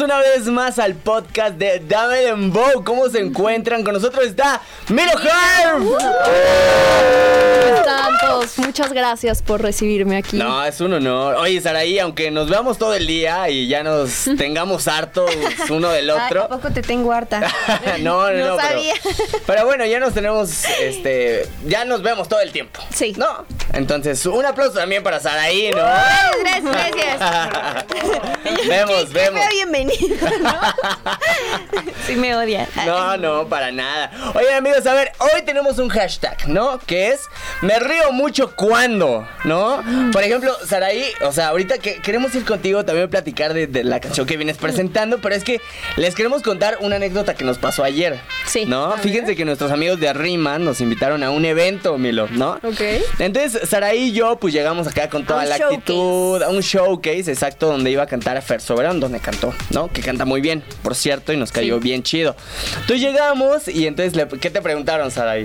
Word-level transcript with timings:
una 0.00 0.18
vez 0.18 0.46
más 0.46 0.78
al 0.78 0.94
podcast 0.94 1.56
de 1.56 1.82
Dame 1.86 2.20
Dembow. 2.20 2.84
¿Cómo 2.84 3.08
se 3.08 3.20
encuentran? 3.20 3.84
Con 3.84 3.94
nosotros 3.94 4.24
está 4.24 4.60
Milo 4.88 5.12
Harm. 5.12 5.86
¿Cómo 7.82 7.96
están 7.96 8.18
todos? 8.20 8.58
Muchas 8.58 8.92
gracias 8.92 9.42
por 9.42 9.60
recibirme 9.62 10.16
aquí. 10.16 10.36
No, 10.36 10.64
es 10.64 10.80
un 10.80 10.92
honor. 10.94 11.36
Oye, 11.36 11.60
Saraí, 11.60 11.98
aunque 11.98 12.30
nos 12.30 12.48
veamos 12.48 12.78
todo 12.78 12.94
el 12.94 13.06
día 13.06 13.48
y 13.48 13.68
ya 13.68 13.82
nos 13.82 14.24
tengamos 14.38 14.88
hartos 14.88 15.30
uno 15.68 15.88
del 15.90 16.10
otro. 16.10 16.44
¿A 16.44 16.48
poco 16.48 16.70
te 16.70 16.82
tengo 16.82 17.12
harta? 17.12 17.40
no, 18.00 18.30
no, 18.30 18.32
No 18.32 18.46
no, 18.48 18.56
pero- 18.56 18.68
sabía. 18.68 18.94
Pero, 19.46 19.64
bueno, 19.66 19.84
ya 19.86 20.00
nos 20.00 20.14
tenemos, 20.14 20.64
este, 20.80 21.48
ya 21.64 21.84
nos 21.84 22.02
vemos 22.02 22.28
todo 22.28 22.40
el 22.40 22.52
tiempo. 22.52 22.80
Sí. 22.94 23.14
¿No? 23.16 23.44
Entonces, 23.72 24.24
un 24.26 24.44
aplauso 24.44 24.74
también 24.78 25.02
para 25.02 25.18
Saraí, 25.20 25.70
¿no? 25.70 25.76
Gracias, 25.76 26.64
gracias. 26.64 27.86
vemos, 28.68 29.04
Qué 29.06 29.12
vemos. 29.12 29.40
feo 29.40 29.50
bienvenido, 29.50 30.16
¿no? 30.40 30.54
Sí 32.06 32.14
me 32.16 32.34
odia. 32.36 32.68
No, 32.86 33.16
no, 33.16 33.46
para 33.48 33.70
nada. 33.72 34.10
Oigan, 34.34 34.54
amigos, 34.54 34.86
a 34.86 34.94
ver, 34.94 35.12
hoy 35.18 35.42
tenemos 35.42 35.78
un 35.78 35.88
hashtag, 35.88 36.48
¿no? 36.48 36.78
Que 36.80 37.08
es 37.12 37.22
me 37.60 37.71
río 37.78 38.12
mucho 38.12 38.54
cuando, 38.54 39.26
¿no? 39.44 39.82
Por 40.12 40.22
ejemplo, 40.22 40.54
Saraí, 40.66 41.04
o 41.22 41.32
sea, 41.32 41.48
ahorita 41.48 41.78
que 41.78 41.96
queremos 41.96 42.34
ir 42.34 42.44
contigo 42.44 42.84
también 42.84 43.06
a 43.06 43.10
platicar 43.10 43.54
de, 43.54 43.66
de 43.66 43.84
la 43.84 44.00
canción 44.00 44.26
que 44.26 44.36
vienes 44.36 44.56
presentando, 44.56 45.18
pero 45.20 45.34
es 45.34 45.44
que 45.44 45.60
les 45.96 46.14
queremos 46.14 46.42
contar 46.42 46.78
una 46.80 46.96
anécdota 46.96 47.34
que 47.34 47.44
nos 47.44 47.58
pasó 47.58 47.84
ayer. 47.84 48.20
Sí. 48.46 48.64
¿No? 48.66 48.96
Fíjense 48.98 49.36
que 49.36 49.44
nuestros 49.44 49.70
amigos 49.70 50.00
de 50.00 50.12
Rima 50.12 50.58
nos 50.58 50.80
invitaron 50.80 51.22
a 51.22 51.30
un 51.30 51.44
evento, 51.44 51.98
Milo, 51.98 52.28
¿no? 52.30 52.52
Ok. 52.62 52.80
Entonces, 53.18 53.68
Saraí 53.68 54.08
y 54.08 54.12
yo, 54.12 54.36
pues 54.36 54.52
llegamos 54.52 54.86
acá 54.86 55.08
con 55.08 55.24
toda 55.24 55.44
la 55.44 55.56
showcase. 55.56 55.74
actitud, 55.76 56.42
a 56.42 56.48
un 56.48 56.60
showcase, 56.60 57.30
exacto, 57.30 57.66
donde 57.66 57.90
iba 57.90 58.02
a 58.02 58.06
cantar 58.06 58.36
a 58.36 58.42
Fer 58.42 58.60
Soberón, 58.60 59.00
donde 59.00 59.20
cantó, 59.20 59.54
¿no? 59.70 59.88
Que 59.88 60.00
canta 60.02 60.24
muy 60.24 60.40
bien, 60.40 60.62
por 60.82 60.94
cierto, 60.94 61.32
y 61.32 61.36
nos 61.36 61.52
cayó 61.52 61.78
bien 61.80 62.02
chido. 62.02 62.36
Entonces 62.80 63.00
llegamos 63.00 63.68
y 63.68 63.86
entonces, 63.86 64.26
¿qué 64.40 64.50
te 64.50 64.60
preguntaron, 64.62 65.10
Saraí? 65.10 65.44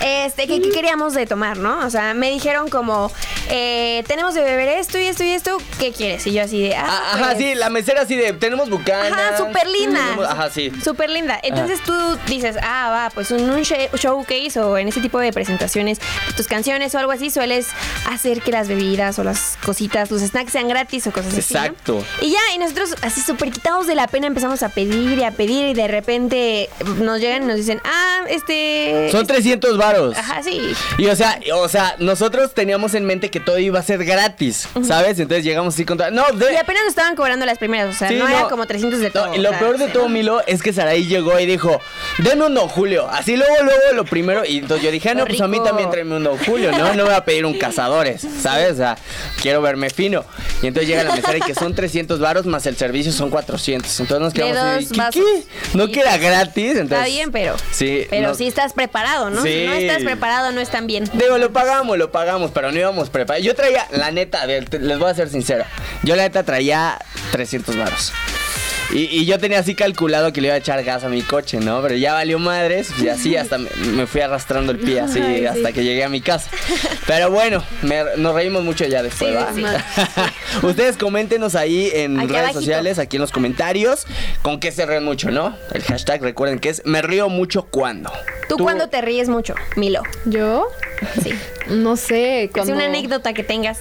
Este, 0.00 0.46
¿qué, 0.46 0.60
qué 0.60 0.70
queríamos 0.70 1.14
de 1.14 1.26
tomar, 1.26 1.56
no? 1.56 1.86
O 1.86 1.90
sea, 1.90 2.14
me 2.14 2.30
dijeron 2.30 2.68
como, 2.68 3.10
eh, 3.50 4.02
tenemos 4.06 4.34
de 4.34 4.42
beber 4.42 4.68
esto 4.68 4.98
y 4.98 5.04
esto 5.06 5.24
y 5.24 5.30
esto, 5.30 5.56
¿qué 5.78 5.92
quieres? 5.92 6.26
Y 6.26 6.32
yo 6.32 6.42
así 6.42 6.60
de, 6.62 6.74
ah, 6.76 6.84
Ah, 6.86 7.12
Ajá, 7.14 7.24
pues, 7.34 7.38
sí, 7.38 7.54
la 7.54 7.70
mesera 7.70 8.02
así 8.02 8.14
de, 8.16 8.32
tenemos 8.32 8.68
bucanas. 8.70 9.12
Ajá, 9.12 9.38
súper 9.38 9.66
linda. 9.68 10.00
tenemos- 10.00 10.26
Ajá, 10.26 10.50
sí. 10.50 10.72
Súper 10.82 11.10
linda. 11.10 11.38
Entonces 11.42 11.80
tú 11.82 11.92
dices, 12.26 12.56
ah, 12.62 12.88
va, 12.90 13.10
pues 13.14 13.30
en 13.30 13.48
un 13.48 13.62
showcase 13.62 14.58
o 14.60 14.76
en 14.78 14.88
ese 14.88 15.00
tipo 15.00 15.18
de 15.18 15.32
presentaciones, 15.32 15.98
tus 16.36 16.46
canciones 16.46 16.94
o 16.94 16.98
algo 16.98 17.12
así, 17.12 17.30
sueles 17.30 17.68
hacer 18.10 18.42
que 18.42 18.50
las 18.52 18.68
bebidas 18.68 19.18
o 19.18 19.24
las 19.24 19.56
cositas, 19.64 20.10
los 20.10 20.20
snacks 20.22 20.52
sean 20.52 20.68
gratis 20.68 21.06
o 21.06 21.12
cosas 21.12 21.36
así. 21.36 21.54
¿no? 21.54 21.60
Exacto. 21.60 22.04
Y 22.20 22.30
ya, 22.30 22.38
y 22.54 22.58
nosotros 22.58 22.94
así 23.02 23.20
súper 23.20 23.50
quitados 23.50 23.86
de 23.86 23.94
la 23.94 24.06
pena 24.06 24.26
empezamos 24.26 24.62
a 24.62 24.68
pedir 24.68 25.18
y 25.18 25.24
a 25.24 25.30
pedir 25.30 25.66
y 25.68 25.74
de 25.74 25.88
repente 25.88 26.68
nos 27.00 27.20
llegan 27.20 27.44
y 27.44 27.46
nos 27.46 27.56
dicen, 27.56 27.80
ah, 27.84 28.20
este... 28.28 29.08
Son 29.10 29.26
300 29.26 29.76
varos. 29.86 30.16
Ajá, 30.16 30.42
sí. 30.42 30.60
Y 30.98 31.06
o 31.06 31.16
sea, 31.16 31.38
o 31.54 31.68
sea, 31.68 31.96
nosotros 31.98 32.54
teníamos 32.54 32.94
en 32.94 33.04
mente 33.04 33.30
que 33.30 33.40
todo 33.40 33.58
iba 33.58 33.78
a 33.78 33.82
ser 33.82 34.04
gratis, 34.04 34.68
¿sabes? 34.86 35.18
Entonces 35.18 35.44
llegamos 35.44 35.74
así 35.74 35.84
con 35.84 35.98
todo- 35.98 36.10
No, 36.10 36.24
de- 36.32 36.52
Y 36.52 36.56
apenas 36.56 36.82
nos 36.84 36.90
estaban 36.90 37.16
cobrando 37.16 37.46
las 37.46 37.58
primeras, 37.58 37.94
o 37.94 37.98
sea, 37.98 38.08
Sí, 38.08 38.14
no, 38.16 38.28
era 38.28 38.40
no. 38.42 38.48
como 38.48 38.66
300 38.66 39.00
de 39.00 39.06
No, 39.06 39.12
todo. 39.12 39.34
y 39.34 39.38
lo 39.38 39.48
o 39.48 39.52
sea, 39.52 39.58
peor 39.60 39.78
de 39.78 39.88
todo, 39.88 40.08
Milo, 40.08 40.42
es 40.46 40.62
que 40.62 40.72
Saraí 40.72 41.06
llegó 41.06 41.38
y 41.38 41.46
dijo, 41.46 41.80
denme 42.18 42.46
un 42.46 42.54
Don 42.54 42.68
Julio. 42.68 43.08
Así 43.10 43.36
luego, 43.36 43.54
luego, 43.62 43.80
lo 43.94 44.04
primero. 44.04 44.44
Y 44.44 44.58
entonces 44.58 44.84
yo 44.84 44.90
dije, 44.90 45.10
ah, 45.10 45.14
no, 45.14 45.24
pues 45.26 45.40
a 45.40 45.48
mí 45.48 45.58
también 45.62 45.90
tráeme 45.90 46.16
un 46.16 46.24
Don 46.24 46.38
Julio, 46.38 46.70
¿no? 46.72 46.94
No 46.94 47.04
voy 47.04 47.14
a 47.14 47.24
pedir 47.24 47.44
un 47.46 47.58
Cazadores, 47.58 48.26
¿sabes? 48.42 48.72
O 48.72 48.76
sea, 48.76 48.96
quiero 49.40 49.60
verme 49.62 49.90
fino. 49.90 50.24
Y 50.62 50.66
entonces 50.68 50.88
llega 50.88 51.02
la 51.04 51.14
mesera 51.14 51.36
y 51.38 51.40
que 51.40 51.54
son 51.54 51.74
300 51.74 52.20
varos 52.20 52.46
más 52.46 52.66
el 52.66 52.76
servicio 52.76 53.12
son 53.12 53.30
400. 53.30 54.00
Entonces 54.00 54.20
nos 54.20 54.32
quedamos 54.34 54.56
así, 54.58 54.86
¿qué, 54.88 55.02
qué? 55.12 55.42
¿No 55.76 55.86
Sí. 55.86 55.92
que 55.92 56.00
era 56.00 56.16
gratis? 56.16 56.70
Entonces, 56.72 56.92
Está 56.98 57.04
bien, 57.06 57.30
pero... 57.32 57.54
Sí. 57.72 58.06
Pero 58.10 58.28
no- 58.28 58.34
sí 58.34 58.46
estás 58.46 58.72
preparado, 58.72 59.30
¿no? 59.30 59.42
Sí. 59.42 59.66
No 59.74 59.80
estás 59.80 60.02
preparado, 60.02 60.52
no 60.52 60.60
están 60.60 60.86
bien. 60.86 61.04
Digo, 61.12 61.38
lo 61.38 61.52
pagamos, 61.52 61.98
lo 61.98 62.10
pagamos, 62.12 62.50
pero 62.52 62.70
no 62.72 62.78
íbamos 62.78 63.10
preparados. 63.10 63.44
Yo 63.44 63.54
traía, 63.54 63.86
la 63.90 64.10
neta, 64.10 64.46
les 64.46 64.98
voy 64.98 65.10
a 65.10 65.14
ser 65.14 65.28
sincero. 65.28 65.64
Yo 66.02 66.16
la 66.16 66.24
neta 66.24 66.42
traía 66.42 66.98
300 67.32 67.76
varos. 67.76 68.12
Y, 68.92 69.04
y 69.20 69.24
yo 69.24 69.38
tenía 69.38 69.58
así 69.58 69.74
calculado 69.74 70.32
que 70.32 70.40
le 70.40 70.48
iba 70.48 70.54
a 70.54 70.58
echar 70.58 70.82
gas 70.84 71.02
a 71.04 71.08
mi 71.08 71.22
coche, 71.22 71.58
¿no? 71.58 71.80
Pero 71.82 71.96
ya 71.96 72.12
valió 72.12 72.38
madres 72.38 72.90
y 73.02 73.08
así 73.08 73.34
hasta 73.36 73.58
me, 73.58 73.70
me 73.92 74.06
fui 74.06 74.20
arrastrando 74.20 74.72
el 74.72 74.78
pie 74.78 75.00
así 75.00 75.20
Ay, 75.20 75.38
sí. 75.40 75.46
hasta 75.46 75.72
que 75.72 75.82
llegué 75.82 76.04
a 76.04 76.08
mi 76.08 76.20
casa. 76.20 76.48
Pero 77.06 77.30
bueno, 77.30 77.64
me- 77.82 78.04
nos 78.18 78.34
reímos 78.34 78.62
mucho 78.62 78.84
ya 78.84 79.02
después, 79.02 79.30
Sí, 79.54 79.62
¿va? 79.62 79.78
sí, 79.80 80.62
Ustedes 80.66 80.96
coméntenos 80.96 81.54
ahí 81.54 81.90
en 81.94 82.18
Aquí 82.18 82.26
redes 82.28 82.40
abajito. 82.40 82.60
sociales, 82.60 82.98
aquí 82.98 83.16
en 83.16 83.22
los 83.22 83.32
comentarios, 83.32 84.06
con 84.42 84.60
qué 84.60 84.70
se 84.70 84.86
ríen 84.86 85.04
mucho, 85.04 85.30
¿no? 85.30 85.56
El 85.72 85.82
hashtag, 85.82 86.22
recuerden 86.22 86.58
que 86.58 86.68
es 86.68 86.82
me 86.84 87.02
río 87.02 87.28
mucho 87.28 87.62
cuando. 87.64 88.12
¿Tú, 88.48 88.58
cuándo 88.58 88.88
te 88.88 89.00
ríes 89.00 89.28
mucho, 89.28 89.54
Milo? 89.76 90.02
¿Yo? 90.26 90.68
Sí. 91.22 91.32
No 91.68 91.96
sé. 91.96 92.44
Es 92.44 92.50
Cuando... 92.52 92.74
una 92.74 92.84
anécdota 92.84 93.32
que 93.32 93.42
tengas. 93.42 93.78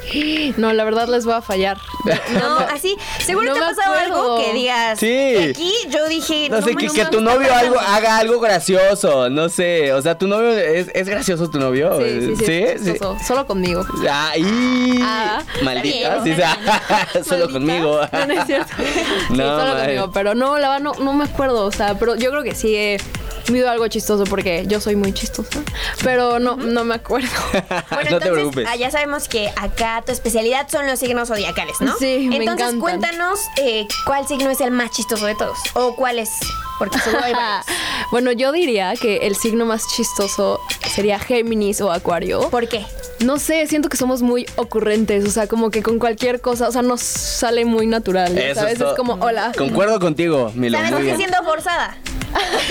No, 0.56 0.72
la 0.72 0.84
verdad 0.84 1.08
les 1.08 1.24
voy 1.24 1.34
a 1.34 1.42
fallar. 1.42 1.78
No, 2.32 2.58
así, 2.58 2.96
seguro 3.24 3.46
no 3.46 3.54
te 3.54 3.60
ha 3.60 3.68
pasado 3.68 3.94
acuerdo. 3.94 4.14
algo 4.36 4.44
que 4.44 4.52
digas. 4.54 4.98
Sí. 4.98 5.36
Aquí 5.50 5.72
yo 5.88 6.08
dije. 6.08 6.48
No, 6.50 6.60
sé, 6.62 6.74
que, 6.74 6.88
que 6.88 7.04
tu 7.06 7.20
novio 7.20 7.52
algo, 7.54 7.78
haga 7.78 8.18
algo 8.18 8.40
gracioso, 8.40 9.28
no 9.30 9.48
sé. 9.48 9.92
O 9.92 10.02
sea, 10.02 10.18
tu 10.18 10.26
novio 10.26 10.50
es, 10.50 10.88
es 10.94 11.08
gracioso 11.08 11.48
tu 11.50 11.58
novio. 11.58 11.98
Sí, 12.00 12.34
sí, 12.36 12.44
sí. 12.44 12.64
sí. 12.84 12.98
Solo 13.26 13.46
conmigo. 13.46 13.84
Ay, 14.10 14.98
Ah, 15.02 15.42
maldita, 15.62 16.22
sí, 16.22 16.30
bien. 16.30 16.34
o 16.34 16.36
sea, 16.36 17.08
solo 17.24 17.50
conmigo. 17.50 18.00
No, 18.12 18.26
no 18.26 18.32
es 18.34 18.46
cierto. 18.46 18.72
sí, 18.76 18.84
No, 19.30 19.36
solo 19.36 19.56
madre. 19.74 19.82
conmigo. 19.96 20.10
Pero 20.12 20.34
no, 20.34 20.58
la 20.58 20.70
verdad, 20.70 20.82
no, 20.84 20.92
no 21.04 21.12
me 21.12 21.24
acuerdo. 21.24 21.64
O 21.64 21.72
sea, 21.72 21.94
pero 21.98 22.16
yo 22.16 22.30
creo 22.30 22.42
que 22.42 22.54
sí 22.54 22.74
he 22.74 22.98
vivido 23.46 23.70
algo 23.70 23.86
chistoso 23.88 24.24
porque 24.24 24.64
yo 24.66 24.80
soy 24.80 24.96
muy 24.96 25.12
chistosa. 25.12 25.60
Pero 26.02 26.38
no, 26.38 26.56
no 26.56 26.84
me 26.84 26.94
acuerdo. 26.94 27.28
Bueno, 27.52 27.70
no 27.90 28.18
te 28.18 28.26
entonces, 28.26 28.30
preocupes. 28.32 28.66
ah, 28.68 28.76
ya 28.76 28.90
sabemos 28.90 29.28
que 29.28 29.50
acá 29.56 30.02
tu 30.04 30.12
especialidad 30.12 30.68
son 30.68 30.86
los 30.86 30.98
signos 30.98 31.28
zodiacales, 31.28 31.80
¿no? 31.80 31.96
Sí, 31.98 32.26
me 32.28 32.36
Entonces, 32.36 32.68
encantan. 32.68 32.80
cuéntanos 32.80 33.40
eh, 33.58 33.86
cuál 34.06 34.26
signo 34.26 34.50
es 34.50 34.60
el 34.60 34.70
más 34.70 34.90
chistoso 34.90 35.26
de 35.26 35.34
todos. 35.34 35.58
O 35.74 35.94
cuál 35.96 36.18
es. 36.18 36.30
Porque 36.78 36.98
seguro 36.98 37.22
hay 37.24 37.32
varios. 37.34 37.66
bueno, 38.10 38.32
yo 38.32 38.50
diría 38.52 38.94
que 38.96 39.18
el 39.26 39.36
signo 39.36 39.64
más 39.66 39.86
chistoso 39.94 40.60
sería 40.94 41.18
Géminis 41.18 41.80
o 41.80 41.92
Acuario. 41.92 42.48
¿Por 42.50 42.68
qué? 42.68 42.84
No 43.20 43.38
sé, 43.38 43.66
siento 43.68 43.88
que 43.88 43.96
somos 43.96 44.22
muy 44.22 44.46
ocurrentes, 44.56 45.24
o 45.26 45.30
sea, 45.30 45.46
como 45.46 45.70
que 45.70 45.82
con 45.82 45.98
cualquier 46.00 46.40
cosa, 46.40 46.68
o 46.68 46.72
sea, 46.72 46.82
nos 46.82 47.00
sale 47.02 47.64
muy 47.64 47.86
natural, 47.86 48.36
Eso 48.36 48.60
¿sabes? 48.60 48.72
es 48.74 48.78
todo. 48.80 48.90
Es 48.90 48.96
como, 48.96 49.14
hola. 49.24 49.52
Concuerdo 49.56 50.00
contigo, 50.00 50.50
Milo. 50.54 50.76
¿Sabes 50.78 50.90
muy 50.92 51.00
que 51.02 51.04
bien. 51.06 51.16
siendo 51.18 51.42
forzada? 51.44 51.96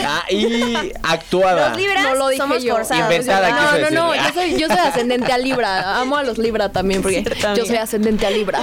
Ah, 0.05 0.23
y 0.29 0.91
actuada. 1.03 1.69
Los 1.69 1.77
libras 1.77 2.03
No 2.03 2.15
lo 2.15 2.27
dije 2.29 2.41
somos 2.41 2.63
yo. 2.63 2.75
forzados. 2.75 3.03
Inventada, 3.03 3.47
quiso 3.47 3.61
No, 3.61 3.71
no, 3.71 3.77
decir. 3.77 3.93
no, 3.93 4.15
yo 4.15 4.33
soy, 4.33 4.59
yo 4.59 4.67
soy 4.67 4.77
ascendente 4.77 5.31
a 5.31 5.37
Libra. 5.37 5.97
Amo 5.99 6.17
a 6.17 6.23
los 6.23 6.37
Libra 6.37 6.71
también, 6.71 7.01
porque 7.01 7.19
amiga. 7.19 7.53
yo 7.55 7.65
soy 7.65 7.77
ascendente 7.77 8.25
a 8.25 8.29
Libra. 8.31 8.59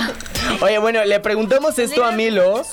Oye, 0.61 0.79
bueno, 0.79 1.05
le 1.05 1.21
preguntamos 1.21 1.79
esto 1.79 2.05
a 2.05 2.13
Milo 2.13 2.65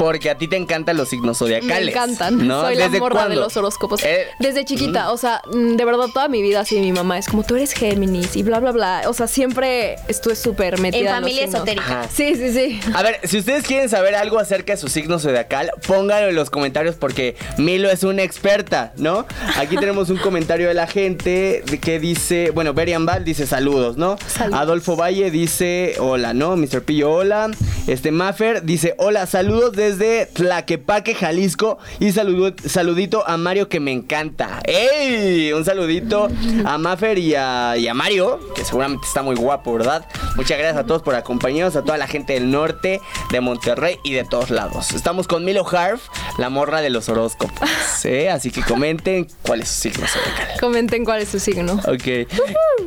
porque 0.00 0.30
a 0.30 0.38
ti 0.38 0.48
te 0.48 0.56
encantan 0.56 0.96
los 0.96 1.10
signos 1.10 1.36
zodiacales. 1.36 1.84
Me 1.84 1.90
encantan. 1.90 2.48
¿no? 2.48 2.62
Soy 2.62 2.74
la 2.74 2.86
¿Desde 2.86 3.00
morra 3.00 3.28
de 3.28 3.36
los 3.36 3.54
horóscopos. 3.58 4.02
Eh, 4.02 4.28
Desde 4.38 4.64
chiquita, 4.64 5.12
o 5.12 5.18
sea, 5.18 5.42
mm, 5.52 5.76
de 5.76 5.84
verdad 5.84 6.06
toda 6.14 6.26
mi 6.28 6.40
vida 6.40 6.60
así 6.60 6.80
mi 6.80 6.90
mamá 6.90 7.18
es 7.18 7.26
como 7.28 7.42
tú 7.42 7.54
eres 7.56 7.74
Géminis 7.74 8.34
y 8.34 8.42
bla 8.42 8.60
bla 8.60 8.72
bla. 8.72 9.02
O 9.08 9.12
sea, 9.12 9.26
siempre 9.26 9.96
estuve 10.08 10.36
súper 10.36 10.80
metida 10.80 11.10
En 11.10 11.14
familia 11.16 11.44
esotérica. 11.44 11.84
Ajá. 11.84 12.08
Sí, 12.10 12.34
sí, 12.34 12.50
sí. 12.50 12.80
A 12.94 13.02
ver, 13.02 13.20
si 13.24 13.40
ustedes 13.40 13.66
quieren 13.66 13.90
saber 13.90 14.14
algo 14.14 14.38
acerca 14.38 14.72
de 14.72 14.78
su 14.78 14.88
signo 14.88 15.18
zodiacal, 15.18 15.70
pónganlo 15.86 16.30
en 16.30 16.34
los 16.34 16.48
comentarios 16.48 16.96
porque 16.96 17.36
Milo 17.58 17.90
es 17.90 18.02
una 18.02 18.22
experta, 18.22 18.94
¿no? 18.96 19.26
Aquí 19.58 19.76
tenemos 19.76 20.08
un 20.08 20.16
comentario 20.16 20.68
de 20.68 20.74
la 20.74 20.86
gente 20.86 21.62
que 21.82 22.00
dice, 22.00 22.52
bueno, 22.54 22.72
Berian 22.72 23.04
Val 23.04 23.22
dice 23.22 23.46
saludos, 23.46 23.98
¿no? 23.98 24.16
Saludos. 24.28 24.60
Adolfo 24.60 24.96
Valle 24.96 25.30
dice 25.30 25.96
hola, 25.98 26.32
¿no? 26.32 26.56
Mr. 26.56 26.84
Pillo, 26.84 27.12
hola. 27.12 27.50
Este 27.86 28.12
Maffer 28.12 28.62
dice 28.62 28.94
hola, 28.96 29.26
saludos 29.26 29.72
desde 29.72 29.89
Tlaquepaque, 29.98 31.14
Jalisco 31.14 31.78
y 31.98 32.12
saludo- 32.12 32.54
saludito 32.66 33.26
a 33.26 33.36
Mario 33.36 33.68
que 33.68 33.80
me 33.80 33.92
encanta. 33.92 34.60
¡Ey! 34.64 35.52
Un 35.52 35.64
saludito 35.64 36.28
a 36.64 36.78
Maffer 36.78 37.18
y 37.18 37.34
a, 37.34 37.76
y 37.76 37.88
a 37.88 37.94
Mario, 37.94 38.40
que 38.54 38.64
seguramente 38.64 39.06
está 39.06 39.22
muy 39.22 39.36
guapo, 39.36 39.74
¿verdad? 39.74 40.04
Muchas 40.36 40.58
gracias 40.58 40.76
a 40.82 40.86
todos 40.86 41.02
por 41.02 41.14
acompañarnos, 41.14 41.76
a 41.76 41.82
toda 41.82 41.98
la 41.98 42.06
gente 42.06 42.34
del 42.34 42.50
norte, 42.50 43.00
de 43.30 43.40
Monterrey 43.40 43.98
y 44.04 44.12
de 44.12 44.24
todos 44.24 44.50
lados. 44.50 44.92
Estamos 44.92 45.26
con 45.26 45.44
Milo 45.44 45.66
Harf, 45.68 46.02
la 46.38 46.50
morra 46.50 46.80
de 46.80 46.90
los 46.90 47.08
horóscopos. 47.08 47.68
¿eh? 48.04 48.30
Así 48.30 48.50
que 48.50 48.62
comenten 48.62 49.26
cuál 49.42 49.60
es 49.62 49.68
su 49.68 49.80
signo 49.82 50.06
zodiacal. 50.06 50.60
Comenten 50.60 51.04
cuál 51.04 51.20
es 51.22 51.28
su 51.28 51.38
signo. 51.40 51.74
Ok. 51.86 52.28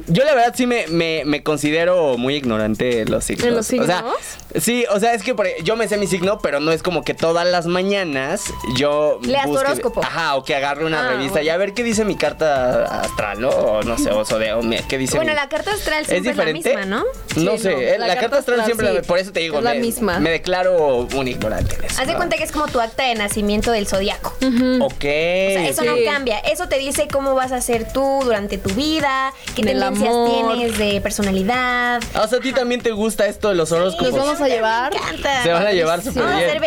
Yo 0.07 0.23
la 0.23 0.35
verdad 0.35 0.53
sí 0.55 0.67
me, 0.67 0.87
me- 0.87 1.23
me 1.25 1.43
considero 1.43 2.17
muy 2.17 2.35
ignorante 2.35 2.85
de 2.85 3.05
los 3.05 3.23
signos. 3.23 3.47
¿En 3.47 3.55
los 3.55 3.65
O 3.67 3.85
sea, 3.85 3.97
signos? 3.97 4.63
Sí, 4.63 4.85
o 4.91 4.99
sea, 4.99 5.13
es 5.13 5.23
que 5.23 5.33
por- 5.33 5.47
yo 5.63 5.75
me 5.75 5.87
sé 5.87 5.97
mi 5.97 6.07
signo, 6.07 6.39
pero 6.39 6.59
no 6.59 6.71
es 6.71 6.83
como 6.83 6.92
que 7.01 7.13
todas 7.15 7.47
las 7.47 7.65
mañanas 7.65 8.45
yo. 8.77 9.19
Leas 9.23 9.45
tu 9.47 9.57
horóscopo. 9.57 10.01
Ajá, 10.03 10.35
o 10.35 10.43
que 10.43 10.55
agarre 10.55 10.85
una 10.85 11.07
Ah, 11.07 11.09
revista 11.13 11.41
y 11.41 11.49
a 11.49 11.57
ver 11.57 11.73
qué 11.73 11.83
dice 11.83 12.05
mi 12.05 12.15
carta 12.15 12.83
astral, 13.01 13.41
¿no? 13.41 13.49
O 13.49 13.81
no 13.83 13.97
sé, 13.97 14.11
o 14.11 14.23
zodíaco, 14.23 14.61
mi- 14.63 14.77
qué 14.83 14.97
dice 14.97 15.15
Bueno, 15.17 15.31
mi- 15.31 15.35
la 15.35 15.49
carta 15.49 15.71
astral 15.71 16.01
¿Es 16.03 16.07
siempre 16.07 16.31
es, 16.31 16.37
la 16.37 16.45
diferente? 16.45 16.75
misma, 16.77 16.85
¿no? 16.85 17.03
No 17.41 17.51
Sí, 17.53 17.63
sé, 17.63 17.71
no, 17.71 17.79
eh, 17.79 17.95
la 17.97 18.07
la, 18.07 18.13
carta 18.15 18.21
carta 18.21 18.37
astral 18.39 18.59
astral 18.59 18.65
siempre, 18.65 18.87
sí, 18.89 18.93
la- 18.95 19.01
por 19.01 19.17
eso 19.19 19.31
te 19.31 19.39
digo, 19.39 19.57
es 19.57 19.63
la 19.63 19.73
me, 19.73 19.79
misma. 19.79 20.19
me 20.19 20.29
declaro 20.29 21.07
un 21.13 21.27
ignorante. 21.27 21.75
en 21.75 21.85
eso, 21.85 21.99
Haz 22.01 22.07
de 22.07 22.13
¿no? 22.13 22.17
cuenta 22.19 22.37
que 22.37 22.43
es 22.43 22.51
como 22.51 22.67
tu 22.67 22.79
acta 22.79 23.03
de 23.03 23.15
nacimiento 23.15 23.71
del 23.71 23.87
zodiaco. 23.87 24.33
Ok. 24.81 24.93
O 24.93 24.99
sea, 24.99 25.67
eso 25.67 25.83
no 25.83 25.93
cambia. 26.05 26.39
Eso 26.39 26.67
te 26.67 26.77
dice 26.77 27.07
cómo 27.11 27.33
vas 27.35 27.51
a 27.51 27.61
ser 27.61 27.91
tú 27.91 28.21
durante 28.23 28.57
tu 28.57 28.69
vida, 28.71 29.33
qué 29.55 29.63
Del 29.63 29.79
tendencias 29.79 30.09
amor. 30.09 30.29
tienes 30.57 30.77
de 30.77 31.01
personalidad. 31.01 32.01
Ah, 32.13 32.21
O 32.23 32.27
sea, 32.27 32.39
a 32.39 32.41
ti 32.41 32.53
también 32.53 32.81
te 32.81 32.91
gusta 32.91 33.25
esto 33.25 33.49
de 33.49 33.55
los 33.55 33.71
horóscopos. 33.71 34.13
Nos 34.13 34.25
vamos 34.25 34.41
a 34.41 34.47
llevar. 34.47 34.91
Me 34.93 34.97
encanta. 34.99 35.43
Se 35.43 35.51
van 35.51 35.67
a 35.67 35.71
llevar 35.71 36.01
súper 36.03 36.23
Vamos 36.23 36.37
a 36.37 36.45
ser 36.49 36.59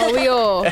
Obvio. 0.00 0.62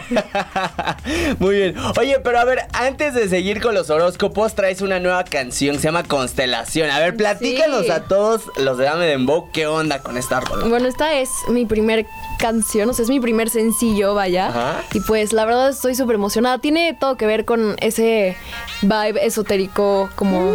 Muy 1.39 1.55
bien. 1.57 1.75
Oye, 1.99 2.19
pero 2.21 2.39
a 2.41 2.45
ver, 2.45 2.61
antes 2.73 3.15
de 3.15 3.29
seguir 3.29 3.61
con 3.61 3.75
los 3.75 3.91
horóscopos, 3.91 4.55
traes 4.55 4.81
una 4.83 4.99
nueva 5.01 5.25
canción 5.25 5.77
que 5.77 5.81
se 5.83 5.89
llama 5.89 6.05
Constelación. 6.05 6.91
A 6.91 6.99
ver, 6.99 7.17
platícanos 7.17 7.85
Sí. 7.87 7.91
a 7.91 8.03
todos 8.05 8.43
los 8.57 8.79
de 8.79 8.85
Dame 8.85 9.07
Dembow 9.07 9.51
qué 9.53 9.67
onda 9.67 10.01
con 10.03 10.17
esta 10.17 10.41
rola. 10.41 10.67
Bueno, 10.67 10.89
esta 10.89 11.15
es 11.15 11.31
mi 11.49 11.67
primer 11.67 12.07
canción, 12.39 12.89
o 12.91 12.95
sea, 12.95 13.03
es 13.05 13.09
mi 13.11 13.21
primer 13.21 13.51
sencillo, 13.51 14.15
vaya. 14.15 14.49
Ajá. 14.49 14.83
Y 14.93 15.01
pues 15.01 15.33
la 15.33 15.45
verdad 15.45 15.71
estoy 15.71 15.95
súper 15.95 16.15
emocionada. 16.15 16.59
Tiene 16.59 16.97
todo 16.99 17.17
que 17.17 17.27
ver 17.27 17.45
con 17.45 17.77
ese 17.81 18.37
vibe 18.83 19.25
esotérico 19.27 20.11
como 20.17 20.55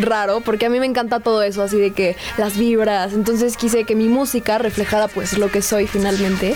raro, 0.00 0.40
porque 0.40 0.66
a 0.66 0.70
mí 0.70 0.80
me 0.80 0.86
encanta 0.86 1.20
todo 1.20 1.42
eso, 1.42 1.62
así 1.62 1.78
de 1.78 1.92
que 1.92 2.16
las 2.38 2.56
vibras. 2.56 3.12
Entonces 3.12 3.56
quise 3.56 3.84
que 3.84 3.94
mi 3.94 4.08
música 4.08 4.58
reflejara 4.58 5.08
pues 5.08 5.38
lo 5.38 5.50
que 5.50 5.62
soy 5.62 5.86
finalmente. 5.86 6.54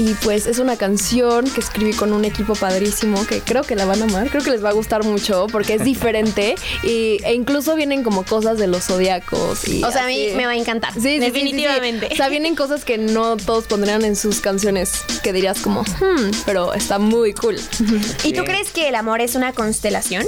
Y 0.00 0.14
pues 0.14 0.46
es 0.46 0.58
una 0.58 0.78
canción 0.78 1.44
que 1.44 1.60
escribí 1.60 1.92
con 1.92 2.14
un 2.14 2.24
equipo 2.24 2.54
padrísimo 2.54 3.26
que 3.26 3.40
creo 3.40 3.64
que 3.64 3.76
la 3.76 3.84
van 3.84 4.00
a 4.00 4.04
amar, 4.06 4.30
creo 4.30 4.42
que 4.42 4.50
les 4.50 4.64
va 4.64 4.70
a 4.70 4.72
gustar 4.72 5.04
mucho 5.04 5.46
porque 5.52 5.74
es 5.74 5.84
diferente 5.84 6.54
y, 6.82 7.18
e 7.22 7.34
incluso 7.34 7.74
vienen 7.74 8.02
como 8.02 8.24
cosas 8.24 8.56
de 8.56 8.66
los 8.66 8.84
zodiacos. 8.84 9.68
Y 9.68 9.84
O 9.84 9.92
sea, 9.92 10.04
a 10.04 10.06
mí 10.06 10.28
me 10.34 10.46
va 10.46 10.52
a 10.52 10.56
encantar. 10.56 10.94
Sí, 10.94 11.00
sí, 11.00 11.08
sí, 11.08 11.12
sí, 11.12 11.18
sí. 11.18 11.26
definitivamente. 11.26 12.08
O 12.10 12.16
sea, 12.16 12.30
vienen 12.30 12.54
cosas 12.56 12.86
que 12.86 12.96
no 12.96 13.36
todos 13.36 13.66
pondrían 13.66 14.02
en 14.02 14.16
sus 14.16 14.40
canciones 14.40 14.92
que 15.22 15.34
dirías 15.34 15.60
como, 15.60 15.82
hmm, 15.82 16.30
pero 16.46 16.72
está 16.72 16.98
muy 16.98 17.34
cool. 17.34 17.56
¿Y 18.24 18.32
tú 18.32 18.44
crees 18.44 18.70
que 18.70 18.88
el 18.88 18.94
amor 18.94 19.20
es 19.20 19.34
una 19.34 19.52
constelación? 19.52 20.24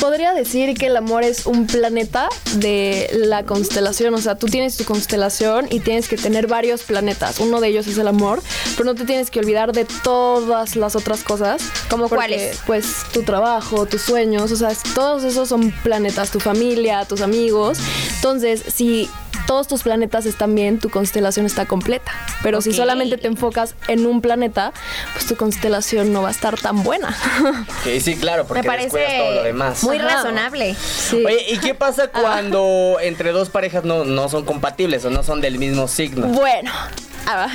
Podría 0.00 0.32
decir 0.32 0.76
que 0.78 0.86
el 0.86 0.96
amor 0.96 1.24
es 1.24 1.44
un 1.44 1.66
planeta 1.66 2.30
de 2.54 3.10
la 3.12 3.44
constelación. 3.44 4.14
O 4.14 4.18
sea, 4.18 4.36
tú 4.36 4.46
tienes 4.46 4.78
tu 4.78 4.84
constelación 4.84 5.66
y 5.70 5.80
tienes 5.80 6.08
que 6.08 6.16
tener 6.16 6.46
varios 6.46 6.82
planetas. 6.82 7.38
Uno 7.38 7.60
de 7.60 7.68
ellos 7.68 7.86
es 7.86 7.98
el 7.98 8.08
amor, 8.08 8.42
pero 8.76 8.86
no 8.86 8.94
te 8.94 9.04
tienes 9.04 9.30
que 9.30 9.40
olvidar 9.40 9.72
de 9.72 9.84
todas 10.02 10.74
las 10.74 10.96
otras 10.96 11.22
cosas. 11.22 11.62
¿Cómo 11.90 12.08
Porque, 12.08 12.16
cuáles? 12.16 12.60
Pues 12.66 12.86
tu 13.12 13.22
trabajo, 13.24 13.84
tus 13.84 14.00
sueños, 14.00 14.50
o 14.50 14.56
sea, 14.56 14.70
todos 14.94 15.22
esos 15.24 15.48
son 15.48 15.70
planetas, 15.82 16.30
tu 16.30 16.40
familia, 16.40 17.04
tus 17.04 17.20
amigos. 17.20 17.78
Entonces, 18.16 18.62
si 18.74 19.08
todos 19.50 19.66
tus 19.66 19.82
planetas 19.82 20.26
están 20.26 20.54
bien, 20.54 20.78
tu 20.78 20.90
constelación 20.90 21.44
está 21.44 21.66
completa. 21.66 22.12
Pero 22.40 22.60
si 22.60 22.72
solamente 22.72 23.18
te 23.18 23.26
enfocas 23.26 23.74
en 23.88 24.06
un 24.06 24.20
planeta, 24.20 24.72
pues 25.12 25.26
tu 25.26 25.34
constelación 25.34 26.12
no 26.12 26.22
va 26.22 26.28
a 26.28 26.30
estar 26.30 26.56
tan 26.56 26.84
buena. 26.84 27.16
Sí, 28.00 28.16
claro, 28.16 28.46
porque 28.46 28.68
me 28.68 28.76
descuidas 28.76 29.08
parece 29.08 29.24
todo 29.24 29.34
lo 29.34 29.42
demás. 29.42 29.82
muy 29.82 29.96
Ajá. 29.96 30.08
razonable. 30.08 30.76
Sí. 30.76 31.24
Oye, 31.26 31.46
¿y 31.48 31.58
qué 31.58 31.74
pasa 31.74 32.08
cuando 32.08 32.98
entre 33.00 33.32
dos 33.32 33.50
parejas 33.50 33.82
no, 33.84 34.04
no 34.04 34.28
son 34.28 34.44
compatibles 34.44 35.04
o 35.04 35.10
no 35.10 35.24
son 35.24 35.40
del 35.40 35.58
mismo 35.58 35.88
signo? 35.88 36.28
Bueno, 36.28 36.70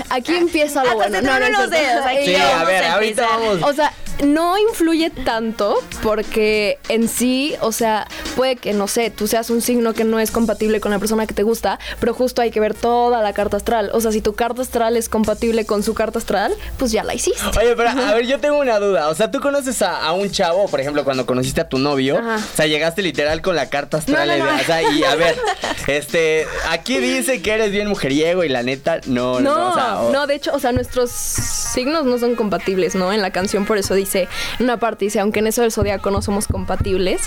aquí 0.10 0.36
empieza 0.36 0.84
lo 0.84 0.96
bueno. 0.96 1.16
se 1.16 1.22
tronan 1.22 1.44
es 1.44 1.58
los 1.58 1.70
dedos 1.70 2.06
aquí. 2.06 2.26
Sí, 2.26 2.36
a 2.36 2.64
ver, 2.66 2.84
ahorita 2.86 3.26
vamos. 3.26 3.60
O 3.64 3.74
sea, 3.74 3.94
no 4.24 4.58
influye 4.58 5.10
tanto 5.10 5.78
porque 6.04 6.80
en 6.90 7.08
sí, 7.10 7.56
o 7.62 7.72
sea, 7.72 8.08
puede 8.36 8.56
que, 8.56 8.74
no 8.74 8.88
sé, 8.88 9.10
tú 9.10 9.28
seas 9.28 9.50
un 9.50 9.62
signo 9.62 9.94
que 9.94 10.04
no 10.04 10.20
es 10.20 10.32
compatible 10.32 10.80
con 10.80 10.92
la 10.92 11.00
persona 11.00 11.26
que 11.28 11.34
te 11.34 11.44
gusta, 11.44 11.80
pero 12.00 12.14
justo 12.14 12.42
hay 12.42 12.52
que 12.52 12.60
ver 12.60 12.74
toda 12.74 13.22
la 13.22 13.34
carta 13.34 13.58
astral. 13.58 13.90
O 13.94 14.02
sea, 14.02 14.12
si 14.12 14.22
tu 14.22 14.34
carta 14.34 14.62
astral 14.62 14.98
es 14.98 15.10
compatible 15.10 15.66
con 15.66 15.84
su 15.84 15.94
carta 15.94 16.20
astral, 16.20 16.54
pues 16.78 16.92
ya 16.92 17.04
la 17.04 17.14
hiciste. 17.14 17.42
Oye, 17.60 17.76
pero 17.76 17.90
a 17.90 18.14
ver, 18.14 18.26
yo 18.26 18.40
tengo 18.40 18.60
una 18.60 18.80
duda. 18.80 19.10
O 19.10 19.16
sea, 19.16 19.32
tú 19.32 19.40
conoces 19.40 19.82
a, 19.82 20.06
a 20.06 20.14
un 20.14 20.32
chavo, 20.32 20.68
por 20.68 20.80
ejemplo, 20.80 21.04
cuando 21.04 21.26
conociste 21.26 21.62
a 21.62 21.70
tu 21.70 21.78
novio. 21.78 22.18
Ajá. 22.18 22.36
O 22.38 22.56
sea, 22.56 22.68
llegaste 22.68 23.02
literal 23.02 23.42
con 23.42 23.56
la 23.56 23.70
carta 23.70 23.98
astral. 23.98 24.28
No, 24.28 24.38
no, 24.46 24.52
no. 24.52 24.62
O 24.62 24.64
sea, 24.64 24.82
y 24.92 25.04
a 25.04 25.16
ver, 25.16 25.36
este, 25.88 26.46
aquí 26.70 26.98
dice 27.00 27.42
que 27.42 27.52
eres 27.52 27.72
bien 27.72 27.88
mujeriego 27.88 28.44
y 28.44 28.50
la 28.50 28.64
neta, 28.64 29.00
no, 29.08 29.40
no. 29.40 29.56
No, 29.56 29.56
no, 29.60 29.70
o 29.72 29.74
sea, 29.74 30.02
o- 30.02 30.12
no, 30.12 30.28
de 30.28 30.36
hecho, 30.36 30.52
o 30.54 30.60
sea, 30.60 30.72
nuestros 30.72 31.12
signos 31.12 32.06
no 32.06 32.18
son 32.18 32.36
compatibles, 32.36 32.96
¿no? 32.96 33.12
En 33.14 33.22
la 33.22 33.32
canción 33.32 33.66
por 33.66 33.78
eso 33.78 33.94
dice, 34.06 34.28
en 34.60 34.66
una 34.66 34.78
parte 34.78 35.06
dice, 35.06 35.20
aunque 35.20 35.40
en 35.40 35.48
eso 35.48 35.62
del 35.62 35.72
zodiaco 35.72 36.12
no 36.12 36.22
somos 36.22 36.48
compatibles, 36.48 37.22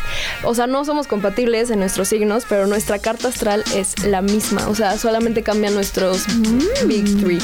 o 0.45 0.55
sea, 0.55 0.67
no 0.67 0.85
somos 0.85 1.07
compatibles 1.07 1.71
en 1.71 1.81
nuestros 1.81 2.09
signos, 2.09 2.45
pero 2.49 2.67
nuestra 2.67 2.99
carta 2.99 3.29
astral 3.29 3.65
es 3.75 4.05
la 4.05 4.23
misma, 4.23 4.69
o 4.69 4.75
sea, 4.75 4.97
solamente 4.99 5.43
cambian 5.43 5.75
nuestros 5.75 6.25
Big 6.87 7.05
Three. 7.21 7.39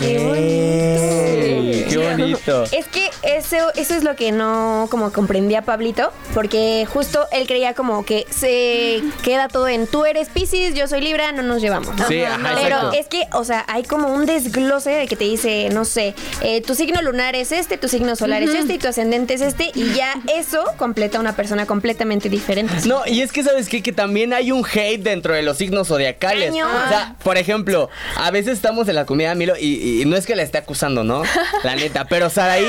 Ey, 0.00 1.86
Qué 1.88 1.98
bonito. 1.98 2.64
Es 2.72 2.86
que 2.86 3.10
eso, 3.22 3.56
eso 3.74 3.94
es 3.94 4.04
lo 4.04 4.16
que 4.16 4.32
no 4.32 4.88
como 4.90 5.12
comprendía 5.12 5.62
Pablito, 5.62 6.12
porque 6.34 6.86
justo 6.92 7.26
él 7.32 7.46
creía 7.46 7.74
como 7.74 8.04
que 8.04 8.26
se 8.30 9.02
queda 9.22 9.48
todo 9.48 9.68
en 9.68 9.86
tú 9.86 10.04
eres 10.04 10.28
Pisces, 10.28 10.74
yo 10.74 10.86
soy 10.86 11.00
Libra, 11.00 11.32
no 11.32 11.42
nos 11.42 11.60
llevamos. 11.60 11.94
Sí, 12.08 12.22
ajá, 12.22 12.38
Pero 12.54 12.76
exacto. 12.76 12.92
es 12.92 13.06
que, 13.08 13.22
o 13.32 13.44
sea, 13.44 13.64
hay 13.68 13.82
como 13.82 14.08
un 14.08 14.26
desglose 14.26 14.90
de 14.90 15.06
que 15.06 15.16
te 15.16 15.24
dice, 15.24 15.68
no 15.72 15.84
sé, 15.84 16.14
eh, 16.42 16.60
tu 16.62 16.74
signo 16.74 17.02
lunar 17.02 17.34
es 17.34 17.52
este, 17.52 17.78
tu 17.78 17.88
signo 17.88 18.16
solar 18.16 18.42
es 18.54 18.60
este 18.60 18.74
y 18.74 18.78
tu 18.78 18.88
ascendente 18.88 19.34
es 19.34 19.40
este, 19.40 19.70
y 19.74 19.92
ya 19.94 20.14
eso 20.34 20.64
completa 20.76 21.20
una 21.20 21.34
persona 21.36 21.66
completamente 21.66 22.28
diferente. 22.28 22.74
No, 22.86 23.02
y 23.06 23.20
es 23.20 23.32
que 23.32 23.42
sabes 23.42 23.68
qué? 23.68 23.82
que 23.82 23.92
también 23.92 24.32
hay 24.32 24.52
un 24.52 24.64
hate 24.64 25.02
dentro 25.02 25.34
de 25.34 25.42
los 25.42 25.58
signos 25.58 25.88
zodiacales. 25.88 26.50
Cañón. 26.50 26.70
O 26.70 26.88
sea, 26.88 27.16
por 27.22 27.36
ejemplo, 27.36 27.88
a 28.16 28.30
veces 28.30 28.52
estamos 28.54 28.88
en 28.88 28.94
la 28.94 29.06
comida 29.06 29.34
Milo 29.34 29.54
y, 29.58 30.02
y 30.02 30.04
no 30.04 30.16
es 30.16 30.26
que 30.26 30.36
la 30.36 30.42
esté 30.42 30.58
acusando, 30.58 31.02
¿no? 31.04 31.22
La 31.64 31.74
neta, 31.76 32.04
pero 32.06 32.30
Saraí 32.30 32.66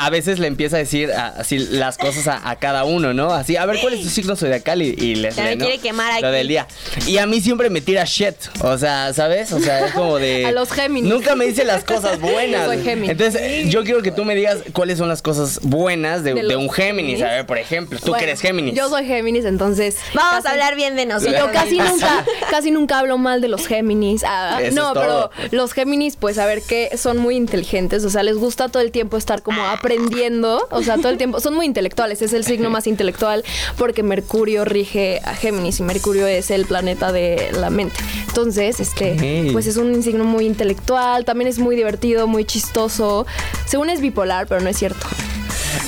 a 0.00 0.10
veces 0.10 0.38
le 0.38 0.46
empieza 0.46 0.76
a 0.76 0.78
decir 0.78 1.10
así 1.12 1.58
las 1.58 1.98
cosas 1.98 2.28
a, 2.28 2.48
a 2.50 2.56
cada 2.56 2.84
uno, 2.84 3.12
¿no? 3.14 3.32
Así, 3.32 3.56
a 3.56 3.66
ver 3.66 3.78
cuál 3.80 3.94
es 3.94 4.02
tu 4.02 4.08
signo 4.08 4.36
zodiacal 4.36 4.82
y, 4.82 4.94
y 4.98 5.14
les 5.16 5.36
lee, 5.36 5.56
¿no? 5.56 5.64
quiere 5.66 5.78
quemar 5.80 6.20
Lo 6.20 6.28
aquí. 6.28 6.36
del 6.36 6.48
día. 6.48 6.66
Y 7.06 7.18
a 7.18 7.26
mí 7.26 7.40
siempre 7.40 7.70
me 7.70 7.80
tira 7.80 8.04
shit, 8.04 8.34
o 8.60 8.76
sea, 8.78 9.12
¿sabes? 9.12 9.52
O 9.52 9.60
sea, 9.60 9.86
es 9.86 9.92
como 9.92 10.18
de 10.18 10.46
A 10.46 10.52
los 10.52 10.70
Géminis. 10.70 11.10
Nunca 11.10 11.34
me 11.34 11.46
dice 11.46 11.64
las 11.64 11.84
cosas 11.84 12.20
buenas. 12.20 12.62
Yo 12.66 12.72
soy 12.72 12.82
Géminis. 12.82 13.10
Entonces, 13.10 13.68
yo 13.70 13.84
quiero 13.84 14.02
que 14.02 14.10
tú 14.12 14.24
me 14.24 14.34
digas 14.34 14.58
cuáles 14.72 14.98
son 14.98 15.08
las 15.08 15.22
cosas 15.24 15.58
buenas 15.62 16.22
de, 16.22 16.34
De 16.34 16.42
de 16.42 16.48
los 16.54 16.56
un 16.62 16.70
Géminis. 16.70 17.20
A 17.22 17.26
ver, 17.28 17.46
por 17.46 17.58
ejemplo, 17.58 17.98
tú 17.98 18.08
Bueno, 18.10 18.18
que 18.18 18.24
eres 18.30 18.40
Géminis. 18.40 18.74
Yo 18.74 18.88
soy 18.88 19.06
Géminis, 19.06 19.44
entonces... 19.46 19.96
Vamos 20.14 20.34
casi- 20.36 20.46
a 20.48 20.50
hablar 20.52 20.76
bien 20.76 20.94
de 20.96 21.06
nosotros. 21.06 21.34
Yo 21.38 21.50
casi 21.52 21.78
nunca, 21.78 22.24
casi 22.50 22.70
nunca 22.70 22.98
hablo 22.98 23.16
mal 23.18 23.40
de 23.40 23.48
los 23.48 23.66
Géminis. 23.66 24.22
Ah, 24.24 24.60
Eso 24.62 24.76
no, 24.76 24.92
pero 24.92 25.30
los 25.50 25.72
Géminis, 25.72 26.16
pues 26.16 26.38
a 26.38 26.46
ver 26.46 26.60
que 26.62 26.96
son 26.98 27.16
muy 27.16 27.36
inteligentes. 27.36 28.04
O 28.04 28.10
sea, 28.10 28.22
les 28.22 28.36
gusta 28.36 28.68
todo 28.68 28.82
el 28.82 28.90
tiempo 28.92 29.16
estar 29.16 29.42
como 29.42 29.62
aprendiendo. 29.64 30.68
O 30.70 30.82
sea, 30.82 30.96
todo 30.96 31.08
el 31.08 31.16
tiempo. 31.16 31.40
Son 31.40 31.54
muy 31.54 31.66
intelectuales. 31.66 32.20
Es 32.22 32.32
el 32.34 32.44
signo 32.44 32.68
más 32.68 32.86
intelectual 32.86 33.44
porque 33.78 34.02
Mercurio 34.02 34.64
rige 34.66 35.20
a 35.24 35.34
Géminis 35.34 35.80
y 35.80 35.82
Mercurio 35.84 36.26
es 36.26 36.50
el 36.50 36.66
planeta 36.66 37.12
de 37.12 37.50
la 37.58 37.70
mente. 37.70 37.96
Entonces, 38.28 38.78
este, 38.78 39.48
pues 39.52 39.66
es 39.66 39.78
un 39.78 40.02
signo 40.02 40.24
muy 40.24 40.44
intelectual. 40.44 41.24
También 41.24 41.48
es 41.48 41.58
muy 41.58 41.76
divertido, 41.76 42.26
muy 42.26 42.44
chistoso. 42.44 43.26
Según 43.64 43.88
es 43.88 44.00
bipolar, 44.02 44.46
pero 44.46 44.60
no 44.60 44.68
es 44.68 44.76
cierto. 44.76 45.06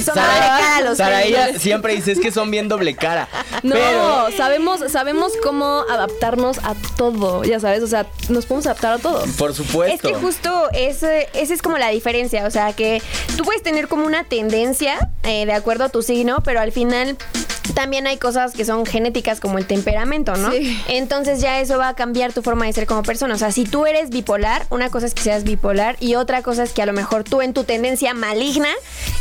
Son 0.05 0.15
Sara- 0.15 0.29
doble 0.35 0.49
cara 0.49 0.81
los 0.83 0.99
Sara, 0.99 1.23
ella 1.23 1.59
siempre 1.59 1.95
dice 1.95 2.13
es 2.13 2.21
que 2.21 2.31
son 2.33 2.51
bien 2.51 2.69
doble 2.69 2.95
cara. 2.97 3.29
No, 3.63 3.75
Pero, 3.75 4.27
sabemos, 4.37 4.81
sabemos 4.91 5.33
cómo 5.43 5.85
adaptarnos 5.89 6.59
a 6.59 6.75
todo, 6.97 7.45
ya 7.45 7.61
sabes, 7.61 7.83
o 7.83 7.87
sea, 7.87 8.07
nos 8.29 8.47
podemos 8.47 8.67
adaptar 8.67 8.95
a 8.95 8.99
todo. 8.99 9.25
por 9.39 9.51
Es 9.51 9.57
supuesto. 9.57 10.09
que 10.09 10.15
justo 10.15 10.69
esa 10.73 11.17
es 11.33 11.63
como 11.63 11.79
la 11.79 11.89
diferencia, 11.91 12.47
o 12.47 12.51
sea 12.51 12.73
que 12.73 13.01
tú 13.37 13.45
puedes 13.45 13.63
tener 13.63 13.89
como 13.89 14.05
una 14.07 14.25
tendencia 14.25 15.11
eh, 15.23 15.47
de 15.47 15.53
acuerdo 15.53 15.85
a 15.85 15.89
tu 15.89 16.03
signo, 16.03 16.43
pero 16.45 16.61
al 16.61 16.73
final 16.73 17.17
también 17.75 18.07
hay 18.07 18.17
cosas 18.19 18.53
que 18.53 18.65
son 18.65 18.87
genéticas 18.87 19.41
como 19.41 19.59
el 19.59 19.67
temperamento, 19.67 20.37
¿no? 20.37 20.51
Sí. 20.53 20.81
Entonces 20.89 21.41
ya 21.41 21.61
eso 21.61 21.79
va 21.79 21.89
a 21.89 21.95
cambiar 21.95 22.33
tu 22.33 22.43
forma 22.43 22.67
de 22.67 22.73
ser 22.73 22.87
como 22.87 23.03
persona. 23.03 23.35
O 23.35 23.39
sea, 23.39 23.51
si 23.53 23.65
tú 23.65 23.87
eres 23.87 24.11
bipolar, 24.11 24.67
una 24.71 24.91
cosa 24.91 25.07
es 25.07 25.15
que 25.15 25.23
seas 25.23 25.45
bipolar 25.45 25.97
y 26.01 26.15
otra 26.15 26.43
cosa 26.43 26.63
es 26.63 26.73
que 26.73 26.83
a 26.83 26.87
lo 26.87 26.93
mejor 26.93 27.25
tú 27.25 27.43
en 27.43 27.53
tu 27.55 27.65
tendencia 27.65 28.15
maligna, 28.15 28.69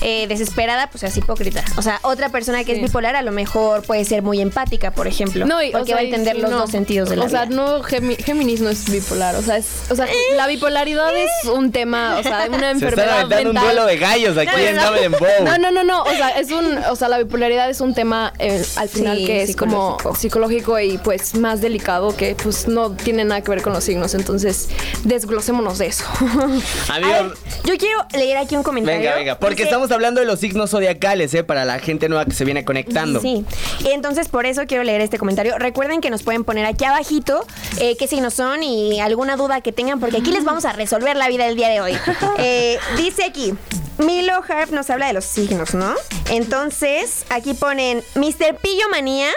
eh, 0.01 0.27
desesperada, 0.27 0.87
pues 0.89 1.01
seas 1.01 1.15
hipócrita. 1.17 1.63
O 1.77 1.81
sea, 1.81 1.99
otra 2.03 2.29
persona 2.29 2.63
que 2.63 2.73
Sí. 2.75 2.79
es 2.79 2.81
bipolar 2.87 3.15
a 3.15 3.21
lo 3.21 3.31
mejor 3.31 3.83
puede 3.83 4.05
ser 4.05 4.21
muy 4.21 4.41
empática, 4.41 4.91
por 4.91 5.07
ejemplo. 5.07 5.45
No, 5.45 5.61
y, 5.61 5.71
porque 5.71 5.83
o 5.83 5.85
sea, 5.87 5.95
va 5.95 6.01
a 6.01 6.05
entender 6.05 6.35
sí, 6.35 6.41
los 6.41 6.51
no. 6.51 6.57
dos 6.59 6.71
sentidos 6.71 7.09
de 7.09 7.15
la 7.17 7.25
O 7.25 7.29
sea, 7.29 7.45
vida. 7.45 7.55
no, 7.55 7.83
Gemi- 7.83 8.17
Géminis 8.23 8.61
no 8.61 8.69
es 8.69 8.89
bipolar. 8.89 9.35
O 9.35 9.41
sea, 9.41 9.57
es, 9.57 9.65
o 9.89 9.95
sea, 9.95 10.07
la 10.35 10.47
bipolaridad 10.47 11.15
es 11.15 11.29
un 11.51 11.71
tema, 11.71 12.17
o 12.19 12.23
sea, 12.23 12.45
una 12.47 12.47
Se 12.47 12.55
están 12.55 12.63
enfermedad 12.71 13.09
aventando 13.19 13.49
un 13.49 13.53
mental. 13.55 13.63
duelo 13.75 13.85
de 13.85 13.97
gallos 13.97 14.37
aquí 14.37 14.51
No, 14.75 14.91
no, 14.91 14.95
en. 14.97 15.11
No, 15.45 15.57
no, 15.57 15.71
no, 15.71 15.83
no. 15.83 16.03
O 16.03 16.09
sea, 16.11 16.29
es 16.39 16.51
un, 16.51 16.77
o 16.89 16.95
sea, 16.95 17.07
la 17.09 17.17
bipolaridad 17.17 17.69
es 17.69 17.81
un 17.81 17.93
tema 17.93 18.33
eh, 18.39 18.63
al 18.75 18.89
final 18.89 19.17
Sí, 19.17 19.25
que 19.25 19.41
es 19.43 19.55
como 19.55 19.97
psicológico. 20.17 20.79
y 20.79 20.97
pues 20.97 21.35
más 21.35 21.61
delicado 21.61 22.15
que 22.15 22.35
pues 22.35 22.67
no 22.67 22.91
tiene 22.91 23.23
nada 23.25 23.41
que 23.41 23.51
ver 23.51 23.61
con 23.61 23.73
los 23.73 23.83
signos. 23.83 24.13
Entonces, 24.13 24.69
desglosémonos 25.03 25.77
de 25.77 25.87
eso. 25.87 26.03
Amigo, 26.89 27.11
ver, 27.11 27.33
yo 27.63 27.77
quiero 27.77 28.05
leer 28.13 28.37
aquí 28.37 28.55
un 28.55 28.63
comentario. 28.63 28.99
venga, 29.01 29.15
venga, 29.15 29.39
porque 29.39 29.55
Dice- 29.57 29.65
estamos 29.69 29.91
hablando 29.91 30.19
de 30.19 30.25
los 30.27 30.39
signos 30.39 30.71
zodiacales, 30.71 31.33
¿eh? 31.33 31.43
Para 31.43 31.65
la 31.65 31.79
gente 31.79 32.09
nueva 32.09 32.25
que 32.25 32.31
se 32.33 32.45
viene 32.45 32.65
conectando. 32.65 33.21
Sí, 33.21 33.45
entonces 33.85 34.27
por 34.27 34.45
eso 34.45 34.63
quiero 34.67 34.83
leer 34.83 35.01
este 35.01 35.17
comentario. 35.17 35.57
Recuerden 35.57 36.01
que 36.01 36.09
nos 36.09 36.23
pueden 36.23 36.43
poner 36.43 36.65
aquí 36.65 36.85
abajito 36.85 37.45
eh, 37.77 37.95
qué 37.97 38.07
signos 38.07 38.33
son 38.33 38.63
y 38.63 38.99
alguna 38.99 39.35
duda 39.35 39.61
que 39.61 39.71
tengan, 39.71 39.99
porque 39.99 40.17
aquí 40.17 40.31
les 40.31 40.43
vamos 40.43 40.65
a 40.65 40.73
resolver 40.73 41.15
la 41.15 41.27
vida 41.27 41.47
el 41.47 41.55
día 41.55 41.69
de 41.69 41.81
hoy. 41.81 41.93
Eh, 42.37 42.77
dice 42.97 43.23
aquí, 43.23 43.53
Milo 43.97 44.33
Harp 44.47 44.71
nos 44.71 44.89
habla 44.89 45.07
de 45.07 45.13
los 45.13 45.23
signos, 45.25 45.73
¿no? 45.73 45.93
Entonces, 46.29 47.25
aquí 47.29 47.53
ponen, 47.53 48.03
Mr. 48.25 48.55
Pillo 48.59 48.89
Manía 48.89 49.29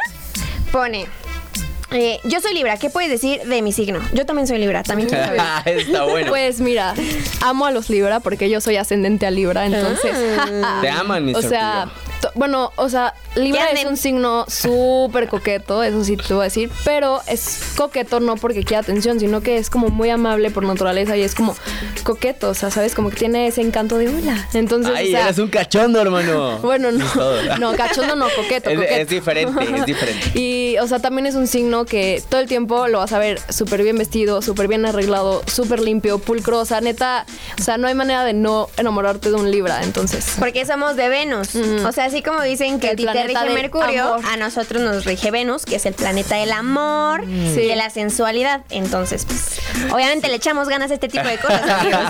pone... 0.73 1.07
eh, 1.90 2.21
yo 2.25 2.40
soy 2.40 2.54
Libra, 2.54 2.76
¿qué 2.78 2.88
puedes 2.90 3.11
decir 3.11 3.42
de 3.42 3.61
mi 3.61 3.73
signo? 3.73 4.00
Yo 4.14 4.25
también 4.25 4.47
soy 4.47 4.59
Libra, 4.59 4.83
también 4.83 5.09
quiero 5.11 5.25
saber. 5.37 5.78
Está 5.78 6.04
bueno. 6.04 6.30
Pues 6.30 6.61
mira, 6.61 6.95
amo 7.42 7.66
a 7.66 7.71
los 7.71 7.90
Libra 7.90 8.21
porque 8.21 8.49
yo 8.49 8.61
soy 8.62 8.76
ascendente 8.76 9.26
a 9.26 9.30
Libra, 9.30 9.66
entonces. 9.66 10.16
Te 10.80 10.88
aman, 10.88 11.25
Mr. 11.26 11.37
O 11.37 11.42
sea, 11.42 11.85
Pillo. 11.92 12.07
To- 12.20 12.30
bueno, 12.34 12.72
o 12.76 12.88
sea, 12.88 13.14
Libra 13.37 13.70
es 13.70 13.84
un 13.84 13.96
signo 13.96 14.44
súper 14.48 15.28
coqueto, 15.28 15.82
eso 15.82 16.04
sí 16.04 16.16
te 16.16 16.34
voy 16.34 16.42
a 16.42 16.44
decir, 16.44 16.70
pero 16.84 17.20
es 17.26 17.60
coqueto 17.76 18.20
no 18.20 18.37
porque 18.37 18.64
quiera 18.64 18.80
atención, 18.80 19.20
sino 19.20 19.40
que 19.40 19.58
es 19.58 19.70
como 19.70 19.88
muy 19.88 20.10
amable 20.10 20.50
por 20.50 20.64
naturaleza 20.64 21.16
y 21.16 21.22
es 21.22 21.34
como 21.34 21.56
coqueto, 22.04 22.50
o 22.50 22.54
sea, 22.54 22.70
¿sabes? 22.70 22.94
Como 22.94 23.10
que 23.10 23.16
tiene 23.16 23.46
ese 23.46 23.60
encanto 23.60 23.98
de 23.98 24.08
hola. 24.08 24.48
Entonces, 24.54 24.92
Ay, 24.96 25.08
o 25.08 25.10
sea, 25.16 25.25
eres 25.26 25.38
un 25.38 25.48
cachondo, 25.48 26.00
hermano. 26.00 26.58
bueno, 26.62 26.90
no, 26.90 27.04
no, 27.58 27.72
cachondo 27.76 28.16
no, 28.16 28.26
coqueto, 28.34 28.70
Es- 28.70 28.76
coqueto. 28.78 28.94
es 28.96 29.08
diferente, 29.08 29.64
es 29.76 29.87
diferente. 29.87 30.38
Y, 30.38 30.76
o 30.78 30.87
sea, 30.87 30.98
también 30.98 31.26
es 31.26 31.34
un 31.34 31.46
signo 31.46 31.84
que 31.84 32.22
todo 32.28 32.40
el 32.40 32.48
tiempo 32.48 32.88
lo 32.88 32.98
vas 32.98 33.12
a 33.12 33.18
ver 33.18 33.40
súper 33.50 33.82
bien 33.82 33.98
vestido, 33.98 34.42
súper 34.42 34.68
bien 34.68 34.84
arreglado, 34.87 35.42
súper 35.46 35.80
limpio, 35.80 36.18
pulcro, 36.18 36.58
o 36.60 36.64
sea, 36.64 36.80
neta, 36.80 37.26
o 37.58 37.62
sea, 37.62 37.78
no 37.78 37.87
hay 37.88 37.94
manera 37.94 38.25
de 38.25 38.32
no 38.32 38.68
enamorarte 38.76 39.28
de 39.30 39.37
un 39.37 39.50
Libra, 39.50 39.80
entonces. 39.82 40.34
Porque 40.38 40.66
somos 40.66 40.96
de 40.96 41.08
Venus. 41.08 41.54
O 41.87 41.92
sea, 41.92 42.07
así 42.08 42.22
como 42.22 42.42
dicen 42.42 42.80
que 42.80 42.88
El 42.88 42.92
a 42.92 42.96
ti 42.96 43.04
te 43.06 43.12
planeta 43.12 43.42
rige 43.44 43.54
Mercurio, 43.54 44.14
amor. 44.14 44.24
a 44.26 44.36
nosotros 44.36 44.82
nos 44.82 45.04
rige 45.04 45.30
Venus, 45.30 45.64
que 45.64 45.76
es 45.76 45.86
el 45.86 45.94
planeta 45.94 46.36
del 46.36 46.52
amor, 46.52 47.24
Sí. 47.54 47.66
de 47.66 47.76
la 47.76 47.90
sensualidad. 47.90 48.62
Entonces, 48.70 49.24
pues, 49.24 49.60
obviamente 49.92 50.28
le 50.28 50.34
echamos 50.36 50.68
ganas 50.68 50.90
a 50.90 50.94
este 50.94 51.08
tipo 51.08 51.26
de 51.28 51.38
cosas, 51.38 51.62
amigos. 51.80 52.00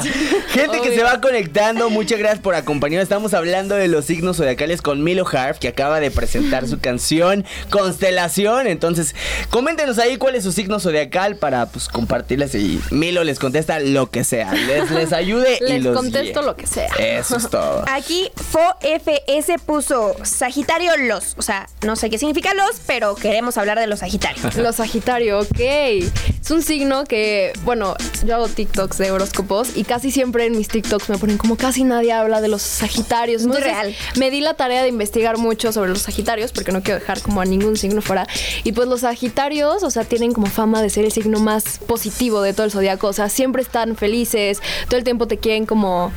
Gente 0.51 0.81
que 0.81 0.95
se 0.95 1.03
va 1.03 1.21
conectando, 1.21 1.91
muchas 1.91 2.19
gracias 2.19 2.41
por 2.41 2.55
acompañarnos. 2.55 3.03
Estamos 3.05 3.35
hablando 3.35 3.75
de 3.75 3.89
los 3.89 4.05
signos 4.05 4.37
zodiacales 4.39 4.83
con 4.83 5.03
Milo 5.05 5.27
Harf, 5.31 5.59
que 5.59 5.69
acaba 5.69 6.01
de 6.01 6.11
presentar 6.11 6.67
su 6.67 6.79
canción 6.81 7.45
Constelación. 7.71 8.67
Entonces, 8.67 9.15
coméntenos 9.51 9.99
ahí 9.99 10.17
cuál 10.17 10.35
es 10.35 10.45
su 10.45 10.53
signo 10.53 10.79
zodiacal 10.81 11.37
para 11.37 11.67
pues 11.67 11.89
compartirles 11.89 12.55
y 12.55 12.81
Milo 12.91 13.25
les 13.25 13.39
contesta 13.39 13.79
lo 13.81 14.11
que 14.11 14.25
sea. 14.25 14.53
Les, 14.53 14.91
les 14.91 15.13
ayude 15.13 15.59
y 15.61 15.65
Les 15.65 15.83
los 15.83 15.97
contesto 15.97 16.41
guíe. 16.41 16.47
lo 16.47 16.57
que 16.57 16.67
sea. 16.67 16.89
Eso 16.99 17.37
es 17.37 17.49
todo. 17.51 17.85
Aquí 17.91 18.31
FOFS 18.37 19.61
puso 19.65 19.88
Sagitario 20.23 20.97
los. 20.97 21.35
O 21.39 21.43
sea, 21.43 21.69
no 21.85 21.97
sé 21.97 22.11
qué 22.11 22.19
significa 22.19 22.55
los, 22.55 22.81
pero 22.87 23.15
queremos 23.15 23.57
hablar 23.59 23.79
de 23.79 23.87
los 23.87 24.01
Sagitarios. 24.01 24.55
Los 24.57 24.77
Sagitario, 24.77 25.41
ok. 25.41 25.61
Es 25.61 26.51
un 26.51 26.63
signo 26.63 27.05
que, 27.05 27.53
bueno, 27.65 27.95
yo 28.25 28.35
hago 28.35 28.49
TikToks 28.49 28.99
de 28.99 29.11
horóscopos 29.11 29.77
y 29.77 29.85
casi 29.85 30.11
siempre 30.11 30.47
en 30.47 30.57
mis 30.57 30.69
TikToks 30.69 31.09
me 31.11 31.19
ponen 31.19 31.39
como 31.39 31.57
casi 31.57 31.85
nadie 31.85 32.13
habla 32.13 32.41
de 32.41 32.49
los 32.49 32.63
Sagitarios. 32.63 33.43
Muy 33.43 33.57
Entonces, 33.57 33.73
real. 33.73 33.97
Me 34.17 34.31
di 34.31 34.41
la 34.41 34.55
tarea 34.55 34.83
de 34.83 34.89
investigar 34.89 35.39
mucho 35.39 35.73
sobre 35.73 35.91
los 35.91 36.03
Sagitarios 36.03 36.53
porque 36.53 36.73
no 36.73 36.83
quiero 36.83 37.01
dejar 37.01 37.21
como 37.21 37.41
a 37.41 37.45
ningún 37.45 37.77
signo 37.77 38.03
fuera. 38.03 38.27
Y 38.65 38.73
pues 38.73 38.89
los 38.89 39.01
Sagitarios, 39.01 39.83
o 39.83 39.91
sea, 39.91 40.05
tienen 40.05 40.33
como 40.33 40.47
fama 40.47 40.83
de 40.83 40.91
ser 40.91 41.05
el 41.05 41.13
signo 41.13 41.39
más 41.39 41.79
positivo 41.87 42.43
de 42.43 42.53
todo 42.53 42.65
el 42.65 42.73
zodiaco. 42.73 43.09
O 43.09 43.13
sea, 43.13 43.29
siempre 43.29 43.63
están 43.63 43.97
felices, 43.97 44.61
todo 44.89 44.97
el 44.97 45.05
tiempo 45.05 45.27
te 45.27 45.39
quieren 45.39 45.67
como 45.67 46.13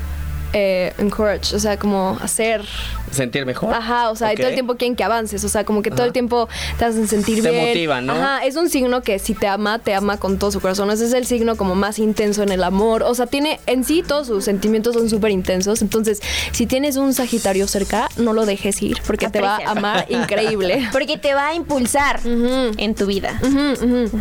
eh, 0.53 0.93
encourage, 0.97 1.55
o 1.55 1.59
sea, 1.59 1.77
como 1.77 2.17
hacer 2.21 2.63
Sentir 3.11 3.45
mejor. 3.45 3.73
Ajá, 3.73 4.09
o 4.09 4.15
sea, 4.15 4.31
y 4.31 4.37
todo 4.37 4.47
el 4.47 4.53
tiempo 4.53 4.75
quieren 4.77 4.95
que 4.95 5.03
avances, 5.03 5.43
o 5.43 5.49
sea, 5.49 5.65
como 5.65 5.81
que 5.81 5.91
todo 5.91 6.05
el 6.05 6.13
tiempo 6.13 6.47
te 6.79 6.85
hacen 6.85 7.07
sentir 7.07 7.43
Te 7.43 7.51
bien. 7.51 7.67
motivan, 7.67 8.05
¿no? 8.05 8.13
Ajá, 8.13 8.45
es 8.45 8.55
un 8.55 8.69
signo 8.69 9.01
que 9.01 9.19
si 9.19 9.33
te 9.33 9.47
ama, 9.47 9.79
te 9.79 9.93
ama 9.93 10.17
con 10.17 10.39
todo 10.39 10.51
su 10.51 10.61
corazón. 10.61 10.89
Ese 10.91 11.05
es 11.05 11.13
el 11.13 11.25
signo 11.25 11.57
como 11.57 11.75
más 11.75 11.99
intenso 11.99 12.41
en 12.41 12.51
el 12.51 12.63
amor. 12.63 13.03
O 13.03 13.13
sea, 13.13 13.27
tiene 13.27 13.59
en 13.65 13.83
sí 13.83 14.01
todos 14.01 14.27
sus 14.27 14.45
sentimientos 14.45 14.93
son 14.95 15.09
súper 15.09 15.31
intensos. 15.31 15.81
Entonces, 15.81 16.21
si 16.53 16.65
tienes 16.65 16.95
un 16.95 17.13
Sagitario 17.13 17.67
cerca, 17.67 18.07
no 18.15 18.31
lo 18.31 18.45
dejes 18.45 18.81
ir 18.81 19.01
porque 19.05 19.29
te 19.29 19.41
va 19.41 19.57
a 19.57 19.71
amar 19.71 20.05
increíble. 20.09 20.87
Porque 20.91 21.17
te 21.17 21.33
va 21.33 21.49
a 21.49 21.55
impulsar 21.55 22.19
en 22.25 22.95
tu 22.95 23.05
vida. 23.05 23.39
Ujú, 23.41 23.85
ujú. 23.85 24.19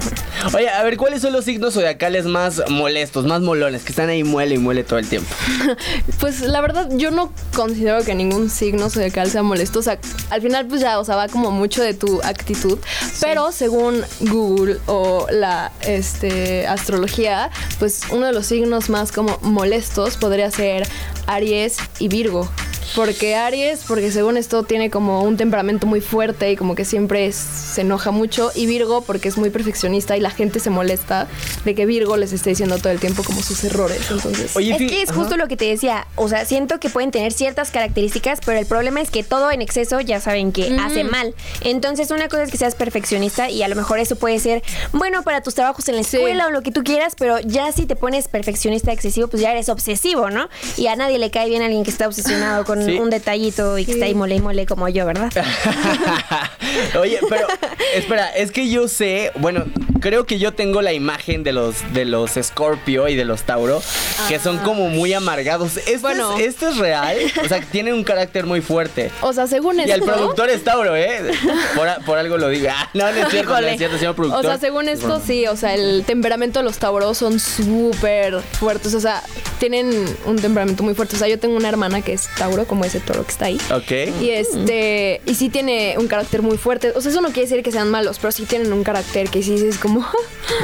Oye, 0.56 0.68
a 0.68 0.82
ver, 0.82 0.96
¿cuáles 0.96 1.22
son 1.22 1.32
los 1.32 1.44
signos 1.44 1.74
zodiacales 1.74 2.24
más 2.24 2.62
molestos, 2.68 3.26
más 3.26 3.40
molones, 3.40 3.82
que 3.82 3.90
están 3.90 4.08
ahí 4.08 4.24
muele 4.24 4.56
y 4.56 4.58
muele 4.58 4.84
todo 4.84 4.98
el 4.98 5.08
tiempo? 5.08 5.28
Pues 6.20 6.42
la 6.42 6.60
verdad, 6.60 6.88
yo 6.92 7.10
no 7.10 7.32
considero 7.54 8.04
que 8.04 8.14
ningún 8.14 8.50
signo 8.50 8.90
zodiacal 8.90 9.30
sea 9.30 9.42
molesto. 9.42 9.78
O 9.78 9.82
sea, 9.82 9.98
al 10.28 10.42
final, 10.42 10.66
pues 10.66 10.82
ya, 10.82 10.98
o 10.98 11.04
sea, 11.04 11.16
va 11.16 11.28
como 11.28 11.50
mucho 11.50 11.82
de 11.82 11.94
tu 11.94 12.20
actitud. 12.22 12.78
Pero 13.20 13.52
según 13.52 14.02
Google 14.20 14.78
o 14.86 15.26
la 15.30 15.72
este, 15.80 16.66
astrología, 16.66 17.50
pues 17.78 18.02
uno 18.10 18.26
de 18.26 18.32
los 18.32 18.46
signos 18.46 18.90
más 18.90 19.12
como 19.12 19.38
molestos 19.40 20.18
podría 20.18 20.50
ser 20.50 20.86
Aries 21.26 21.78
y 21.98 22.08
Virgo. 22.08 22.50
Porque 22.96 23.36
Aries, 23.36 23.80
porque 23.86 24.10
según 24.10 24.36
esto 24.36 24.64
tiene 24.64 24.90
como 24.90 25.22
un 25.22 25.36
temperamento 25.36 25.86
muy 25.86 26.00
fuerte 26.00 26.50
y 26.50 26.56
como 26.56 26.74
que 26.74 26.84
siempre 26.84 27.26
es- 27.26 27.36
se 27.36 27.82
enoja 27.82 28.10
mucho. 28.10 28.50
Y 28.54 28.66
Virgo 28.66 29.02
porque 29.02 29.28
es 29.28 29.36
muy 29.36 29.50
perfeccionista 29.50 30.16
y 30.16 30.20
la 30.20 30.30
gente 30.30 30.58
se 30.60 30.70
molesta 30.70 31.28
de 31.64 31.74
que 31.74 31.86
Virgo 31.86 32.16
les 32.16 32.32
esté 32.32 32.50
diciendo 32.50 32.78
todo 32.78 32.90
el 32.90 32.98
tiempo 32.98 33.22
como 33.22 33.42
sus 33.42 33.62
errores. 33.64 34.00
Entonces, 34.10 34.56
Oye, 34.56 34.72
Es 34.72 34.78
que 34.78 35.02
es 35.02 35.10
Ajá. 35.10 35.20
justo 35.20 35.36
lo 35.36 35.46
que 35.46 35.56
te 35.56 35.66
decía. 35.66 36.06
O 36.16 36.28
sea, 36.28 36.44
siento 36.44 36.80
que 36.80 36.90
pueden 36.90 37.10
tener 37.10 37.32
ciertas 37.32 37.70
características, 37.70 38.40
pero 38.44 38.58
el 38.58 38.66
problema 38.66 39.00
es 39.00 39.10
que 39.10 39.22
todo 39.22 39.50
en 39.50 39.62
exceso 39.62 40.00
ya 40.00 40.20
saben 40.20 40.50
que 40.52 40.76
hace 40.80 41.04
mal. 41.04 41.34
Entonces, 41.60 42.10
una 42.10 42.28
cosa 42.28 42.42
es 42.42 42.50
que 42.50 42.56
seas 42.58 42.74
perfeccionista 42.74 43.50
y 43.50 43.62
a 43.62 43.68
lo 43.68 43.76
mejor 43.76 43.98
eso 44.00 44.16
puede 44.16 44.38
ser 44.40 44.62
bueno 44.92 45.22
para 45.22 45.42
tus 45.42 45.54
trabajos 45.54 45.88
en 45.88 45.96
la 45.96 46.02
Sí. 46.02 46.16
escuela 46.16 46.46
o 46.48 46.50
lo 46.50 46.62
que 46.62 46.72
tú 46.72 46.82
quieras, 46.82 47.14
pero 47.18 47.38
ya 47.40 47.70
si 47.72 47.86
te 47.86 47.94
pones 47.96 48.26
perfeccionista 48.28 48.92
excesivo, 48.92 49.28
pues 49.28 49.42
ya 49.42 49.52
eres 49.52 49.68
obsesivo, 49.68 50.30
¿no? 50.30 50.48
Y 50.76 50.88
a 50.88 50.96
nadie 50.96 51.18
le 51.18 51.30
cae 51.30 51.48
bien 51.48 51.62
alguien 51.62 51.84
que 51.84 51.90
está 51.90 52.06
obsesionado 52.08 52.64
con 52.64 52.79
Sí. 52.84 52.98
un 52.98 53.10
detallito 53.10 53.78
y 53.78 53.84
que 53.84 53.92
está 53.92 54.04
ahí 54.06 54.14
mole 54.14 54.36
y 54.36 54.40
mole 54.40 54.66
como 54.66 54.88
yo, 54.88 55.06
¿verdad? 55.06 55.30
Oye, 56.98 57.18
pero 57.28 57.46
espera, 57.94 58.28
es 58.30 58.50
que 58.52 58.68
yo 58.68 58.88
sé, 58.88 59.32
bueno, 59.36 59.64
creo 60.00 60.24
que 60.26 60.38
yo 60.38 60.52
tengo 60.54 60.82
la 60.82 60.92
imagen 60.92 61.42
de 61.42 61.52
los 61.52 61.76
de 61.92 62.04
los 62.04 62.32
Scorpio 62.40 63.08
y 63.08 63.16
de 63.16 63.24
los 63.24 63.42
Tauro 63.42 63.82
que 64.28 64.38
son 64.38 64.58
como 64.58 64.88
muy 64.88 65.12
amargados. 65.12 65.76
¿Esto, 65.78 66.00
Bueno. 66.02 66.36
es, 66.38 66.46
¿Esto 66.46 66.68
es 66.68 66.76
real? 66.78 67.16
O 67.44 67.48
sea, 67.48 67.60
que 67.60 67.66
tienen 67.66 67.94
un 67.94 68.04
carácter 68.04 68.46
muy 68.46 68.60
fuerte. 68.60 69.10
o 69.20 69.32
sea, 69.32 69.46
según 69.46 69.78
Y 69.78 69.82
esto... 69.82 69.94
el 69.94 70.02
productor 70.02 70.50
es 70.50 70.62
Tauro, 70.64 70.94
¿eh? 70.96 71.32
Por, 71.74 71.88
a- 71.88 71.98
por 72.00 72.18
algo 72.18 72.36
lo 72.38 72.48
diga. 72.48 72.74
Ah, 72.76 72.88
no, 72.94 73.04
no 73.04 73.08
es 73.10 73.28
cierto, 73.30 73.50
no 73.50 73.56
Híjole. 73.58 73.72
es 73.72 73.78
cierto, 73.78 73.98
señor 73.98 74.14
productor. 74.14 74.44
O 74.44 74.48
sea, 74.48 74.58
según 74.58 74.88
esto, 74.88 75.20
sí, 75.24 75.46
o 75.46 75.56
sea, 75.56 75.74
el 75.74 76.04
temperamento 76.06 76.60
de 76.60 76.64
los 76.64 76.78
tauros 76.78 77.18
son 77.18 77.40
súper 77.40 78.40
fuertes, 78.40 78.94
o 78.94 79.00
sea, 79.00 79.22
tienen 79.60 80.04
un 80.24 80.36
temperamento 80.36 80.82
muy 80.82 80.94
fuerte. 80.94 81.14
O 81.14 81.18
sea, 81.18 81.28
yo 81.28 81.38
tengo 81.38 81.54
una 81.54 81.68
hermana 81.68 82.00
que 82.00 82.14
es 82.14 82.28
tauro, 82.36 82.64
como 82.66 82.84
ese 82.84 82.98
toro 82.98 83.24
que 83.24 83.30
está 83.30 83.44
ahí. 83.44 83.60
Ok. 83.72 83.92
Y 84.20 84.30
este, 84.30 85.20
y 85.26 85.34
sí 85.36 85.50
tiene 85.50 85.94
un 85.98 86.08
carácter 86.08 86.42
muy 86.42 86.56
fuerte. 86.58 86.92
O 86.96 87.00
sea, 87.00 87.12
eso 87.12 87.20
no 87.20 87.28
quiere 87.28 87.42
decir 87.48 87.62
que 87.62 87.70
sean 87.70 87.90
malos, 87.90 88.18
pero 88.18 88.32
sí 88.32 88.46
tienen 88.46 88.72
un 88.72 88.82
carácter 88.82 89.28
que 89.28 89.42
sí 89.42 89.54
es 89.54 89.78
como. 89.78 90.04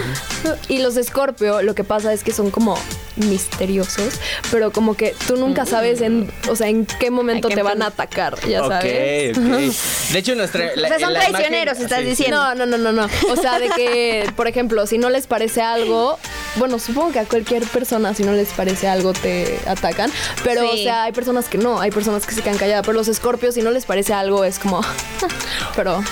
y 0.68 0.78
los 0.78 0.94
de 0.94 1.04
Scorpio, 1.04 1.62
lo 1.62 1.74
que 1.74 1.84
pasa 1.84 2.12
es 2.12 2.24
que 2.24 2.32
son 2.32 2.50
como 2.50 2.76
misteriosos, 3.16 4.14
pero 4.50 4.72
como 4.72 4.94
que 4.94 5.14
tú 5.26 5.36
nunca 5.36 5.64
sabes 5.66 6.00
en, 6.00 6.30
o 6.48 6.56
sea, 6.56 6.68
en 6.68 6.86
qué 6.86 7.10
momento 7.10 7.48
¿A 7.48 7.50
qué 7.50 7.56
te 7.56 7.62
van 7.62 7.82
a 7.82 7.86
atacar, 7.86 8.38
ya 8.48 8.60
sabes. 8.66 9.36
ok. 9.36 10.12
De 10.12 10.18
hecho, 10.18 10.34
nuestra. 10.34 10.70
O 10.74 10.88
sea, 10.88 10.98
son 10.98 11.12
la 11.12 11.20
imagen- 11.20 11.30
traicioneros, 11.32 11.78
estás 11.80 12.00
sí. 12.00 12.04
diciendo. 12.06 12.36
No, 12.36 12.54
no, 12.54 12.66
no, 12.66 12.78
no, 12.78 12.92
no. 12.92 13.08
O 13.30 13.36
sea, 13.36 13.58
de 13.58 13.68
que, 13.70 14.30
por 14.36 14.48
ejemplo, 14.48 14.86
si 14.86 14.98
no 14.98 15.10
les 15.10 15.26
parece 15.26 15.60
algo, 15.62 16.18
bueno, 16.56 16.78
supongo 16.78 17.12
que 17.12 17.18
a 17.20 17.24
cualquier 17.24 17.64
persona 17.64 18.14
si 18.14 18.22
no 18.24 18.32
les 18.32 18.48
parece 18.50 18.88
algo 18.88 19.12
te 19.12 19.58
atacan, 19.66 20.10
pero 20.44 20.62
Sí. 20.62 20.68
o 20.72 20.76
sea, 20.84 21.04
hay 21.04 21.12
personas 21.12 21.48
que 21.48 21.58
no, 21.58 21.80
hay 21.80 21.90
personas 21.90 22.26
que 22.26 22.34
se 22.34 22.42
quedan 22.42 22.58
calladas, 22.58 22.84
pero 22.86 22.96
los 22.98 23.08
escorpios 23.08 23.54
si 23.54 23.62
no 23.62 23.70
les 23.70 23.84
parece 23.86 24.12
algo 24.14 24.44
es 24.44 24.58
como, 24.58 24.80
pero 25.76 26.02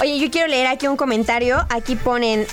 Oye, 0.00 0.18
yo 0.18 0.30
quiero 0.30 0.48
leer 0.48 0.66
aquí 0.66 0.88
un 0.88 0.96
comentario. 0.96 1.64
Aquí 1.68 1.94
ponen. 1.94 2.44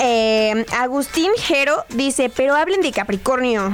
eh, 0.00 0.66
Agustín 0.76 1.30
Jero 1.38 1.84
dice, 1.90 2.28
pero 2.34 2.54
hablen 2.56 2.82
de 2.82 2.90
Capricornio. 2.92 3.72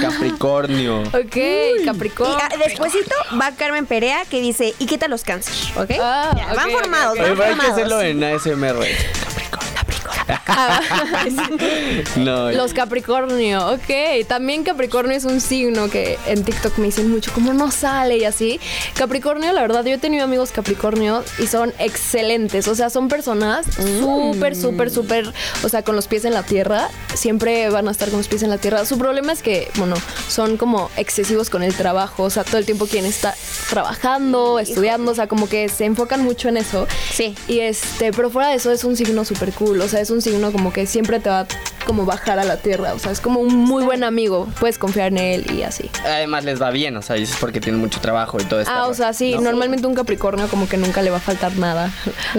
Capricornio. 0.00 1.02
ok, 1.12 1.36
Y 1.80 1.84
Capricornio. 1.84 2.36
ah, 2.40 2.48
despuésito 2.64 3.14
va 3.40 3.52
Carmen 3.52 3.86
Perea 3.86 4.24
que 4.28 4.40
dice, 4.40 4.74
¿y 4.80 4.86
qué 4.86 4.98
tal 4.98 5.10
los 5.10 5.22
cáncer? 5.22 5.54
¿Ok? 5.76 5.90
Ah, 6.00 6.32
Ya, 6.36 6.46
ok, 6.50 6.56
van 6.56 6.70
formados, 6.70 7.12
ok. 7.12 7.18
van 7.20 7.28
pero 7.36 7.44
hay 7.44 7.50
que 7.50 7.56
formados. 7.56 7.72
hacerlo 7.72 8.02
en 8.02 8.24
ASMR. 8.24 8.86
No. 12.16 12.50
Los 12.50 12.74
Capricornio, 12.74 13.72
ok. 13.72 14.26
También 14.26 14.64
Capricornio 14.64 15.16
es 15.16 15.24
un 15.24 15.40
signo 15.40 15.88
que 15.88 16.18
en 16.26 16.44
TikTok 16.44 16.78
me 16.78 16.86
dicen 16.86 17.10
mucho, 17.10 17.32
como 17.32 17.52
no 17.52 17.70
sale 17.70 18.18
y 18.18 18.24
así. 18.24 18.60
Capricornio, 18.94 19.52
la 19.52 19.62
verdad, 19.62 19.84
yo 19.84 19.94
he 19.94 19.98
tenido 19.98 20.24
amigos 20.24 20.50
Capricornio 20.52 21.24
y 21.38 21.46
son 21.46 21.72
excelentes. 21.78 22.68
O 22.68 22.74
sea, 22.74 22.90
son 22.90 23.08
personas 23.08 23.66
súper, 24.00 24.56
súper, 24.56 24.90
súper, 24.90 25.32
o 25.62 25.68
sea, 25.68 25.82
con 25.82 25.96
los 25.96 26.08
pies 26.08 26.24
en 26.24 26.34
la 26.34 26.42
tierra. 26.42 26.88
Siempre 27.14 27.68
van 27.70 27.88
a 27.88 27.90
estar 27.90 28.08
con 28.08 28.18
los 28.18 28.28
pies 28.28 28.42
en 28.42 28.50
la 28.50 28.58
tierra. 28.58 28.84
Su 28.84 28.98
problema 28.98 29.32
es 29.32 29.42
que, 29.42 29.70
bueno, 29.76 29.96
son 30.28 30.56
como 30.56 30.90
excesivos 30.96 31.50
con 31.50 31.62
el 31.62 31.74
trabajo. 31.74 32.24
O 32.24 32.30
sea, 32.30 32.44
todo 32.44 32.58
el 32.58 32.66
tiempo 32.66 32.86
quieren 32.86 33.08
estar 33.08 33.34
trabajando, 33.70 34.58
estudiando. 34.58 35.12
O 35.12 35.14
sea, 35.14 35.26
como 35.28 35.48
que 35.48 35.68
se 35.68 35.84
enfocan 35.84 36.22
mucho 36.22 36.48
en 36.48 36.56
eso. 36.56 36.86
Sí. 37.12 37.34
Y 37.46 37.60
este, 37.60 38.12
pero 38.12 38.30
fuera 38.30 38.48
de 38.48 38.56
eso 38.56 38.70
es 38.72 38.84
un 38.84 38.96
signo 38.96 39.24
súper 39.24 39.52
cool. 39.52 39.80
O 39.80 39.88
sea, 39.88 40.00
es 40.00 40.10
un 40.10 40.17
signo 40.22 40.52
como 40.52 40.72
que 40.72 40.86
siempre 40.86 41.20
te 41.20 41.30
va 41.30 41.46
como 41.88 42.04
bajar 42.04 42.38
a 42.38 42.44
la 42.44 42.58
tierra. 42.58 42.92
O 42.92 42.98
sea, 42.98 43.12
es 43.12 43.18
como 43.18 43.40
un 43.40 43.56
muy 43.56 43.82
buen 43.82 44.04
amigo. 44.04 44.46
Puedes 44.60 44.76
confiar 44.76 45.08
en 45.08 45.16
él 45.16 45.46
y 45.56 45.62
así. 45.62 45.90
Además 46.04 46.44
les 46.44 46.60
va 46.60 46.70
bien, 46.70 46.94
o 46.98 47.00
sea, 47.00 47.16
dices 47.16 47.38
porque 47.40 47.60
tienen 47.60 47.80
mucho 47.80 47.98
trabajo 47.98 48.36
y 48.38 48.44
todo 48.44 48.60
esto. 48.60 48.70
Ah, 48.74 48.88
o 48.88 48.92
sea, 48.92 49.14
sí, 49.14 49.36
normalmente 49.38 49.86
un 49.86 49.94
Capricornio 49.94 50.48
como 50.48 50.68
que 50.68 50.76
nunca 50.76 51.00
le 51.00 51.08
va 51.08 51.16
a 51.16 51.20
faltar 51.20 51.56
nada. 51.56 51.90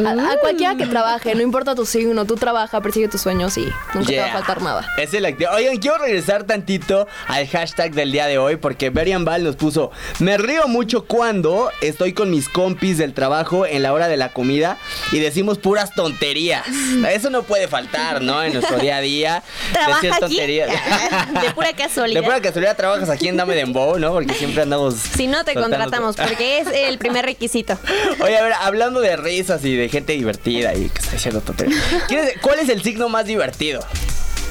A, 0.05 0.11
a 0.11 0.37
cualquiera 0.39 0.75
que 0.75 0.85
trabaje, 0.85 1.33
no 1.33 1.41
importa 1.41 1.73
tu 1.73 1.87
signo, 1.87 2.25
tú 2.25 2.35
trabaja, 2.35 2.79
persigue 2.81 3.07
tus 3.07 3.21
sueños 3.21 3.57
y 3.57 3.67
nunca 3.95 4.07
te 4.07 4.19
va 4.19 4.27
a 4.27 4.33
faltar 4.33 4.61
nada. 4.61 4.87
Es 4.99 5.15
el 5.15 5.25
activo. 5.25 5.49
Oigan, 5.55 5.77
quiero 5.77 5.97
regresar 5.97 6.43
tantito 6.43 7.07
al 7.27 7.47
hashtag 7.47 7.93
del 7.93 8.11
día 8.11 8.27
de 8.27 8.37
hoy 8.37 8.57
porque 8.57 8.91
Berian 8.91 9.25
Val 9.25 9.43
nos 9.43 9.55
puso, 9.55 9.89
me 10.19 10.37
río 10.37 10.67
mucho 10.67 11.05
cuando 11.05 11.71
estoy 11.81 12.13
con 12.13 12.29
mis 12.29 12.49
compis 12.49 12.99
del 12.99 13.15
trabajo 13.15 13.65
en 13.65 13.81
la 13.81 13.93
hora 13.93 14.07
de 14.09 14.17
la 14.17 14.29
comida 14.29 14.77
y 15.11 15.17
decimos 15.17 15.57
puras 15.57 15.95
tonterías. 15.95 16.67
Eso 17.09 17.31
no 17.31 17.41
puede 17.41 17.67
faltar, 17.67 18.21
¿no? 18.21 18.43
En 18.43 18.53
nuestro 18.53 18.77
día 18.77 18.97
a 18.97 19.01
día. 19.01 19.38
¿Trabaja 19.74 20.01
decir 20.01 20.13
aquí? 20.13 20.19
tonterías. 20.38 20.69
De 21.41 21.51
pura 21.51 21.74
casualidad. 21.74 22.22
De 22.22 22.25
pura 22.25 22.41
casualidad 22.41 22.75
trabajas 22.77 23.10
aquí 23.10 23.27
en 23.27 23.38
Dame 23.38 23.55
Dembow, 23.55 23.98
¿no? 24.00 24.12
Porque 24.13 24.34
siempre 24.34 24.62
andamos... 24.63 24.96
Si 24.96 25.27
no 25.27 25.43
te 25.43 25.53
contratamos, 25.53 26.15
porque 26.15 26.60
es 26.60 26.67
el 26.67 26.98
primer 26.98 27.25
requisito. 27.25 27.77
Oye, 28.22 28.38
a 28.38 28.43
ver, 28.43 28.53
hablando 28.60 29.00
de 29.01 29.15
risas 29.17 29.63
y 29.65 29.75
de 29.75 29.89
gente 29.89 30.13
divertida 30.13 30.74
y 30.74 30.89
que 30.89 31.00
está 31.00 31.12
diciendo 31.12 31.41
tonterías. 31.41 31.81
¿quieres- 32.08 32.36
¿Cuál 32.41 32.60
es 32.60 32.69
el 32.69 32.81
signo 32.84 33.10
más 33.10 33.25
divertido? 33.25 33.81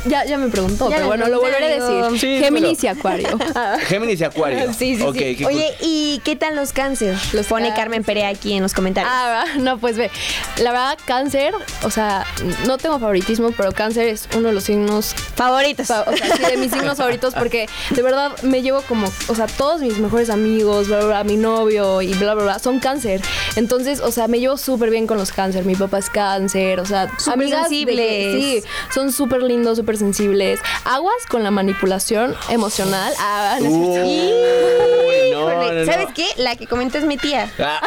Ya, 0.09 0.25
ya 0.25 0.39
me 0.39 0.49
preguntó, 0.49 0.89
Ya 0.91 0.97
pero 0.97 1.07
bueno, 1.09 1.29
lo 1.29 1.41
volveré 1.41 1.75
a 1.81 1.85
decir. 2.09 2.21
Sí, 2.21 2.39
Géminis 2.43 2.79
pero- 2.81 2.95
y 2.95 2.99
Acuario. 2.99 3.29
Géminis 3.87 4.21
y 4.21 4.25
Acuario. 4.25 4.73
Sí, 4.79 4.97
sí. 4.97 5.03
Oye, 5.45 5.75
¿y 5.81 6.21
qué 6.25 6.37
tal 6.37 6.57
los 6.57 6.73
cáncer? 6.73 7.17
Los 7.33 7.47
pone 7.47 7.67
cáncer. 7.69 7.83
Carmen 7.85 8.05
Perea 8.05 8.29
aquí 8.29 8.53
en 8.55 8.63
los 8.63 8.73
comentarios. 8.75 9.13
Ah, 9.15 9.45
no, 9.59 9.79
pues 9.79 9.97
ve. 9.97 10.11
La 10.63 10.71
verdad, 10.73 10.99
cáncer, 11.05 11.55
o 11.85 11.91
sea, 11.91 12.25
no 12.67 12.79
tengo 12.79 12.99
favoritismo, 12.99 13.53
pero 13.57 13.73
cáncer 13.73 14.09
es 14.09 14.29
uno 14.37 14.49
de 14.49 14.55
los 14.55 14.65
signos 14.65 15.15
Favoritos. 15.35 15.87
fa- 15.87 16.03
o 16.07 16.17
sea, 16.17 16.37
sí, 16.37 16.43
de 16.45 16.57
mis 16.57 16.73
signos 16.73 16.97
favoritos 16.99 17.35
porque 17.35 17.69
de 17.91 18.03
verdad 18.03 18.33
me 18.43 18.63
llevo 18.63 18.83
como, 18.83 19.09
o 19.29 19.35
sea, 19.35 19.47
todos 19.47 19.81
mis 19.81 19.99
mejores 19.99 20.31
amigos, 20.31 20.89
bla, 20.89 20.99
bla, 20.99 21.07
bla, 21.07 21.25
mi 21.25 21.37
novio 21.37 22.03
y 22.03 22.15
bla, 22.15 22.35
bla, 22.35 22.45
bla, 22.45 22.59
son 22.59 22.79
cáncer. 22.79 23.21
Entonces, 23.57 24.01
o 24.01 24.11
sea, 24.13 24.29
me 24.29 24.41
llevo 24.41 24.57
súper 24.57 24.91
bien 24.91 25.07
con 25.07 25.19
los 25.19 25.33
cáncer. 25.33 25.65
Mi 25.65 25.75
papá 25.75 25.99
es 25.99 26.09
cáncer, 26.11 26.81
o 26.81 26.87
sea, 26.87 27.09
Súper 27.19 27.35
amigas 27.35 27.69
de 27.71 27.77
que- 27.85 27.85
sensibles. 27.87 28.65
sí, 28.65 28.71
son 28.95 29.13
súper 29.13 29.43
lindos, 29.43 29.77
súper 29.79 29.97
sensibles. 29.99 30.61
Aguas 30.85 31.27
con 31.29 31.43
la 31.43 31.51
manipulación 31.51 32.35
emocional. 32.49 33.13
Ah, 33.19 33.59
Híjole, 35.39 35.73
no, 35.73 35.85
no. 35.85 35.93
¿Sabes 35.93 36.09
qué? 36.15 36.27
La 36.37 36.57
que 36.57 36.67
comenta 36.67 36.99
es 36.99 37.05
mi 37.05 37.17
tía. 37.17 37.51
Ah. 37.59 37.81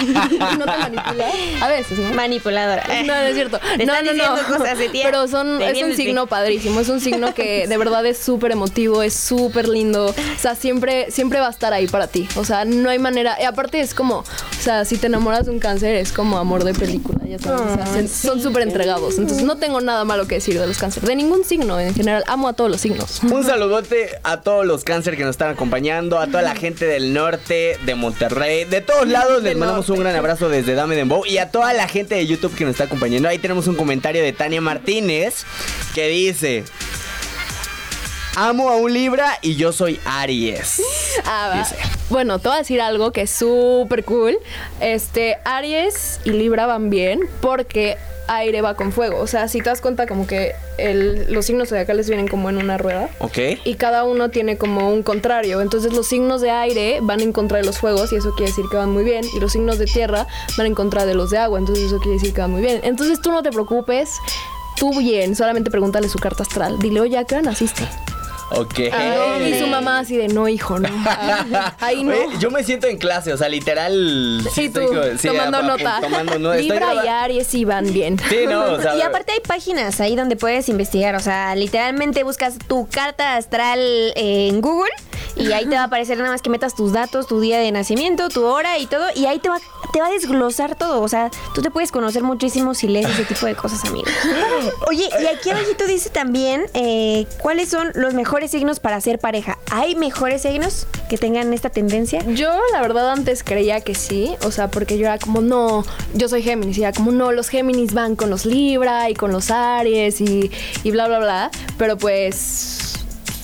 ¿No 0.58 0.64
te 0.64 0.78
manipula? 0.78 1.26
A 1.60 1.68
veces, 1.68 1.98
¿no? 1.98 2.10
Manipuladora. 2.14 2.84
No, 3.04 3.14
no 3.14 3.26
es 3.26 3.34
cierto. 3.34 3.58
Te 3.76 3.86
no, 3.86 3.94
no, 4.02 4.12
no. 4.12 4.56
cosas 4.58 4.78
de 4.78 4.88
tía. 4.88 5.04
Pero 5.04 5.28
son, 5.28 5.60
es 5.62 5.82
un 5.82 5.94
signo 5.94 6.26
padrísimo. 6.26 6.80
Es 6.80 6.88
un 6.88 7.00
signo 7.00 7.34
que 7.34 7.66
de 7.66 7.76
verdad 7.78 8.04
es 8.06 8.18
súper 8.18 8.52
emotivo, 8.52 9.02
es 9.02 9.14
súper 9.14 9.68
lindo. 9.68 10.06
O 10.06 10.38
sea, 10.38 10.54
siempre, 10.54 11.10
siempre 11.10 11.40
va 11.40 11.48
a 11.48 11.50
estar 11.50 11.72
ahí 11.72 11.86
para 11.86 12.06
ti. 12.06 12.28
O 12.36 12.44
sea, 12.44 12.64
no 12.64 12.90
hay 12.90 12.98
manera. 12.98 13.36
Y 13.40 13.44
aparte 13.44 13.80
es 13.80 13.94
como, 13.94 14.18
o 14.18 14.62
sea, 14.62 14.84
si 14.84 14.98
te 14.98 15.06
enamoras 15.06 15.46
de 15.46 15.52
un 15.52 15.58
cáncer, 15.58 15.94
es 15.96 16.12
como 16.12 16.38
amor 16.38 16.64
de 16.64 16.74
película. 16.74 17.18
Ya 17.26 17.38
sabes. 17.38 17.60
o 17.60 17.92
sea, 17.92 18.08
son 18.08 18.42
súper 18.42 18.62
entregados. 18.62 19.18
Entonces 19.18 19.44
no 19.44 19.56
tengo 19.56 19.80
nada 19.80 20.04
malo 20.04 20.26
que 20.26 20.36
decir 20.36 20.58
de 20.58 20.66
los 20.66 20.78
cánceres. 20.78 21.08
De 21.08 21.16
ningún 21.16 21.44
signo 21.44 21.78
en 21.78 21.94
general. 21.94 22.24
Amo 22.26 22.48
a 22.48 22.52
todos 22.52 22.70
los 22.70 22.80
signos. 22.80 23.20
Un 23.22 23.44
saludote 23.44 24.10
a 24.22 24.40
todos 24.40 24.66
los 24.66 24.84
cáncer 24.84 25.16
que 25.16 25.24
nos 25.24 25.30
están 25.30 25.50
acompañando, 25.50 26.18
a 26.18 26.26
toda 26.26 26.42
la 26.42 26.54
gente 26.54 26.86
del 26.90 27.12
norte, 27.12 27.78
de 27.86 27.94
Monterrey, 27.94 28.64
de 28.64 28.80
todos 28.80 29.06
lados. 29.06 29.42
Les 29.42 29.56
mandamos 29.56 29.88
un 29.90 30.00
gran 30.00 30.16
abrazo 30.16 30.48
desde 30.48 30.74
Dame 30.74 30.96
Dembow 30.96 31.24
y 31.24 31.38
a 31.38 31.50
toda 31.50 31.72
la 31.72 31.86
gente 31.86 32.16
de 32.16 32.26
YouTube 32.26 32.54
que 32.56 32.64
nos 32.64 32.72
está 32.72 32.84
acompañando. 32.84 33.28
Ahí 33.28 33.38
tenemos 33.38 33.68
un 33.68 33.76
comentario 33.76 34.22
de 34.22 34.32
Tania 34.32 34.60
Martínez 34.60 35.44
que 35.94 36.08
dice: 36.08 36.64
Amo 38.34 38.70
a 38.70 38.76
un 38.76 38.92
Libra 38.92 39.38
y 39.40 39.54
yo 39.54 39.72
soy 39.72 40.00
Aries. 40.04 40.82
Ah, 41.24 41.52
va. 41.54 41.58
Dice. 41.58 41.76
Bueno, 42.08 42.40
te 42.40 42.48
voy 42.48 42.56
a 42.56 42.58
decir 42.58 42.80
algo 42.80 43.12
que 43.12 43.22
es 43.22 43.30
súper 43.30 44.04
cool. 44.04 44.36
Este, 44.80 45.38
Aries 45.44 46.18
y 46.24 46.30
Libra 46.30 46.66
van 46.66 46.90
bien 46.90 47.20
porque 47.40 47.98
aire 48.36 48.62
va 48.62 48.74
con 48.74 48.92
fuego. 48.92 49.18
O 49.20 49.26
sea, 49.26 49.48
si 49.48 49.58
te 49.58 49.70
das 49.70 49.80
cuenta 49.80 50.06
como 50.06 50.26
que 50.26 50.52
el- 50.78 51.32
los 51.32 51.46
signos 51.46 51.68
zodiacales 51.68 52.08
vienen 52.08 52.28
como 52.28 52.48
en 52.50 52.56
una 52.58 52.78
rueda. 52.78 53.08
¿Ok? 53.18 53.38
Y 53.64 53.74
cada 53.74 54.04
uno 54.04 54.30
tiene 54.30 54.56
como 54.56 54.90
un 54.92 55.02
contrario. 55.02 55.60
Entonces 55.60 55.92
los 55.92 56.06
signos 56.06 56.40
de 56.40 56.50
aire 56.50 56.98
van 57.02 57.20
en 57.20 57.32
contra 57.32 57.58
de 57.58 57.64
los 57.64 57.78
fuegos 57.78 58.12
y 58.12 58.16
eso 58.16 58.32
quiere 58.34 58.50
decir 58.50 58.64
que 58.70 58.76
van 58.76 58.90
muy 58.92 59.04
bien. 59.04 59.24
Y 59.34 59.40
los 59.40 59.52
signos 59.52 59.78
de 59.78 59.86
tierra 59.86 60.26
van 60.56 60.66
en 60.66 60.74
contra 60.74 61.06
de 61.06 61.14
los 61.14 61.30
de 61.30 61.38
agua. 61.38 61.58
Entonces 61.58 61.86
eso 61.86 61.98
quiere 61.98 62.14
decir 62.14 62.32
que 62.32 62.40
van 62.40 62.50
muy 62.52 62.62
bien. 62.62 62.80
Entonces 62.84 63.20
tú 63.20 63.30
no 63.32 63.42
te 63.42 63.50
preocupes. 63.50 64.16
Tú 64.76 64.96
bien, 64.98 65.36
solamente 65.36 65.70
pregúntale 65.70 66.08
su 66.08 66.18
carta 66.18 66.42
astral. 66.42 66.78
Dile, 66.78 67.00
oye, 67.00 67.18
¿a 67.18 67.24
qué 67.24 67.34
hora 67.34 67.42
naciste? 67.42 67.82
Ok. 68.50 68.78
Y 68.78 69.58
su 69.58 69.66
mamá 69.66 70.00
así 70.00 70.16
de, 70.16 70.28
no, 70.28 70.48
hijo, 70.48 70.78
no. 70.78 70.88
Ahí 71.80 72.02
no. 72.04 72.12
Oye, 72.12 72.38
yo 72.38 72.50
me 72.50 72.64
siento 72.64 72.86
en 72.88 72.98
clase, 72.98 73.32
o 73.32 73.36
sea, 73.36 73.48
literal. 73.48 74.42
Sí, 74.52 74.68
tú, 74.68 74.80
tomando 75.22 75.56
a- 75.58 75.60
a- 75.60 75.62
nota. 75.62 75.98
Tomando 76.00 76.38
nota. 76.38 76.56
Libra 76.56 76.94
y 77.04 77.08
Aries 77.08 77.54
iban 77.54 77.92
bien. 77.92 78.18
Sí, 78.28 78.40
no, 78.48 78.72
o 78.72 78.80
sea. 78.80 78.96
Y 79.00 79.02
aparte 79.02 79.32
hay 79.32 79.40
páginas 79.40 80.00
ahí 80.00 80.16
donde 80.16 80.36
puedes 80.36 80.68
investigar, 80.68 81.14
o 81.14 81.20
sea, 81.20 81.54
literalmente 81.54 82.22
buscas 82.24 82.58
tu 82.66 82.86
carta 82.88 83.36
astral 83.36 83.78
eh, 84.16 84.48
en 84.48 84.60
Google 84.60 84.90
y 85.36 85.52
ahí 85.52 85.66
te 85.66 85.74
va 85.74 85.82
a 85.82 85.84
aparecer 85.84 86.18
nada 86.18 86.30
más 86.30 86.42
que 86.42 86.50
metas 86.50 86.74
tus 86.74 86.92
datos, 86.92 87.26
tu 87.26 87.40
día 87.40 87.58
de 87.58 87.70
nacimiento, 87.72 88.28
tu 88.28 88.44
hora 88.44 88.78
y 88.78 88.86
todo, 88.86 89.06
y 89.14 89.26
ahí 89.26 89.38
te 89.38 89.48
va, 89.48 89.58
te 89.92 90.00
va 90.00 90.08
a 90.08 90.10
desglosar 90.10 90.76
todo, 90.76 91.00
o 91.02 91.08
sea, 91.08 91.30
tú 91.54 91.62
te 91.62 91.70
puedes 91.70 91.92
conocer 91.92 92.22
muchísimo 92.22 92.74
si 92.74 92.88
lees 92.88 93.08
ese 93.08 93.24
tipo 93.24 93.46
de 93.46 93.54
cosas, 93.54 93.84
amigo. 93.84 94.06
Oye, 94.88 95.08
y 95.22 95.26
aquí 95.26 95.50
abajito 95.50 95.86
dice 95.86 96.10
también 96.10 96.66
eh, 96.74 97.26
cuáles 97.40 97.68
son 97.68 97.90
los 97.94 98.14
mejores 98.14 98.50
signos 98.50 98.80
para 98.80 99.00
ser 99.00 99.18
pareja. 99.18 99.58
¿Hay 99.70 99.94
mejores 99.94 100.42
signos 100.42 100.86
que 101.08 101.18
tengan 101.18 101.52
esta 101.52 101.70
tendencia? 101.70 102.24
Yo, 102.26 102.50
la 102.72 102.80
verdad, 102.80 103.10
antes 103.10 103.44
creía 103.44 103.80
que 103.80 103.94
sí. 103.94 104.34
O 104.44 104.50
sea, 104.50 104.68
porque 104.68 104.98
yo 104.98 105.06
era 105.06 105.18
como, 105.18 105.40
no, 105.40 105.84
yo 106.14 106.28
soy 106.28 106.42
Géminis. 106.42 106.78
Y 106.78 106.82
era 106.82 106.92
como, 106.92 107.12
no, 107.12 107.32
los 107.32 107.48
Géminis 107.48 107.94
van 107.94 108.16
con 108.16 108.30
los 108.30 108.46
Libra 108.46 109.10
y 109.10 109.14
con 109.14 109.32
los 109.32 109.50
Aries 109.50 110.20
y, 110.20 110.50
y 110.82 110.90
bla, 110.90 111.08
bla, 111.08 111.18
bla. 111.18 111.50
Pero 111.78 111.96
pues. 111.96 112.89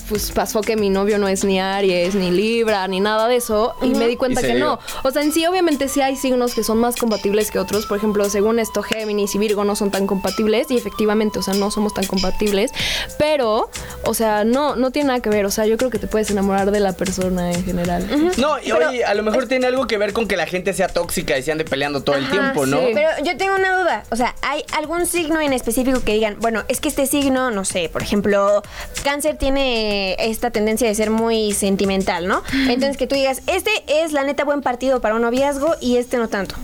Pues 0.09 0.31
pasó 0.31 0.61
que 0.61 0.75
mi 0.75 0.89
novio 0.89 1.17
no 1.17 1.27
es 1.27 1.43
ni 1.43 1.59
Aries, 1.59 2.15
ni 2.15 2.31
Libra, 2.31 2.87
ni 2.87 2.99
nada 2.99 3.27
de 3.27 3.37
eso. 3.37 3.75
Y 3.81 3.89
me 3.89 4.07
di 4.07 4.15
cuenta 4.15 4.41
que 4.41 4.55
dio. 4.55 4.59
no. 4.59 4.79
O 5.03 5.11
sea, 5.11 5.21
en 5.21 5.31
sí, 5.31 5.45
obviamente, 5.45 5.87
sí 5.87 6.01
hay 6.01 6.15
signos 6.15 6.53
que 6.53 6.63
son 6.63 6.77
más 6.77 6.95
compatibles 6.95 7.51
que 7.51 7.59
otros. 7.59 7.85
Por 7.85 7.97
ejemplo, 7.97 8.29
según 8.29 8.59
esto, 8.59 8.83
Géminis 8.83 9.35
y 9.35 9.37
Virgo 9.37 9.63
no 9.63 9.75
son 9.75 9.91
tan 9.91 10.07
compatibles. 10.07 10.71
Y 10.71 10.77
efectivamente, 10.77 11.39
o 11.39 11.41
sea, 11.41 11.53
no 11.55 11.71
somos 11.71 11.93
tan 11.93 12.05
compatibles. 12.05 12.71
Pero, 13.17 13.69
o 14.03 14.13
sea, 14.13 14.43
no, 14.43 14.75
no 14.75 14.91
tiene 14.91 15.07
nada 15.07 15.19
que 15.19 15.29
ver. 15.29 15.45
O 15.45 15.51
sea, 15.51 15.65
yo 15.65 15.77
creo 15.77 15.89
que 15.89 15.99
te 15.99 16.07
puedes 16.07 16.31
enamorar 16.31 16.71
de 16.71 16.79
la 16.79 16.93
persona 16.93 17.51
en 17.51 17.63
general. 17.63 18.07
No, 18.37 18.57
y 18.61 18.71
oye, 18.71 19.03
a 19.03 19.13
lo 19.13 19.23
mejor 19.23 19.47
tiene 19.47 19.67
algo 19.67 19.87
que 19.87 19.97
ver 19.97 20.13
con 20.13 20.27
que 20.27 20.37
la 20.37 20.45
gente 20.45 20.73
sea 20.73 20.87
tóxica 20.87 21.37
y 21.37 21.43
se 21.43 21.51
ande 21.51 21.65
peleando 21.65 22.03
todo 22.03 22.15
el 22.15 22.29
tiempo, 22.29 22.65
¿no? 22.65 22.77
sí. 22.79 22.91
Pero 22.93 23.09
yo 23.23 23.35
tengo 23.37 23.55
una 23.55 23.77
duda. 23.77 24.03
O 24.09 24.15
sea, 24.15 24.35
¿hay 24.41 24.63
algún 24.77 25.05
signo 25.05 25.41
en 25.41 25.53
específico 25.53 26.01
que 26.03 26.13
digan, 26.13 26.37
bueno, 26.39 26.63
es 26.67 26.79
que 26.79 26.89
este 26.89 27.05
signo, 27.07 27.51
no 27.51 27.65
sé, 27.65 27.89
por 27.89 28.01
ejemplo, 28.01 28.61
cáncer 29.03 29.37
tiene 29.37 29.96
esta 30.19 30.51
tendencia 30.51 30.87
de 30.87 30.95
ser 30.95 31.09
muy 31.09 31.53
sentimental, 31.53 32.27
¿no? 32.27 32.43
Entonces 32.67 32.97
que 32.97 33.07
tú 33.07 33.15
digas, 33.15 33.41
este 33.47 33.71
es 33.87 34.11
la 34.11 34.23
neta 34.23 34.43
buen 34.43 34.61
partido 34.61 35.01
para 35.01 35.15
un 35.15 35.21
noviazgo 35.21 35.75
y 35.81 35.97
este 35.97 36.17
no 36.17 36.27
tanto. 36.27 36.55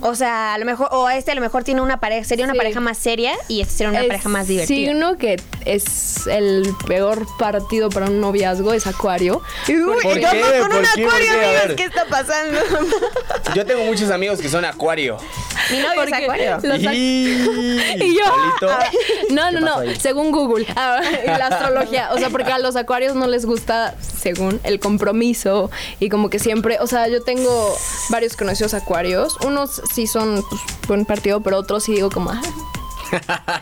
O 0.00 0.14
sea, 0.14 0.54
a 0.54 0.58
lo 0.58 0.64
mejor, 0.64 0.88
o 0.92 1.08
este 1.10 1.32
a 1.32 1.34
lo 1.34 1.40
mejor 1.40 1.64
tiene 1.64 1.80
una 1.80 1.98
pareja, 2.00 2.24
sería 2.24 2.44
una 2.44 2.54
Sí. 2.54 2.58
pareja 2.58 2.80
más 2.80 2.98
seria 2.98 3.32
y 3.48 3.60
este 3.60 3.74
sería 3.74 3.90
una 3.90 4.00
El 4.00 4.06
pareja 4.08 4.28
más 4.28 4.46
divertida. 4.48 4.76
signo 4.76 5.16
que 5.18 5.40
es 5.64 6.26
el 6.26 6.72
peor 6.86 7.26
partido 7.38 7.88
para 7.90 8.06
un 8.06 8.20
noviazgo 8.20 8.72
es 8.72 8.86
Acuario. 8.86 9.42
Uy, 9.68 9.74
¿Por 10.02 10.18
yo 10.18 10.30
qué? 10.30 10.40
con 10.60 10.68
¿Por 10.70 10.76
un 10.78 10.84
qué? 10.94 11.02
¿Por 11.04 11.14
acuario, 11.14 11.32
qué? 11.32 11.46
A 11.46 11.60
amigos. 11.60 11.76
¿qué 11.76 11.84
está 11.84 12.04
pasando? 12.06 12.58
Yo 13.54 13.64
tengo 13.66 13.84
muchos 13.84 14.10
amigos 14.10 14.40
que 14.40 14.48
son 14.48 14.64
acuario. 14.64 15.16
Mi 15.70 15.78
novio 15.80 16.02
es 16.04 16.12
acuario. 16.12 16.58
los 16.62 16.80
ac- 16.80 16.94
y... 16.94 17.98
Y 18.08 18.14
yo, 18.14 18.22
ah, 18.68 18.90
no, 19.30 19.50
no, 19.50 19.80
¿Qué 19.80 19.86
no, 19.88 20.00
según 20.00 20.30
Google, 20.30 20.66
ah, 20.76 21.00
y 21.24 21.26
la 21.26 21.46
astrología, 21.48 22.10
o 22.12 22.18
sea, 22.18 22.30
porque 22.30 22.52
a 22.52 22.58
los 22.58 22.76
acuarios 22.76 23.14
no 23.16 23.26
les 23.26 23.44
gusta, 23.44 23.94
según, 24.00 24.60
el 24.64 24.78
compromiso 24.80 25.70
y 26.00 26.08
como 26.08 26.30
que 26.30 26.38
siempre, 26.38 26.78
o 26.80 26.86
sea, 26.86 27.08
yo 27.08 27.22
tengo 27.22 27.76
varios 28.10 28.36
conocidos 28.36 28.74
acuarios, 28.74 29.36
unos 29.44 29.80
sí 29.92 30.06
son 30.06 30.44
pues, 30.48 30.60
buen 30.86 31.04
partido, 31.04 31.40
pero 31.40 31.58
otros 31.58 31.84
sí 31.84 31.92
digo 31.94 32.10
como, 32.10 32.30
ah, 32.30 32.40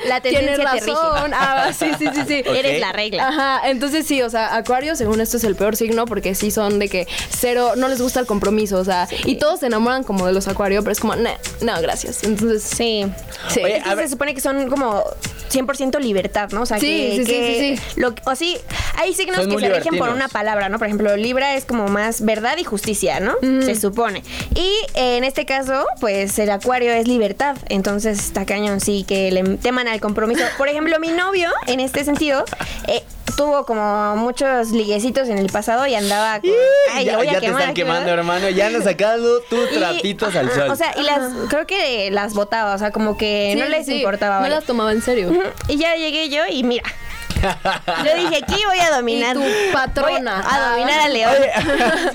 La 0.06 0.20
Tienes 0.20 0.40
tendencia 0.56 0.64
te 0.72 0.80
rige. 0.80 0.92
razón. 0.92 1.30
Ah, 1.34 1.70
sí, 1.76 1.86
sí, 1.98 2.06
sí, 2.14 2.20
sí. 2.26 2.42
Eres 2.46 2.80
la 2.80 2.92
regla. 2.92 3.28
Ajá, 3.28 3.68
entonces 3.68 4.06
sí, 4.06 4.22
o 4.22 4.30
sea, 4.30 4.56
Acuario, 4.56 4.96
según 4.96 5.20
esto 5.20 5.36
es 5.36 5.44
el 5.44 5.56
peor 5.56 5.76
signo 5.76 6.06
porque 6.06 6.34
sí 6.34 6.50
son 6.50 6.78
de 6.78 6.88
que 6.88 7.06
cero, 7.30 7.72
no 7.76 7.88
les 7.88 8.00
gusta 8.00 8.20
el 8.20 8.26
compromiso, 8.26 8.78
o 8.78 8.84
sea, 8.84 9.08
y 9.24 9.36
todos 9.36 9.60
se 9.60 9.66
enamoran 9.66 10.04
como 10.04 10.26
de 10.26 10.32
los 10.32 10.48
Acuario, 10.48 10.82
pero 10.82 10.92
es 10.92 11.00
como, 11.00 11.14
"Nah, 11.16 11.34
no, 11.60 11.80
gracias. 11.80 12.22
Entonces, 12.24 12.62
Sí. 12.62 13.06
sí. 13.48 13.60
Oye, 13.62 13.82
se 13.96 14.08
supone 14.08 14.34
que 14.34 14.40
son 14.40 14.68
como 14.68 15.04
100% 15.48 15.98
libertad, 16.00 16.50
¿no? 16.50 16.62
O 16.62 16.66
sea, 16.66 16.78
Sí, 16.78 16.86
que, 16.86 17.10
sí, 17.18 17.24
sí, 17.24 17.32
que 17.32 17.76
sí, 17.76 17.82
sí. 17.94 18.00
Lo, 18.00 18.14
o 18.24 18.34
sí, 18.34 18.56
hay 18.98 19.14
signos 19.14 19.36
Son 19.42 19.50
que 19.50 19.58
se 19.60 19.68
rigen 19.72 19.96
por 19.98 20.08
una 20.10 20.28
palabra, 20.28 20.68
¿no? 20.68 20.78
Por 20.78 20.86
ejemplo, 20.88 21.16
Libra 21.16 21.54
es 21.54 21.64
como 21.64 21.88
más 21.88 22.24
verdad 22.24 22.56
y 22.58 22.64
justicia, 22.64 23.20
¿no? 23.20 23.34
Se 23.62 23.74
supone. 23.74 24.22
Y 24.54 24.68
eh, 24.94 25.16
en 25.16 25.24
este 25.24 25.46
caso, 25.46 25.86
pues 26.00 26.38
el 26.38 26.50
Acuario 26.50 26.92
es 26.92 27.06
libertad. 27.06 27.56
Entonces 27.68 28.18
está 28.18 28.44
cañón, 28.44 28.80
sí, 28.80 29.04
que 29.06 29.30
le 29.42 29.56
teman 29.58 29.88
al 29.88 30.00
compromiso. 30.00 30.42
Por 30.58 30.68
ejemplo, 30.68 30.98
mi 30.98 31.08
novio, 31.08 31.50
en 31.66 31.80
este 31.80 32.04
sentido, 32.04 32.44
eh, 32.88 33.02
tuvo 33.36 33.66
como 33.66 34.16
muchos 34.16 34.70
liguecitos 34.70 35.28
en 35.28 35.38
el 35.38 35.48
pasado 35.48 35.86
y 35.86 35.94
andaba 35.94 36.40
con. 36.40 36.50
Ay, 36.92 37.04
ya 37.04 37.12
lo 37.12 37.18
voy 37.18 37.28
a 37.28 37.32
ya 37.34 37.40
te 37.40 37.46
están 37.46 37.74
quemando, 37.74 38.06
¿verdad? 38.06 38.18
hermano. 38.18 38.48
Ya 38.48 38.70
nos 38.70 38.84
sacando 38.84 39.40
tus 39.42 39.70
trapitos 39.70 40.34
al 40.34 40.50
sol. 40.50 40.70
O 40.70 40.76
sea, 40.76 40.94
y 40.98 41.02
las 41.02 41.32
creo 41.48 41.66
que 41.66 42.10
las 42.10 42.34
botaba, 42.34 42.74
o 42.74 42.78
sea, 42.78 42.90
como 42.90 43.16
que 43.16 43.50
Sí, 43.54 43.60
no 43.60 43.68
les 43.68 43.86
sí, 43.86 43.98
importaba. 43.98 44.40
No 44.40 44.48
las 44.48 44.64
tomaba 44.64 44.92
en 44.92 45.02
serio. 45.02 45.32
Y 45.68 45.76
ya 45.76 45.96
llegué 45.96 46.28
yo 46.28 46.42
y 46.50 46.62
mira. 46.64 46.84
Yo 47.42 48.14
dije, 48.16 48.42
aquí 48.44 48.62
voy 48.66 48.78
a 48.80 48.96
dominar. 48.96 49.36
Y 49.36 49.40
tu 49.40 49.72
patrona. 49.72 50.42
Voy 50.42 50.52
a, 50.52 50.54
a 50.54 50.70
dominar 50.70 51.00
al 51.00 51.12
león. 51.12 51.32
Oye, 51.38 51.52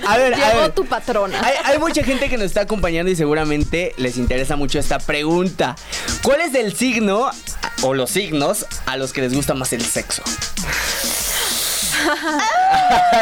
a 0.08 0.18
ver, 0.18 0.34
a 0.34 0.38
Llegó 0.38 0.62
ver. 0.62 0.72
tu 0.72 0.86
patrona. 0.86 1.40
Hay, 1.44 1.54
hay 1.64 1.80
mucha 1.80 2.04
gente 2.04 2.30
que 2.30 2.38
nos 2.38 2.48
está 2.48 2.62
acompañando 2.62 3.12
y 3.12 3.16
seguramente 3.16 3.94
les 3.98 4.18
interesa 4.18 4.56
mucho 4.56 4.80
esta 4.80 5.00
pregunta. 5.00 5.76
¿Cuál 6.24 6.42
es 6.42 6.54
el 6.56 6.76
signo 6.76 7.30
o 7.82 7.94
los 7.94 8.10
signos 8.12 8.66
a 8.86 8.98
los 8.98 9.14
que 9.14 9.22
les 9.22 9.34
gusta 9.34 9.54
más 9.54 9.74
el 9.74 9.84
sexo? 9.86 10.24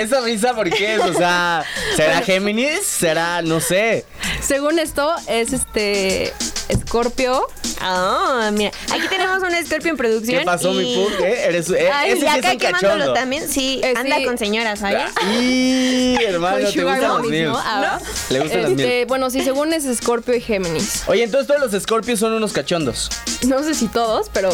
Esa 0.00 0.20
risa, 0.20 0.54
¿por 0.54 0.70
qué 0.70 0.94
es? 0.94 1.00
O 1.00 1.12
sea, 1.12 1.64
¿será 1.96 2.20
Géminis? 2.22 2.84
¿Será, 2.86 3.42
no 3.42 3.60
sé? 3.60 4.04
Según 4.40 4.78
esto, 4.78 5.14
es 5.28 5.52
este 5.52 6.32
Escorpio. 6.68 7.46
Ah, 7.80 8.50
mira. 8.52 8.70
Aquí 8.92 9.06
tenemos 9.08 9.42
un 9.42 9.66
Scorpio 9.66 9.90
en 9.90 9.96
producción. 9.96 10.38
¿Qué 10.40 10.44
pasó, 10.44 10.72
y... 10.72 10.76
mi 10.76 10.94
Pug? 10.96 11.12
¿Eh? 11.24 11.44
Eres, 11.48 11.70
eh, 11.70 11.90
Ay, 11.92 12.10
ese 12.12 12.18
y 12.18 12.20
sí 12.22 12.26
es 12.26 12.32
acá 12.34 12.52
un 12.52 12.58
quemándolo 12.58 12.92
cachondo. 12.94 13.12
también, 13.14 13.48
sí, 13.48 13.80
Eh, 13.82 13.94
anda 13.96 14.16
sí. 14.18 14.24
con 14.24 14.38
señoras, 14.38 14.78
¿sabes? 14.78 15.02
Y 15.40 16.16
hermano, 16.24 16.56
con 16.56 16.64
¿te 16.66 16.72
Sugar 16.72 16.98
gustan 17.00 17.18
los 17.22 17.30
míos? 17.30 17.52
¿no? 17.52 17.62
Ah, 17.64 17.98
Le 18.30 18.40
gustan 18.40 18.62
las 18.62 18.70
este, 18.72 18.86
mías. 18.86 19.06
Bueno, 19.08 19.30
sí, 19.30 19.42
según 19.42 19.72
es 19.72 19.84
Escorpio 19.84 20.34
y 20.34 20.40
Géminis. 20.40 21.02
Oye, 21.06 21.22
entonces 21.24 21.46
todos 21.46 21.60
los 21.60 21.74
escorpios 21.74 22.18
son 22.20 22.32
unos 22.32 22.52
cachondos. 22.52 23.10
No 23.46 23.62
sé 23.62 23.74
si 23.74 23.88
todos, 23.88 24.30
pero 24.32 24.50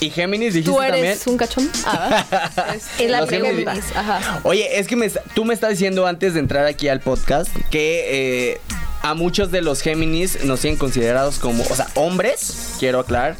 ¿Y 0.00 0.08
Géminis 0.10 0.54
dijiste 0.54 0.70
tú 0.74 0.80
eres 0.82 0.92
también? 0.94 1.18
un 1.26 1.36
cachón. 1.36 1.70
Ah, 1.84 2.24
este, 2.74 3.04
Es 3.04 3.10
la 3.10 3.20
Los 3.20 3.28
pregunta. 3.28 3.72
Géminis, 3.72 3.96
Ajá. 3.96 4.40
Oye, 4.44 4.78
es 4.80 4.86
que 4.86 4.96
me, 4.96 5.10
tú 5.34 5.44
me 5.44 5.52
estás 5.54 5.70
diciendo 5.70 6.06
antes 6.06 6.34
de 6.34 6.40
entrar 6.40 6.66
aquí 6.66 6.88
al 6.88 7.00
podcast 7.00 7.50
que 7.70 8.52
eh, 8.52 8.60
a 9.02 9.14
muchos 9.14 9.50
de 9.50 9.62
los 9.62 9.80
Géminis 9.80 10.44
nos 10.44 10.60
tienen 10.60 10.78
considerados 10.78 11.38
como, 11.38 11.62
o 11.64 11.74
sea, 11.74 11.88
hombres, 11.94 12.76
quiero 12.78 13.00
aclarar, 13.00 13.36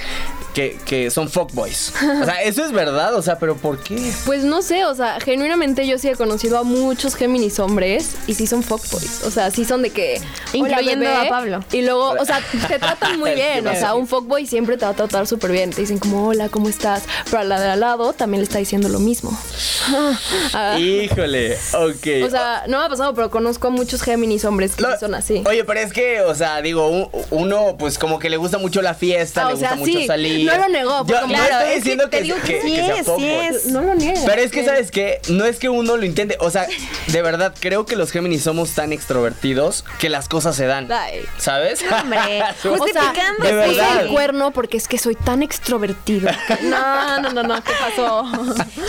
que, 0.54 0.76
que 0.84 1.10
son 1.10 1.28
fuckboys. 1.28 1.92
O 2.20 2.24
sea, 2.24 2.42
eso 2.42 2.64
es 2.64 2.72
verdad, 2.72 3.14
o 3.14 3.22
sea, 3.22 3.38
pero 3.38 3.56
¿por 3.56 3.78
qué? 3.78 4.12
Pues 4.26 4.44
no 4.44 4.62
sé, 4.62 4.84
o 4.84 4.94
sea, 4.94 5.18
genuinamente 5.20 5.86
yo 5.86 5.98
sí 5.98 6.08
he 6.08 6.16
conocido 6.16 6.58
a 6.58 6.62
muchos 6.62 7.14
Géminis 7.14 7.58
hombres 7.58 8.16
y 8.26 8.34
sí 8.34 8.46
son 8.46 8.62
fuckboys. 8.62 9.22
O 9.24 9.30
sea, 9.30 9.50
sí 9.50 9.64
son 9.64 9.82
de 9.82 9.90
que. 9.90 10.20
"Hola, 10.54 10.68
Incluyendo 10.80 11.04
bebé", 11.06 11.16
a 11.26 11.28
Pablo. 11.28 11.64
Y 11.72 11.82
luego, 11.82 12.10
o 12.18 12.24
sea, 12.24 12.40
te 12.68 12.78
tratan 12.78 13.18
muy 13.18 13.32
bien. 13.34 13.66
O 13.66 13.74
sea, 13.74 13.94
un 13.94 14.06
fuckboy 14.08 14.46
siempre 14.46 14.76
te 14.76 14.84
va 14.84 14.90
a 14.92 14.94
tratar 14.94 15.26
súper 15.26 15.52
bien. 15.52 15.70
Te 15.70 15.80
dicen 15.82 15.98
como, 15.98 16.28
hola, 16.28 16.48
¿cómo 16.48 16.68
estás? 16.68 17.02
Pero 17.26 17.38
a 17.38 17.44
la 17.44 17.60
de 17.60 17.68
al 17.70 17.80
lado 17.80 18.12
también 18.12 18.40
le 18.40 18.44
está 18.44 18.58
diciendo 18.58 18.88
lo 18.88 18.98
mismo. 18.98 19.30
Ah, 20.52 20.78
Híjole, 20.78 21.54
ok. 21.74 22.26
o 22.26 22.30
sea, 22.30 22.64
no 22.68 22.78
me 22.78 22.84
ha 22.84 22.88
pasado, 22.88 23.14
pero 23.14 23.30
conozco 23.30 23.68
a 23.68 23.70
muchos 23.70 24.02
Géminis 24.02 24.44
hombres 24.44 24.74
que 24.76 24.82
Lo- 24.82 24.98
son 24.98 25.14
así. 25.14 25.42
Oye, 25.46 25.64
pero 25.64 25.80
es 25.80 25.92
que, 25.92 26.20
o 26.22 26.34
sea, 26.34 26.60
digo, 26.62 26.88
un- 26.88 27.08
uno, 27.30 27.76
pues 27.78 27.98
como 27.98 28.18
que 28.18 28.28
le 28.30 28.36
gusta 28.36 28.58
mucho 28.58 28.82
la 28.82 28.94
fiesta, 28.94 29.42
Ah, 29.44 29.48
le 29.48 29.54
o 29.54 29.56
sea, 29.56 29.70
gusta 29.70 29.86
mucho 29.86 29.98
sí, 30.00 30.06
salir. 30.06 30.39
No 30.44 30.56
lo 30.56 30.68
negó, 30.68 31.06
Yo 31.06 31.20
como- 31.20 31.26
no 31.26 31.34
Claro, 31.34 31.54
estoy 31.56 31.66
es 31.68 31.68
que 31.70 31.74
diciendo 31.76 32.08
te 32.08 32.16
que, 32.18 32.22
digo 32.22 32.36
que 32.36 32.42
que- 32.46 32.62
sí 32.62 32.74
que 32.74 32.84
sea 32.86 32.96
es, 32.96 33.06
sí 33.16 33.26
es. 33.28 33.66
No 33.66 33.80
lo 33.82 33.94
niega. 33.94 34.20
Pero 34.26 34.42
es 34.42 34.50
que, 34.50 34.64
¿sabes 34.64 34.90
qué? 34.90 35.20
No 35.28 35.44
es 35.44 35.58
que 35.58 35.68
uno 35.68 35.96
lo 35.96 36.04
intente. 36.04 36.36
O 36.40 36.50
sea, 36.50 36.66
de 37.06 37.22
verdad, 37.22 37.54
creo 37.58 37.86
que 37.86 37.96
los 37.96 38.10
Géminis 38.10 38.42
somos 38.42 38.70
tan 38.72 38.92
extrovertidos 38.92 39.84
que 39.98 40.08
las 40.08 40.28
cosas 40.28 40.56
se 40.56 40.66
dan. 40.66 40.90
Ay. 40.90 41.24
¿Sabes? 41.38 41.80
Hombre, 41.90 42.18
O 42.42 42.62
sea, 42.62 42.76
justificando. 42.78 43.44
de 43.44 43.52
me 43.52 43.66
puse 43.66 43.76
verdad. 43.80 44.00
el 44.02 44.08
cuerno 44.08 44.50
porque 44.52 44.76
es 44.76 44.88
que 44.88 44.98
soy 44.98 45.14
tan 45.14 45.42
extrovertido. 45.42 46.30
No, 46.62 47.20
no, 47.20 47.32
no, 47.32 47.42
no, 47.42 47.62
¿qué 47.62 47.72
pasó? 47.80 48.24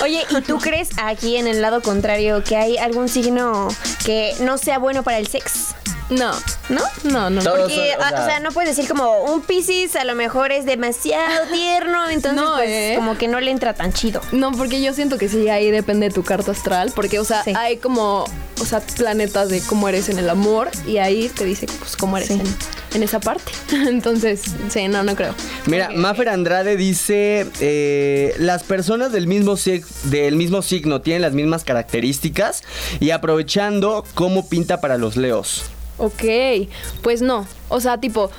Oye, 0.04 0.24
¿y 0.30 0.42
tú 0.42 0.58
crees 0.60 0.90
aquí 1.02 1.38
en 1.38 1.48
el 1.48 1.62
lado 1.62 1.82
contrario 1.82 2.44
que 2.44 2.56
hay 2.58 2.78
algún 2.78 3.10
signo 3.10 3.68
que 4.06 4.34
no 4.42 4.58
sea 4.58 4.78
bueno 4.80 5.04
para 5.04 5.18
el 5.18 5.28
sex? 5.28 5.76
No, 6.12 6.32
¿No? 6.70 6.82
no, 7.06 7.30
no. 7.30 7.42
Todos 7.42 7.60
Porque, 7.62 7.76
son- 7.94 8.02
o 8.02 8.04
ah, 8.04 8.10
sea- 8.10 8.22
o 8.22 8.26
sea, 8.26 8.40
no 8.42 8.52
puedes 8.52 8.76
decir 8.76 8.88
como 8.90 9.24
un 9.24 9.42
Piscis 9.42 9.96
a 9.96 10.04
lo 10.04 10.14
mejor 10.14 10.52
es 10.52 10.66
demasiado 10.66 11.48
tierno, 11.52 12.10
entonces 12.10 12.34
No, 12.40 12.56
pues 12.58 12.70
¿eh? 12.70 12.94
como 12.98 13.18
que 13.18 13.28
no 13.30 13.40
le 13.40 13.50
entra 13.50 13.74
tan 13.74 13.94
chido. 13.94 14.22
No, 14.34 14.52
porque 14.52 14.82
yo 14.82 14.94
siento 14.94 15.18
que 15.18 15.30
sí, 15.30 15.48
ahí 15.50 15.72
depende 15.72 16.10
de 16.10 16.14
tu 16.14 16.24
carta 16.24 16.52
astral, 16.52 16.92
porque, 16.94 17.18
o 17.20 17.24
sea, 17.24 17.44
Sí. 17.44 17.54
hay 17.56 17.78
como, 17.78 18.26
o 18.60 18.66
sea, 18.66 18.82
planetas 18.82 19.50
de 19.50 19.62
cómo 19.62 19.88
eres 19.90 20.10
en 20.10 20.20
el 20.20 20.30
amor 20.30 20.70
y 20.86 20.98
ahí 20.98 21.30
te 21.30 21.46
dice, 21.46 21.66
pues, 21.80 21.96
cómo 21.96 22.18
eres 22.18 22.28
Sí. 22.28 22.34
en, 22.34 22.56
en 22.96 23.04
esa 23.04 23.20
parte. 23.22 23.52
Entonces, 23.72 24.42
sí, 24.70 24.90
no, 24.90 25.04
no 25.04 25.16
creo. 25.16 25.34
Mira, 25.66 25.92
Maffer 25.96 26.28
Andrade 26.28 26.76
dice: 26.76 27.48
eh, 27.62 28.36
Las 28.38 28.64
personas 28.64 29.14
del 29.14 29.28
mismo, 29.28 29.56
del 30.04 30.36
mismo 30.36 30.62
signo 30.62 31.00
tienen 31.02 31.22
las 31.22 31.32
mismas 31.32 31.64
características 31.64 32.64
y 33.00 33.12
aprovechando 33.12 34.04
cómo 34.14 34.50
pinta 34.50 34.82
para 34.82 34.98
los 34.98 35.16
leos. 35.16 35.64
Ok, 36.02 36.68
pues 37.04 37.22
no. 37.22 37.46
O 37.70 37.80
sea, 37.80 38.00
tipo, 38.00 38.32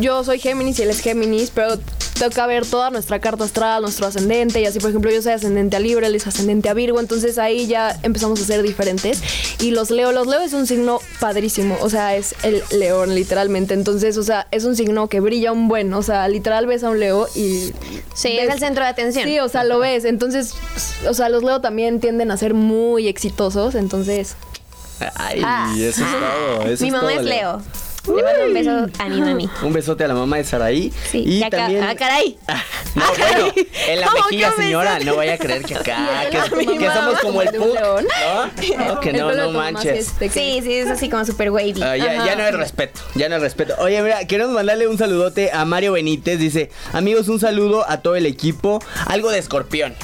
yo 0.00 0.24
soy 0.24 0.38
Géminis 0.40 0.78
y 0.78 0.82
él 0.82 0.90
es 0.90 1.00
Géminis, 1.00 1.50
pero 1.54 1.78
toca 2.18 2.46
ver 2.46 2.64
toda 2.66 2.90
nuestra 2.90 3.20
carta 3.20 3.44
astral, 3.44 3.82
nuestro 3.82 4.06
ascendente, 4.06 4.60
y 4.60 4.66
así, 4.66 4.78
por 4.80 4.90
ejemplo, 4.90 5.10
yo 5.10 5.20
soy 5.22 5.32
ascendente 5.32 5.76
a 5.76 5.80
Libra, 5.80 6.06
él 6.06 6.14
es 6.14 6.26
ascendente 6.26 6.68
a 6.68 6.74
Virgo, 6.74 7.00
entonces 7.00 7.38
ahí 7.38 7.66
ya 7.66 7.96
empezamos 8.02 8.40
a 8.40 8.44
ser 8.44 8.62
diferentes. 8.62 9.20
Y 9.60 9.70
los 9.70 9.90
Leo, 9.90 10.12
los 10.12 10.26
Leo 10.26 10.40
es 10.40 10.52
un 10.52 10.66
signo 10.66 11.00
padrísimo, 11.20 11.76
o 11.80 11.88
sea, 11.90 12.16
es 12.16 12.34
el 12.42 12.62
león, 12.72 13.14
literalmente. 13.14 13.74
Entonces, 13.74 14.16
o 14.16 14.22
sea, 14.24 14.46
es 14.50 14.64
un 14.64 14.74
signo 14.76 15.08
que 15.08 15.20
brilla 15.20 15.52
un 15.52 15.68
buen, 15.68 15.92
o 15.94 16.02
sea, 16.02 16.26
literal 16.28 16.66
ves 16.66 16.82
a 16.84 16.90
un 16.90 16.98
Leo 17.00 17.28
y. 17.34 17.72
Sí, 18.14 18.36
ves- 18.36 18.48
es 18.48 18.54
el 18.54 18.58
centro 18.60 18.82
de 18.84 18.90
atención. 18.90 19.24
Sí, 19.28 19.38
o 19.38 19.48
sea, 19.48 19.64
lo 19.64 19.78
ves. 19.78 20.04
Entonces, 20.04 20.54
o 21.08 21.14
sea, 21.14 21.28
los 21.28 21.42
Leo 21.44 21.60
también 21.60 22.00
tienden 22.00 22.30
a 22.30 22.36
ser 22.36 22.54
muy 22.54 23.06
exitosos, 23.08 23.74
entonces. 23.76 24.34
Ay, 25.16 25.40
Ah. 25.44 25.72
eso 25.76 26.04
es 26.04 26.10
todo. 26.10 26.62
eso 26.70 26.84
Mi 26.84 26.90
mamá 26.90 27.08
todo, 27.10 27.20
es 27.20 27.24
Leo. 27.26 27.62
Le 28.06 28.22
mando 28.22 28.44
un 28.44 28.52
beso 28.52 28.86
a 28.98 29.08
mi 29.08 29.18
mami. 29.22 29.48
Un 29.62 29.72
besote 29.72 30.04
a 30.04 30.08
la 30.08 30.14
mamá 30.14 30.36
de 30.36 30.44
Saraí. 30.44 30.92
Sí, 31.10 31.20
y 31.26 31.42
acá, 31.42 31.56
también. 31.56 31.82
ah, 31.84 31.94
caray. 31.94 32.36
No, 32.94 33.02
Ah, 33.02 33.08
bueno, 33.18 33.32
caray. 33.54 33.68
en 33.88 34.00
la 34.00 34.06
¿Cómo 34.06 34.24
mejilla, 34.24 34.52
señora. 34.52 34.98
No 35.00 35.16
vaya 35.16 35.32
a 35.34 35.38
creer 35.38 35.64
que 35.64 35.74
acá, 35.78 36.26
que, 36.30 36.90
somos 36.92 37.18
como 37.20 37.40
el. 37.40 37.48
No, 37.58 39.00
que 39.00 39.12
no, 39.14 39.32
no 39.34 39.50
manches. 39.52 39.98
es 40.08 40.18
de 40.18 40.28
que- 40.28 40.34
Sí, 40.34 40.60
sí, 40.62 40.74
es 40.74 40.90
así 40.90 41.08
como 41.08 41.24
super 41.24 41.50
wavy. 41.50 41.82
Ah, 41.82 41.96
ya 41.96 42.36
no 42.36 42.42
hay 42.42 42.52
respeto, 42.52 43.00
ya 43.14 43.30
no 43.30 43.36
hay 43.36 43.40
respeto. 43.40 43.74
Oye, 43.78 44.02
mira, 44.02 44.26
queremos 44.26 44.52
mandarle 44.54 44.86
un 44.86 44.98
saludote 44.98 45.50
a 45.52 45.64
Mario 45.64 45.92
Benítez. 45.92 46.38
Dice, 46.38 46.70
amigos, 46.92 47.28
un 47.28 47.40
saludo 47.40 47.88
a 47.88 48.02
todo 48.02 48.16
el 48.16 48.26
equipo. 48.26 48.80
Algo 49.06 49.30
de 49.30 49.38
escorpión. 49.38 49.94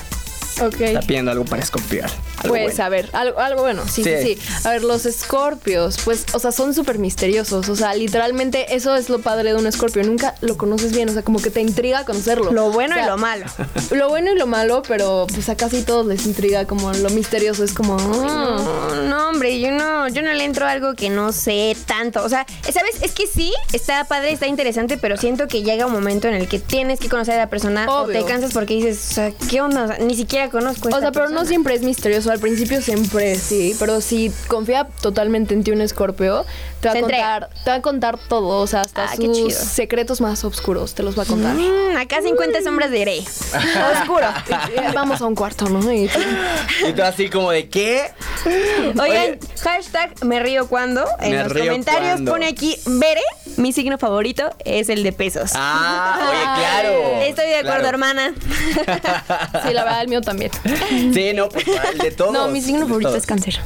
Ok. 0.62 0.80
Está 0.80 1.00
pidiendo 1.02 1.30
algo 1.32 1.44
para 1.44 1.62
escorpión. 1.62 2.08
Algo 2.40 2.54
Pues 2.54 2.76
bueno. 2.76 2.84
a 2.84 2.88
ver, 2.88 3.08
algo, 3.12 3.38
algo 3.40 3.62
bueno, 3.62 3.82
sí, 3.86 4.02
sí, 4.04 4.10
Sí. 4.22 4.34
sí, 4.36 4.38
A 4.64 4.70
ver, 4.70 4.82
los 4.84 5.06
escorpios, 5.06 5.98
pues, 6.04 6.24
o 6.32 6.38
sea, 6.38 6.52
son 6.52 6.74
súper 6.74 6.98
misteriosos. 6.98 7.68
O 7.68 7.76
sea, 7.76 7.94
literalmente 7.94 8.74
eso 8.74 8.94
es 8.96 9.08
lo 9.08 9.20
padre 9.20 9.50
de 9.52 9.58
un 9.58 9.66
escorpio. 9.66 10.02
Nunca 10.02 10.34
lo 10.40 10.56
conoces 10.56 10.92
bien, 10.92 11.08
o 11.08 11.12
sea, 11.12 11.22
como 11.22 11.40
que 11.40 11.50
te 11.50 11.60
intriga 11.60 12.04
conocerlo. 12.04 12.52
Lo 12.52 12.70
bueno 12.70 12.94
O 12.94 12.98
sea, 12.98 13.06
y 13.06 13.08
lo 13.08 13.16
malo. 13.18 13.46
Lo 13.90 14.08
bueno 14.08 14.32
y 14.32 14.36
lo 14.38 14.46
malo, 14.46 14.82
pero 14.86 15.26
pues 15.32 15.48
a 15.48 15.56
casi 15.56 15.82
todos 15.82 16.06
les 16.06 16.26
intriga 16.26 16.64
como 16.64 16.92
lo 16.92 17.10
misterioso. 17.10 17.64
Es 17.64 17.72
como. 17.72 17.96
No, 17.96 19.28
hombre, 19.28 19.60
yo 19.60 19.70
no, 19.70 20.08
yo 20.08 20.22
no 20.22 20.32
le 20.32 20.44
entro 20.44 20.66
a 20.66 20.70
algo 20.70 20.94
que 20.94 21.10
no 21.10 21.32
sé 21.32 21.76
tanto. 21.86 22.22
O 22.24 22.28
sea, 22.28 22.46
¿sabes? 22.72 23.02
Es 23.02 23.12
que 23.12 23.26
sí, 23.26 23.52
está 23.72 24.04
padre, 24.04 24.32
está 24.32 24.46
interesante, 24.46 24.96
pero 24.96 25.16
siento 25.16 25.48
que 25.48 25.62
llega 25.62 25.86
un 25.86 25.92
momento 25.92 26.28
en 26.28 26.34
el 26.34 26.48
que 26.48 26.58
tienes 26.58 27.00
que 27.00 27.08
conocer 27.08 27.34
a 27.34 27.38
la 27.38 27.50
persona 27.50 27.86
Obvio. 27.88 28.20
o 28.20 28.24
te 28.24 28.30
cansas 28.30 28.52
porque 28.52 28.74
dices, 28.74 29.08
o 29.10 29.14
sea, 29.14 29.32
¿qué 29.50 29.60
onda? 29.60 29.84
O 29.84 29.86
sea, 29.88 29.98
ni 29.98 30.14
siquiera 30.14 30.48
conozco 30.50 30.88
a 30.88 30.92
O 30.92 30.94
esta 30.96 31.00
sea, 31.00 31.12
pero 31.12 31.28
no 31.30 31.44
siempre 31.44 31.74
es 31.74 31.82
misterioso. 31.82 32.29
Al 32.30 32.38
principio 32.40 32.80
siempre 32.82 33.34
sí. 33.36 33.74
Pero 33.78 34.00
si 34.00 34.32
confía 34.48 34.86
totalmente 35.00 35.54
en 35.54 35.64
ti 35.64 35.70
un 35.70 35.80
escorpio, 35.80 36.44
te 36.80 36.88
va, 36.88 36.94
a 36.94 37.00
contar, 37.00 37.50
te 37.64 37.70
va 37.70 37.76
a 37.76 37.82
contar 37.82 38.18
todo. 38.28 38.58
O 38.60 38.66
sea, 38.66 38.80
hasta 38.82 39.04
Ah, 39.04 39.16
sus 39.16 39.54
secretos 39.54 40.20
más 40.20 40.44
oscuros 40.44 40.94
te 40.94 41.02
los 41.02 41.18
va 41.18 41.22
a 41.24 41.26
contar. 41.26 41.54
Mm, 41.54 41.96
acá 41.96 42.22
50 42.22 42.62
sombras 42.62 42.90
de 42.90 43.00
Grey. 43.00 43.26
Oscuro. 44.00 44.26
Vamos 44.94 45.20
a 45.20 45.26
un 45.26 45.34
cuarto, 45.34 45.68
¿no? 45.68 45.80
Y 45.92 46.08
tú- 46.08 46.20
Y 46.88 46.92
tú 46.92 47.02
así 47.02 47.28
como 47.28 47.50
de, 47.50 47.68
¿qué? 47.68 48.10
Oigan, 48.46 49.00
Oye. 49.00 49.38
hashtag 49.62 50.24
me 50.24 50.40
río 50.40 50.66
cuando 50.68 51.04
en 51.20 51.36
los 51.42 51.52
comentarios 51.52 52.12
cuando. 52.14 52.32
pone 52.32 52.46
aquí 52.46 52.76
Bere, 52.86 53.20
mi 53.60 53.72
signo 53.72 53.98
favorito 53.98 54.50
es 54.64 54.88
el 54.88 55.02
de 55.02 55.12
pesos. 55.12 55.50
Ah, 55.54 56.18
oye, 56.30 56.60
claro. 56.60 57.20
Estoy 57.22 57.46
de 57.46 57.56
acuerdo, 57.56 57.80
claro. 57.80 57.88
hermana. 57.88 58.34
Sí, 59.66 59.72
la 59.74 59.84
verdad, 59.84 60.02
el 60.02 60.08
mío 60.08 60.20
también. 60.20 60.50
Sí, 61.12 61.32
no, 61.34 61.48
pues 61.48 61.66
el 61.92 61.98
de 61.98 62.10
todos. 62.10 62.32
No, 62.32 62.48
mi 62.48 62.60
signo 62.60 62.86
favorito 62.86 63.10
todos. 63.10 63.22
es 63.22 63.26
cáncer. 63.26 63.58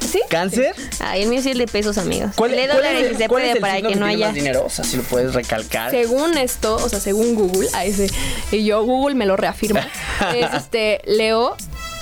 ¿Sí? 0.00 0.20
¿Cáncer? 0.28 0.74
Ay, 1.00 1.22
el 1.22 1.28
mío 1.28 1.42
sí 1.42 1.48
es 1.48 1.52
el 1.54 1.58
de 1.58 1.66
pesos, 1.66 1.98
amigos. 1.98 2.30
¿Cuál, 2.36 2.52
el 2.52 2.56
de 2.58 2.66
cuál 2.66 2.76
dólares 2.76 3.02
es, 3.02 3.10
el- 3.10 3.16
se 3.18 3.28
cuál 3.28 3.42
es 3.42 3.46
puede 3.48 3.52
el 3.54 3.60
para 3.60 3.74
signo 3.76 3.88
que 3.90 3.96
no 3.96 4.06
haya. 4.06 4.26
más 4.26 4.34
dinero? 4.34 4.64
O 4.64 4.70
sea, 4.70 4.84
si 4.84 4.96
lo 4.96 5.02
puedes 5.02 5.34
recalcar. 5.34 5.90
Según 5.90 6.38
esto, 6.38 6.76
o 6.76 6.88
sea, 6.88 7.00
según 7.00 7.34
Google, 7.34 7.68
a 7.72 7.84
ese, 7.84 8.08
y 8.52 8.64
yo 8.64 8.84
Google 8.84 9.16
me 9.16 9.26
lo 9.26 9.36
reafirma, 9.36 9.88
es 10.36 10.52
este 10.54 11.00
Leo 11.06 11.56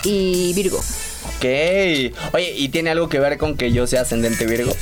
y 0.05 0.53
Virgo. 0.53 0.79
Ok. 0.79 1.45
Oye, 2.35 2.55
¿y 2.57 2.69
tiene 2.69 2.91
algo 2.91 3.09
que 3.09 3.19
ver 3.19 3.39
con 3.39 3.57
que 3.57 3.73
yo 3.73 3.87
sea 3.87 4.03
ascendente 4.03 4.45
Virgo? 4.47 4.73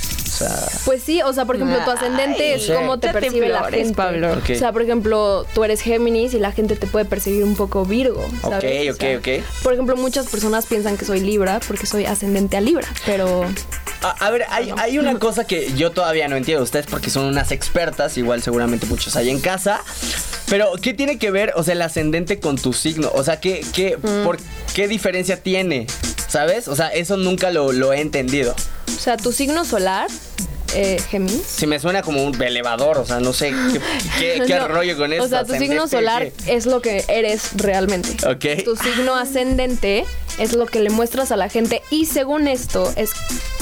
Sea, 0.49 0.69
Pues 0.85 1.03
sí, 1.03 1.21
o 1.23 1.33
sea, 1.33 1.45
por 1.45 1.57
ejemplo, 1.57 1.79
tu 1.85 1.91
ascendente 1.91 2.43
Ay, 2.43 2.53
es 2.53 2.67
sí. 2.67 2.73
cómo 2.73 2.99
te 2.99 3.09
percibe 3.11 3.49
la 3.49 3.61
flores, 3.61 3.81
gente. 3.81 3.95
Pablo. 3.95 4.33
Ok. 4.35 4.51
O 4.55 4.59
sea, 4.59 4.73
por 4.73 4.83
ejemplo, 4.83 5.47
tú 5.55 5.65
eres 5.65 5.81
Géminis 5.81 6.35
y 6.35 6.39
la 6.39 6.53
gente 6.53 6.77
te 6.77 6.87
puede 6.87 7.05
percibir 7.05 7.45
un 7.45 7.57
poco 7.57 7.85
Virgo. 7.85 8.25
Ok, 8.43 8.51
¿sabes? 8.51 8.91
O 8.91 8.95
ok, 8.95 9.01
sea, 9.01 9.19
ok. 9.19 9.29
Por 9.63 9.73
ejemplo, 9.75 9.97
muchas 9.97 10.27
personas 10.29 10.67
piensan 10.67 10.97
que 10.97 11.05
soy 11.05 11.21
Libra 11.21 11.61
porque 11.67 11.87
soy 11.87 12.07
ascendente 12.07 12.57
a 12.57 12.61
Libra, 12.61 12.89
pero 13.07 13.45
a, 14.03 14.11
a 14.27 14.31
ver, 14.31 14.47
hay, 14.49 14.73
hay 14.79 14.99
una 14.99 15.19
cosa 15.19 15.45
que 15.47 15.73
yo 15.75 15.91
todavía 15.91 16.27
no 16.29 16.37
entiendo. 16.37 16.65
Ustedes 16.65 16.87
porque 16.87 17.11
son 17.11 17.25
unas 17.27 17.53
expertas, 17.53 18.17
igual 18.17 18.43
seguramente 18.43 18.87
muchos 18.87 19.15
hay 19.17 19.29
en 19.31 19.41
casa. 19.41 19.83
Pero, 20.49 20.73
¿qué 20.83 20.95
tiene 20.95 21.19
que 21.19 21.31
ver, 21.31 21.53
o 21.55 21.63
sea, 21.63 21.75
el 21.75 21.83
ascendente 21.83 22.41
con 22.41 22.57
tu 22.57 22.73
signo? 22.73 23.11
O 23.15 23.23
sea, 23.23 23.39
¿qué, 23.41 23.65
qué, 23.73 23.97
Mm. 23.99 24.25
por, 24.25 24.39
¿qué 24.75 24.89
diferencia 24.89 25.41
tiene? 25.43 25.87
¿Sabes? 26.29 26.67
O 26.69 26.75
sea, 26.77 26.89
eso 26.89 27.17
nunca 27.17 27.51
lo, 27.51 27.73
lo 27.73 27.93
he 27.93 28.01
entendido. 28.01 28.55
O 29.01 29.03
sea, 29.03 29.17
tu 29.17 29.33
signo 29.33 29.65
solar, 29.65 30.09
eh, 30.75 31.01
Géminis. 31.09 31.43
Si 31.47 31.67
me 31.67 31.81
suena 31.81 32.03
como 32.03 32.23
un 32.23 32.41
elevador, 32.43 32.99
o 32.99 33.07
sea, 33.07 33.19
no 33.19 33.33
sé 33.33 33.51
qué, 33.73 33.81
qué- 34.19 34.43
qué 34.47 34.55
No, 34.57 34.69
rollo 34.69 34.95
con 34.99 35.11
eso. 35.11 35.23
O 35.25 35.29
sea, 35.29 35.45
tu 35.47 35.55
signo 35.55 35.89
solar 35.89 36.31
¿qué? 36.31 36.55
es 36.55 36.67
lo 36.67 36.83
que 36.83 37.07
eres 37.09 37.53
realmente. 37.57 38.11
Ok. 38.27 38.63
Tu 38.65 38.77
signo 38.77 39.17
ascendente 39.17 40.05
es 40.39 40.53
lo 40.53 40.67
que 40.67 40.81
le 40.81 40.91
muestras 40.91 41.33
a 41.33 41.37
la 41.37 41.49
gente 41.49 41.83
y 41.91 42.05
según 42.05 42.47
esto 42.47 42.93
es 42.97 43.11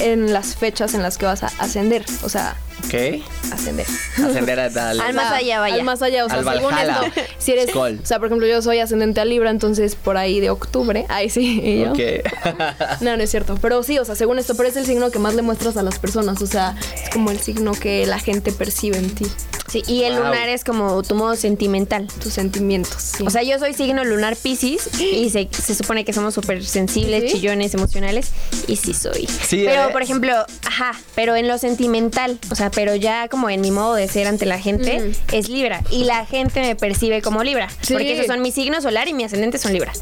en 0.00 0.32
las 0.32 0.56
fechas 0.56 0.94
en 0.94 1.02
las 1.02 1.18
que 1.18 1.26
vas 1.26 1.44
a 1.44 1.52
ascender. 1.58 2.04
O 2.24 2.28
sea, 2.28 2.56
Ok. 2.86 3.22
ascender. 3.52 3.86
Ascender 4.16 4.60
a 4.60 4.70
tal. 4.70 5.00
Al 5.00 5.14
más 5.14 5.32
allá, 5.32 5.60
vaya. 5.60 5.74
Al 5.76 5.82
más 5.84 6.00
allá, 6.02 6.24
o 6.24 6.28
sea, 6.28 6.38
Al 6.38 6.44
según 6.44 6.72
esto, 6.78 7.22
si 7.38 7.52
eres, 7.52 7.70
Skull. 7.70 8.00
o 8.02 8.06
sea, 8.06 8.18
por 8.18 8.26
ejemplo, 8.28 8.46
yo 8.46 8.62
soy 8.62 8.78
ascendente 8.78 9.20
a 9.20 9.24
Libra, 9.24 9.50
entonces 9.50 9.94
por 9.94 10.16
ahí 10.16 10.40
de 10.40 10.50
octubre, 10.50 11.04
ahí 11.08 11.28
sí, 11.28 11.60
y 11.64 11.80
yo. 11.84 11.90
Ok. 11.92 11.98
No, 13.00 13.16
no 13.16 13.22
es 13.22 13.30
cierto, 13.30 13.58
pero 13.60 13.82
sí, 13.82 13.98
o 13.98 14.04
sea, 14.04 14.14
según 14.14 14.38
esto, 14.38 14.54
pero 14.56 14.68
es 14.68 14.76
el 14.76 14.86
signo 14.86 15.10
que 15.10 15.18
más 15.18 15.34
le 15.34 15.42
muestras 15.42 15.76
a 15.76 15.82
las 15.82 15.98
personas, 15.98 16.40
o 16.42 16.46
sea, 16.46 16.76
es 17.04 17.10
como 17.10 17.30
el 17.30 17.38
signo 17.40 17.72
que 17.72 18.06
la 18.06 18.18
gente 18.18 18.52
percibe 18.52 18.96
en 18.98 19.10
ti, 19.14 19.26
Sí, 19.70 19.82
y 19.86 20.04
el 20.04 20.14
Wow. 20.14 20.24
lunar 20.24 20.48
es 20.48 20.64
como 20.64 21.02
tu 21.02 21.14
modo 21.14 21.36
sentimental. 21.36 22.06
tus 22.22 22.32
sentimientos. 22.32 23.02
sí. 23.02 23.24
O 23.26 23.30
sea, 23.30 23.42
yo 23.42 23.58
soy 23.58 23.74
signo 23.74 24.02
lunar 24.02 24.34
Pisces 24.34 24.88
y 24.98 25.28
se, 25.28 25.46
se 25.52 25.74
supone 25.74 26.06
que 26.06 26.14
somos 26.14 26.32
súper 26.32 26.64
sensibles, 26.64 27.24
¿Sí? 27.24 27.36
chillones, 27.36 27.74
emocionales. 27.74 28.30
Y 28.66 28.76
sí 28.76 28.94
soy. 28.94 29.26
Sí 29.26 29.64
pero, 29.66 29.82
eres. 29.82 29.92
por 29.92 30.00
ejemplo, 30.02 30.32
ajá, 30.64 30.92
pero 31.14 31.36
en 31.36 31.48
lo 31.48 31.58
sentimental, 31.58 32.38
o 32.50 32.54
sea, 32.54 32.67
pero 32.70 32.94
ya 32.94 33.28
como 33.28 33.50
en 33.50 33.60
mi 33.60 33.70
modo 33.70 33.94
de 33.94 34.08
ser 34.08 34.26
ante 34.26 34.46
la 34.46 34.58
gente, 34.58 35.00
Mm. 35.00 35.12
es 35.34 35.48
Libra. 35.48 35.82
Y 35.90 36.04
la 36.04 36.24
gente 36.26 36.60
me 36.60 36.76
percibe 36.76 37.22
como 37.22 37.42
Libra. 37.44 37.68
Sí. 37.80 37.92
Porque 37.94 38.12
esos 38.12 38.26
son 38.26 38.42
mi 38.42 38.52
signo 38.52 38.80
solar 38.80 39.08
y 39.08 39.14
mi 39.14 39.24
ascendente 39.24 39.58
son 39.58 39.72
Libra. 39.72 39.92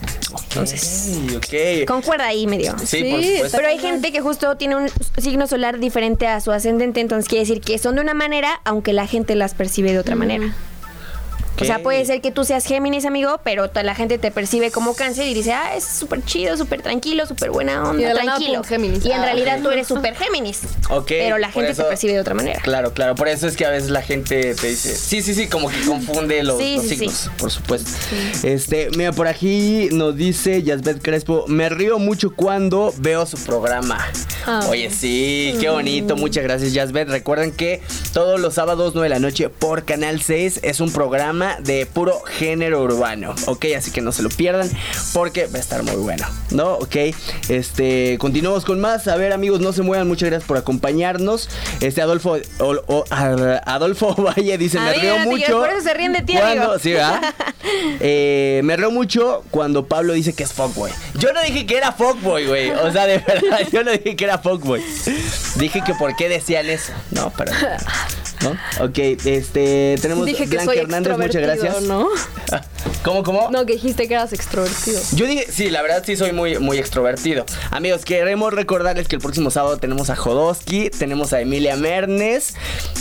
Entonces. 0.49 1.11
Ok. 1.37 1.87
Concuerda 1.87 2.27
ahí 2.27 2.47
medio. 2.47 2.75
Sí, 2.85 3.05
por 3.05 3.21
Sí, 3.21 3.33
supuesto. 3.35 3.57
Pero 3.59 3.69
hay 3.69 3.79
gente 3.79 4.13
que 4.13 4.21
justo 4.21 4.57
tiene 4.57 4.77
un 4.77 4.89
signo 5.19 5.47
solar 5.47 5.79
diferente 5.79 6.27
a 6.27 6.41
su 6.41 6.51
ascendente, 6.53 7.01
entonces 7.01 7.29
quiere 7.29 7.45
decir 7.47 7.61
que 7.61 7.79
son 7.79 7.97
de 7.97 8.01
una 8.03 8.15
manera, 8.15 8.61
aunque 8.65 8.93
la 8.93 9.07
gente 9.07 9.35
las 9.35 9.55
percibe 9.55 9.93
de 9.93 9.99
otra 9.99 10.15
manera. 10.17 10.55
O 11.61 11.65
sea, 11.65 11.79
puede 11.81 12.05
ser 12.05 12.21
que 12.21 12.31
tú 12.31 12.45
seas 12.45 12.65
Géminis, 12.65 13.05
amigo, 13.05 13.41
pero 13.45 13.69
toda 13.69 13.83
la 13.83 13.95
gente 13.95 14.19
te 14.19 14.31
percibe 14.31 14.71
como 14.71 14.95
cáncer 14.95 15.27
y 15.27 15.35
dice, 15.35 15.53
ah, 15.53 15.75
es 15.77 15.85
súper 15.85 16.25
chido, 16.25 16.57
súper 16.57 16.83
tranquilo, 16.83 17.27
súper 17.27 17.51
buena 17.51 17.73
Y 17.75 17.77
onda, 17.77 18.09
de 18.09 18.15
la 18.15 18.25
nada, 18.25 18.37
tranquilo. 18.39 18.65
Géminis. 18.65 19.05
Y 19.05 19.11
en 19.13 19.21
Ah, 19.21 19.25
realidad 19.25 19.61
tú 19.63 19.71
eres 19.71 19.87
súper 19.87 20.15
Géminis. 20.17 20.61
Ok, 20.91 21.07
Pero 21.09 21.39
la 21.39 21.51
gente 21.51 21.71
eso- 21.73 21.83
te 21.85 21.89
percibe 21.89 22.13
de 22.15 22.21
otra 22.21 22.35
manera. 22.35 22.61
Claro, 22.63 22.93
claro. 22.93 23.15
Por 23.15 23.29
eso 23.29 23.47
es 23.49 23.57
que 23.57 23.65
a 23.65 23.71
veces 23.71 23.91
la 23.91 24.03
gente 24.03 24.55
te 24.55 24.67
dice. 24.69 24.95
Sí, 24.95 25.23
sí, 25.23 25.35
sí, 25.35 25.47
como 25.49 25.69
que 25.69 25.81
confunde 25.87 26.43
los, 26.43 26.59
Sí, 26.59 26.77
los 26.77 26.85
sí, 26.85 26.97
signos, 26.97 27.31
por 27.39 27.51
supuesto. 27.51 27.91
Este, 28.43 28.91
mira, 28.97 29.13
por 29.13 29.29
aquí 29.29 29.89
nos 29.93 30.17
dice 30.17 30.63
Yasbet 30.63 31.01
Crespo. 31.03 31.45
Me 31.49 31.69
río 31.69 31.99
mucho 31.99 32.35
cuando 32.35 32.93
veo 32.99 33.27
su 33.27 33.39
programa. 33.39 34.05
Ah. 34.47 34.67
Oye, 34.69 34.91
sí, 34.91 35.55
qué 35.61 35.71
bonito. 35.71 36.17
Muchas 36.17 36.45
gracias, 36.45 36.73
Yasbet. 36.73 37.09
Recuerden 37.09 37.53
que 37.53 37.81
todos 38.13 38.39
los 38.41 38.55
sábados, 38.55 38.93
9 38.95 39.07
de 39.09 39.15
la 39.15 39.19
noche, 39.21 39.49
por 39.49 39.85
Canal 39.85 40.21
6, 40.23 40.61
es 40.63 40.81
un 40.81 40.93
programa 40.93 41.46
de 41.61 41.87
puro 41.87 42.21
género 42.23 42.83
urbano. 42.83 43.35
Ok, 43.47 43.67
así 43.77 43.91
que 43.91 44.01
no 44.01 44.13
se 44.13 44.23
lo 44.23 44.29
pierdan 44.29 44.69
porque 45.13 45.47
va 45.47 45.59
a 45.59 45.61
estar 45.61 45.83
muy 45.83 45.97
bueno. 45.97 46.27
¿No? 46.51 46.75
Ok. 46.75 46.97
Este, 47.49 48.17
continuamos 48.19 48.65
con 48.65 48.81
más. 48.81 49.09
A 49.09 49.17
ver, 49.17 49.33
amigos, 49.33 49.61
no 49.61 49.73
se 49.73 49.83
muevan. 49.83 50.09
Muchas 50.09 50.29
gracias 50.31 50.47
por 50.49 50.57
acompañarnos. 50.57 51.49
Este, 51.81 52.03
Adolfo, 52.03 52.39
o- 52.59 52.83
o- 52.87 53.05
a- 53.11 53.61
Adolfo 53.65 54.15
Valle 54.19 54.59
dice: 54.59 54.79
Me 54.81 54.93
río 54.95 55.19
mucho. 55.21 55.59
por 55.61 55.71
eso 55.71 55.81
se 55.83 55.95
ríen 55.95 56.13
de 56.13 56.23
ti, 56.23 56.35
cuando. 56.37 56.79
Sí, 56.79 56.93
¿verdad? 56.93 57.21
Eh, 58.01 58.61
me 58.63 58.77
río 58.77 58.91
mucho 58.93 59.43
cuando 59.51 59.87
Pablo 59.87 60.13
dice 60.13 60.33
que 60.35 60.45
es 60.45 60.53
fuckboy. 60.53 60.93
Yo 61.19 61.33
no 61.33 61.43
dije 61.43 61.67
que 61.67 61.77
era 61.77 61.91
fuckboy, 61.93 62.47
güey. 62.47 62.71
O 62.71 62.93
sea, 62.93 63.07
de 63.07 63.19
verdad, 63.27 63.61
yo 63.73 63.83
no 63.83 63.91
dije 63.91 64.15
que 64.15 64.25
era 64.25 64.39
fuckboy. 64.39 64.81
Dije 65.57 65.83
que 65.85 65.95
por 65.95 66.15
qué 66.15 66.29
decían 66.29 66.67
eso. 66.69 66.93
No, 67.11 67.33
pero. 67.37 67.51
¿No? 68.43 68.85
Ok, 68.85 68.99
este. 69.25 69.97
Tenemos 70.01 70.27
Dije 70.27 70.45
que 70.45 70.51
Blanca 70.57 70.65
soy 70.73 70.79
Hernández, 70.79 71.17
muchas 71.17 71.43
gracias. 71.43 71.83
¿no? 71.83 72.09
¿Cómo, 73.03 73.23
cómo? 73.23 73.51
No, 73.51 73.65
que 73.67 73.75
dijiste 73.75 74.09
que 74.09 74.15
eras 74.15 74.33
extrovertido. 74.33 75.01
Yo 75.13 75.27
dije, 75.27 75.47
sí, 75.51 75.71
la 75.71 75.81
verdad 75.83 76.03
sí 76.05 76.17
soy 76.17 76.33
muy, 76.33 76.59
muy 76.59 76.79
extrovertido. 76.79 77.47
Amigos, 77.71 78.05
queremos 78.05 78.53
recordarles 78.53 79.07
que 79.09 79.17
el 79.17 79.23
próximo 79.23 79.51
sábado 79.51 79.77
tenemos 79.79 80.11
a 80.11 80.17
Jodosky, 80.17 80.91
tenemos 80.91 81.33
a 81.33 81.41
Emilia 81.41 81.77
Mernes 81.77 82.55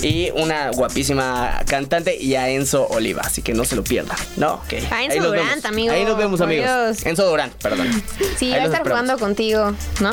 y 0.03 0.29
una 0.35 0.69
guapísima 0.71 1.61
cantante 1.67 2.15
y 2.17 2.35
a 2.35 2.49
Enzo 2.49 2.87
Oliva. 2.87 3.23
Así 3.25 3.41
que 3.41 3.53
no 3.53 3.65
se 3.65 3.75
lo 3.75 3.83
pierdan, 3.83 4.17
¿no? 4.37 4.55
Ok. 4.55 4.73
A 4.91 5.03
Enzo 5.03 5.23
Durant, 5.23 5.49
vemos. 5.49 5.65
amigo, 5.65 5.93
Ahí 5.93 6.05
nos 6.05 6.17
vemos, 6.17 6.41
amigos. 6.41 7.05
Enzo 7.05 7.27
Durant, 7.27 7.53
perdón. 7.55 7.87
Sí, 8.37 8.51
va 8.51 8.57
a 8.57 8.65
estar 8.65 8.81
esperamos. 8.81 8.87
jugando 8.87 9.17
contigo, 9.17 9.73
¿no? 10.01 10.11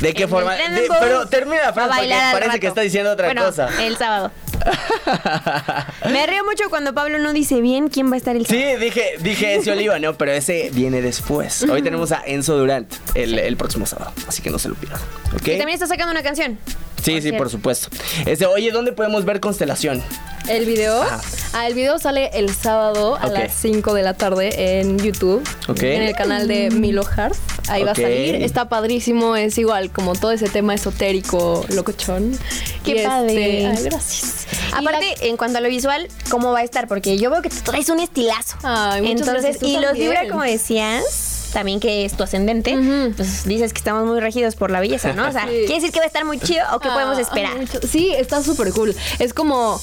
¿De 0.00 0.14
qué 0.14 0.24
En 0.24 0.28
forma? 0.28 0.54
De- 0.54 0.88
pero 1.00 1.26
termina 1.26 1.62
la 1.62 1.72
frase 1.72 1.90
porque 1.98 2.08
parece 2.08 2.46
rato. 2.48 2.60
que 2.60 2.66
está 2.68 2.80
diciendo 2.82 3.10
otra 3.12 3.26
Bueno, 3.26 3.44
cosa. 3.46 3.68
El 3.82 3.96
sábado. 3.96 4.30
Me 6.10 6.26
río 6.26 6.44
mucho 6.44 6.68
cuando 6.70 6.92
Pablo 6.94 7.18
no 7.18 7.32
dice 7.32 7.60
bien 7.60 7.88
quién 7.88 8.10
va 8.10 8.14
a 8.14 8.18
estar 8.18 8.36
el 8.36 8.46
Sí, 8.46 8.58
sábado. 8.60 8.78
dije, 8.78 9.04
dije 9.20 9.54
Enzo 9.54 9.72
Oliva, 9.72 9.98
no, 9.98 10.14
pero 10.14 10.32
ese 10.32 10.70
viene 10.72 11.02
después. 11.02 11.62
Hoy 11.64 11.82
tenemos 11.82 12.12
a 12.12 12.22
Enzo 12.26 12.56
Durant 12.56 12.92
el, 13.14 13.38
el 13.38 13.56
próximo 13.56 13.86
sábado, 13.86 14.12
así 14.26 14.42
que 14.42 14.50
no 14.50 14.58
se 14.58 14.68
lo 14.68 14.74
pierdan. 14.74 15.00
¿Ok? 15.34 15.42
Y 15.48 15.58
también 15.58 15.70
está 15.70 15.86
sacando 15.86 16.12
una 16.12 16.22
canción. 16.22 16.58
Sí, 17.02 17.14
sí, 17.14 17.20
cierto. 17.22 17.38
por 17.38 17.50
supuesto. 17.50 17.88
Este, 18.26 18.46
oye, 18.46 18.70
¿dónde 18.72 18.92
podemos 18.92 19.24
ver 19.24 19.40
Constelación? 19.40 20.02
El 20.48 20.64
video, 20.66 21.02
Ajá. 21.02 21.20
ah, 21.52 21.66
el 21.66 21.74
video 21.74 21.98
sale 21.98 22.30
el 22.34 22.52
sábado 22.52 23.16
a 23.16 23.26
Ok. 23.26 23.32
las 23.32 23.54
5 23.54 23.94
de 23.94 24.02
la 24.02 24.14
tarde 24.14 24.80
en 24.80 24.98
YouTube, 24.98 25.46
Ok. 25.68 25.82
en 25.82 26.02
el 26.02 26.14
canal 26.16 26.48
de 26.48 26.70
Milo 26.70 27.02
Hart. 27.16 27.36
Ahí 27.68 27.82
va 27.84 27.92
a 27.92 27.94
salir. 27.94 28.36
Está 28.36 28.68
padrísimo, 28.68 29.36
es 29.36 29.58
igual 29.58 29.90
como 29.90 30.14
todo 30.14 30.30
ese 30.32 30.48
tema 30.48 30.74
esotérico, 30.74 31.64
locochón. 31.70 32.38
Qué 32.84 32.90
Y 32.92 32.94
este, 32.96 33.06
padre. 33.08 33.66
ay, 33.66 33.82
gracias. 33.84 34.46
Aparte, 34.72 35.14
en 35.28 35.36
cuanto 35.36 35.58
a 35.58 35.60
lo 35.60 35.68
visual, 35.68 36.08
¿cómo 36.30 36.52
va 36.52 36.60
a 36.60 36.62
estar? 36.62 36.88
Porque 36.88 37.18
yo 37.18 37.30
veo 37.30 37.42
que 37.42 37.50
tú 37.50 37.56
traes 37.64 37.88
un 37.88 38.00
estilazo. 38.00 38.56
Ay, 38.62 39.10
Entonces, 39.10 39.58
y 39.62 39.78
los. 39.78 39.96
Libra, 39.98 40.28
como 40.28 40.42
decías, 40.42 41.50
también 41.52 41.80
que 41.80 42.04
es 42.04 42.12
tu 42.16 42.22
ascendente, 42.22 42.76
Ujú. 42.76 43.14
pues 43.16 43.44
dices 43.44 43.72
que 43.72 43.78
estamos 43.78 44.06
muy 44.06 44.20
regidos 44.20 44.54
por 44.54 44.70
la 44.70 44.80
belleza, 44.80 45.12
¿no? 45.14 45.26
O 45.28 45.32
sea, 45.32 45.42
Sí. 45.48 45.52
¿quiere 45.66 45.74
decir 45.76 45.92
que 45.92 45.98
va 45.98 46.04
a 46.04 46.08
estar 46.08 46.24
muy 46.24 46.38
chido 46.38 46.62
o 46.74 46.78
qué 46.78 46.88
Ah, 46.88 46.94
podemos 46.94 47.18
ah, 47.18 47.22
esperar? 47.22 47.52
Sí, 47.90 48.12
está 48.16 48.42
súper 48.42 48.70
cool. 48.72 48.94
Es 49.18 49.32
como 49.34 49.80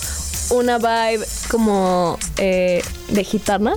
una 0.50 0.78
vibe 0.78 1.26
como 1.50 2.18
eh, 2.38 2.82
de 3.10 3.24
gitana, 3.24 3.76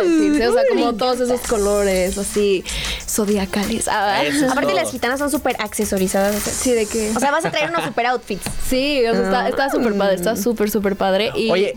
decirse. 0.00 0.48
O 0.48 0.52
sea, 0.52 0.62
como 0.70 0.94
todos 0.94 1.20
esos 1.20 1.40
colores 1.42 2.16
así 2.18 2.64
zodiacales. 3.08 3.88
Ah, 3.88 4.22
Eso. 4.24 4.46
Aparte, 4.46 4.72
todo. 4.72 4.80
las 4.80 4.90
gitanas 4.90 5.18
son 5.18 5.30
súper 5.30 5.56
accesorizadas. 5.58 6.36
o 6.36 6.40
sea, 6.40 6.52
Sí, 6.52 6.72
de 6.72 6.86
que... 6.86 7.12
O 7.16 7.20
sea, 7.20 7.30
vas 7.30 7.44
a 7.44 7.50
traer 7.50 7.70
unos 7.70 7.84
super 7.84 8.06
outfits. 8.06 8.44
sí, 8.68 9.02
o 9.06 9.12
sea, 9.12 9.22
está- 9.24 9.48
está 9.48 9.70
súper 9.70 9.96
padre, 9.96 10.14
está 10.16 10.34
Mm. 10.34 10.42
súper, 10.42 10.70
súper 10.70 10.96
padre. 10.96 11.30
Y 11.34 11.50
Oye, 11.50 11.76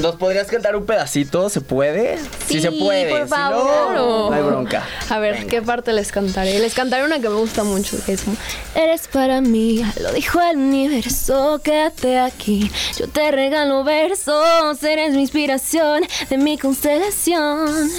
¿nos 0.00 0.16
podrías 0.16 0.46
cantar 0.48 0.76
un 0.76 0.86
pedacito? 0.86 1.48
¿Se 1.48 1.60
puede? 1.60 2.18
Sí, 2.46 2.60
se 2.60 2.70
puede. 2.72 3.10
por 3.10 3.24
si 3.26 3.30
no, 3.30 3.36
favor. 3.36 3.94
no 3.94 4.32
hay 4.32 4.42
bronca. 4.42 4.84
A 5.08 5.18
ver, 5.18 5.34
Venga. 5.34 5.48
¿qué 5.48 5.62
parte 5.62 5.92
les 5.92 6.12
cantaré? 6.12 6.58
Les 6.58 6.74
cantaré 6.74 7.04
una 7.04 7.20
que 7.20 7.28
me 7.28 7.34
gusta 7.36 7.64
mucho, 7.64 7.96
que 8.04 8.12
es 8.12 8.22
como 8.22 8.36
Eres 8.74 9.08
para 9.08 9.40
mí, 9.40 9.82
lo 10.00 10.12
dijo 10.12 10.40
el 10.40 10.56
universo, 10.58 11.60
quédate 11.62 12.18
aquí 12.18 12.70
Yo 12.98 13.08
te 13.08 13.30
regalo 13.30 13.84
versos, 13.84 14.82
eres 14.82 15.14
mi 15.14 15.22
inspiración, 15.22 16.02
de 16.30 16.38
mi 16.38 16.58
constelación 16.58 17.90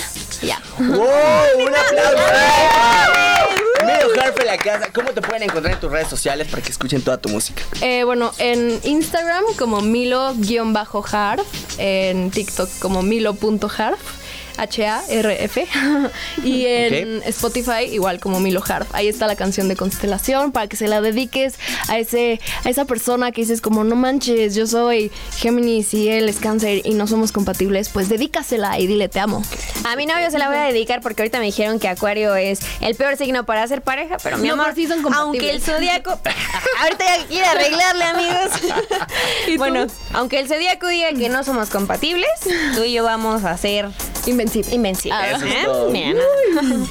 Ya 0.41 0.61
¡Wow! 0.77 0.87
¡Un 0.87 1.75
aplauso! 1.75 2.17
¿Cómo 4.93 5.11
te 5.11 5.21
pueden 5.21 5.43
encontrar 5.43 5.73
en 5.73 5.79
tus 5.79 5.91
redes 5.91 6.07
sociales 6.07 6.47
para 6.47 6.61
que 6.61 6.69
escuchen 6.69 7.01
toda 7.01 7.17
tu 7.17 7.29
música? 7.29 7.63
Eh, 7.81 8.03
bueno, 8.03 8.31
en 8.37 8.79
Instagram 8.83 9.43
como 9.57 9.81
Milo-Harf, 9.81 11.45
en 11.77 12.31
TikTok 12.31 12.69
como 12.79 13.01
Milo.harf. 13.01 13.99
H-A-R-F. 14.61 15.67
y 16.43 16.65
en 16.65 17.21
Spotify, 17.23 17.83
igual 17.91 18.19
como 18.19 18.39
Milo 18.39 18.61
Harf. 18.67 18.87
Ahí 18.93 19.07
está 19.07 19.27
la 19.27 19.35
canción 19.35 19.67
de 19.67 19.75
Constelación 19.75 20.51
para 20.51 20.67
que 20.67 20.75
se 20.77 20.87
la 20.87 21.01
dediques 21.01 21.55
a 21.87 21.97
ese 21.99 22.39
a 22.65 22.69
esa 22.69 22.85
persona 22.85 23.31
que 23.31 23.41
dices 23.41 23.61
como 23.61 23.83
no 23.83 23.95
manches, 23.95 24.55
yo 24.55 24.67
soy 24.67 25.11
Géminis 25.37 25.93
y 25.93 26.09
él 26.09 26.27
es 26.29 26.37
cáncer 26.37 26.81
y 26.85 26.93
no 26.93 27.07
somos 27.07 27.31
compatibles, 27.31 27.89
pues 27.89 28.09
dedícasela 28.09 28.79
y 28.79 28.87
dile 28.87 29.09
te 29.09 29.19
amo. 29.19 29.43
A 29.85 29.95
mi 29.95 30.05
novio 30.05 30.29
se 30.31 30.37
la 30.37 30.47
voy 30.49 30.57
a 30.57 30.63
dedicar 30.63 31.01
porque 31.01 31.21
ahorita 31.21 31.39
me 31.39 31.45
dijeron 31.45 31.79
que 31.79 31.87
Acuario 31.87 32.35
es 32.35 32.59
el 32.81 32.95
peor 32.95 33.17
signo 33.17 33.45
para 33.45 33.67
ser 33.67 33.81
pareja, 33.81 34.17
pero 34.21 34.37
mi 34.37 34.47
No, 34.47 34.53
amor, 34.53 34.65
pero 34.73 34.75
sí 34.75 34.87
son 34.87 35.01
compatibles. 35.01 35.41
aunque 35.41 35.51
el 35.51 35.61
zodiaco, 35.61 36.11
ahorita 36.81 37.05
ya 37.17 37.25
quiere 37.27 37.45
arreglarle, 37.45 38.03
amigos. 38.03 38.49
Bueno, 39.57 39.87
aunque 40.13 40.39
el 40.39 40.47
zodiaco 40.47 40.87
diga 40.87 41.09
que 41.13 41.29
no 41.29 41.43
somos 41.43 41.69
compatibles, 41.69 42.29
tú 42.75 42.83
y 42.83 42.93
yo 42.93 43.03
vamos 43.03 43.43
a 43.43 43.57
ser 43.57 43.89
Invencible. 44.55 44.75
invencibles. 44.75 45.37
Eso 45.37 45.45
es 45.45 45.65
todo. 45.65 45.89
Mira, 45.91 46.13
nada. 46.53 46.85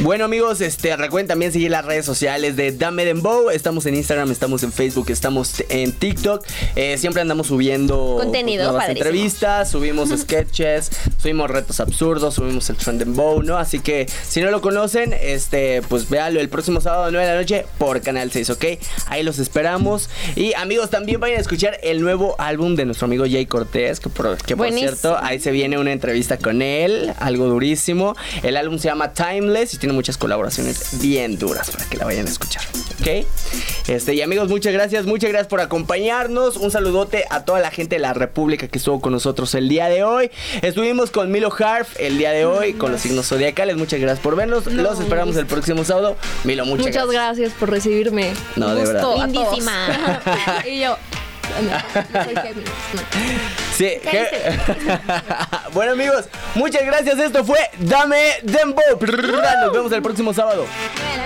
Bueno 0.00 0.24
amigos, 0.24 0.60
este 0.60 0.96
recuerden 0.96 1.28
también 1.28 1.52
seguir 1.52 1.70
las 1.70 1.84
redes 1.84 2.04
sociales 2.04 2.56
de 2.56 2.72
Dame 2.72 3.04
Dembow. 3.04 3.50
Estamos 3.50 3.86
en 3.86 3.94
Instagram, 3.94 4.30
estamos 4.30 4.62
en 4.62 4.72
Facebook, 4.72 5.10
estamos 5.10 5.62
en 5.68 5.92
TikTok. 5.92 6.44
Eh, 6.76 6.98
siempre 6.98 7.22
andamos 7.22 7.48
subiendo 7.48 8.16
Contenido, 8.20 8.64
nuevas 8.64 8.84
padrísimo. 8.84 9.06
entrevistas, 9.06 9.70
subimos 9.70 10.10
sketches, 10.16 10.90
subimos 11.20 11.50
retos 11.50 11.80
absurdos, 11.80 12.34
subimos 12.34 12.68
el 12.70 12.76
Trend 12.76 12.98
Dembow, 13.00 13.42
¿no? 13.42 13.56
Así 13.56 13.80
que 13.80 14.06
si 14.28 14.40
no 14.40 14.50
lo 14.50 14.60
conocen, 14.60 15.14
este, 15.20 15.82
pues 15.88 16.08
véalo 16.08 16.40
el 16.40 16.48
próximo 16.48 16.80
sábado 16.80 17.04
a 17.04 17.10
9 17.10 17.26
de 17.26 17.32
la 17.32 17.40
noche 17.40 17.66
por 17.78 18.00
Canal 18.02 18.30
6, 18.30 18.50
¿ok? 18.50 18.64
Ahí 19.06 19.22
los 19.22 19.38
esperamos. 19.38 20.08
Y 20.34 20.54
amigos, 20.54 20.90
también 20.90 21.20
vayan 21.20 21.38
a 21.38 21.40
escuchar 21.40 21.78
el 21.82 22.00
nuevo 22.00 22.36
álbum 22.38 22.76
de 22.76 22.84
nuestro 22.84 23.06
amigo 23.06 23.24
Jay 23.28 23.46
Cortés, 23.46 24.00
que 24.00 24.08
por, 24.08 24.36
que 24.38 24.56
por 24.56 24.70
cierto, 24.72 25.16
ahí 25.20 25.40
se 25.40 25.50
viene 25.50 25.78
una 25.78 25.92
entrevista 25.92 26.36
con 26.36 26.62
él, 26.62 26.65
algo 27.18 27.46
durísimo. 27.46 28.14
El 28.42 28.56
álbum 28.56 28.78
se 28.78 28.88
llama 28.88 29.12
Timeless 29.12 29.74
y 29.74 29.78
tiene 29.78 29.92
muchas 29.92 30.16
colaboraciones 30.16 31.00
bien 31.00 31.38
duras 31.38 31.70
para 31.70 31.84
que 31.84 31.96
la 31.96 32.04
vayan 32.04 32.26
a 32.26 32.30
escuchar. 32.30 32.62
¿Ok? 33.00 33.26
Este, 33.88 34.14
y 34.14 34.22
amigos, 34.22 34.48
muchas 34.48 34.72
gracias, 34.72 35.06
muchas 35.06 35.30
gracias 35.30 35.48
por 35.48 35.60
acompañarnos. 35.60 36.56
Un 36.56 36.70
saludote 36.70 37.24
a 37.30 37.44
toda 37.44 37.60
la 37.60 37.70
gente 37.70 37.96
de 37.96 38.00
la 38.00 38.14
República 38.14 38.68
que 38.68 38.78
estuvo 38.78 39.00
con 39.00 39.12
nosotros 39.12 39.54
el 39.54 39.68
día 39.68 39.88
de 39.88 40.02
hoy. 40.04 40.30
Estuvimos 40.62 41.10
con 41.10 41.30
Milo 41.30 41.52
Harf 41.56 41.98
el 41.98 42.18
día 42.18 42.30
de 42.32 42.46
hoy, 42.46 42.74
con 42.74 42.92
los 42.92 43.00
signos 43.00 43.26
zodiacales. 43.26 43.76
Muchas 43.76 44.00
gracias 44.00 44.22
por 44.22 44.36
vernos. 44.36 44.66
No, 44.66 44.82
los 44.82 45.00
esperamos 45.00 45.36
el 45.36 45.46
próximo 45.46 45.84
sábado. 45.84 46.16
Milo, 46.44 46.64
muchas, 46.64 46.86
Muchas 46.86 47.06
gracias 47.08 47.52
por 47.52 47.70
recibirme. 47.70 48.32
No, 48.56 48.68
Un 48.68 48.74
de 48.74 48.80
gusto 48.80 49.10
verdad. 49.10 49.28
Lindísima. 49.28 50.22
y 50.66 50.80
yo. 50.80 50.96
no, 52.12 52.24
yo 52.24 52.42
soy 52.42 52.54
no. 52.54 53.65
Sí, 53.76 53.98
¿Qué 54.02 54.26
que- 54.30 54.58
bueno 55.72 55.92
amigos, 55.92 56.24
muchas 56.54 56.84
gracias. 56.84 57.18
Esto 57.18 57.44
fue 57.44 57.58
Dame 57.78 58.34
Dembo. 58.42 58.80
Nos 59.00 59.72
vemos 59.72 59.92
el 59.92 60.02
próximo 60.02 60.32
sábado. 60.32 60.66
Bueno, 60.66 61.24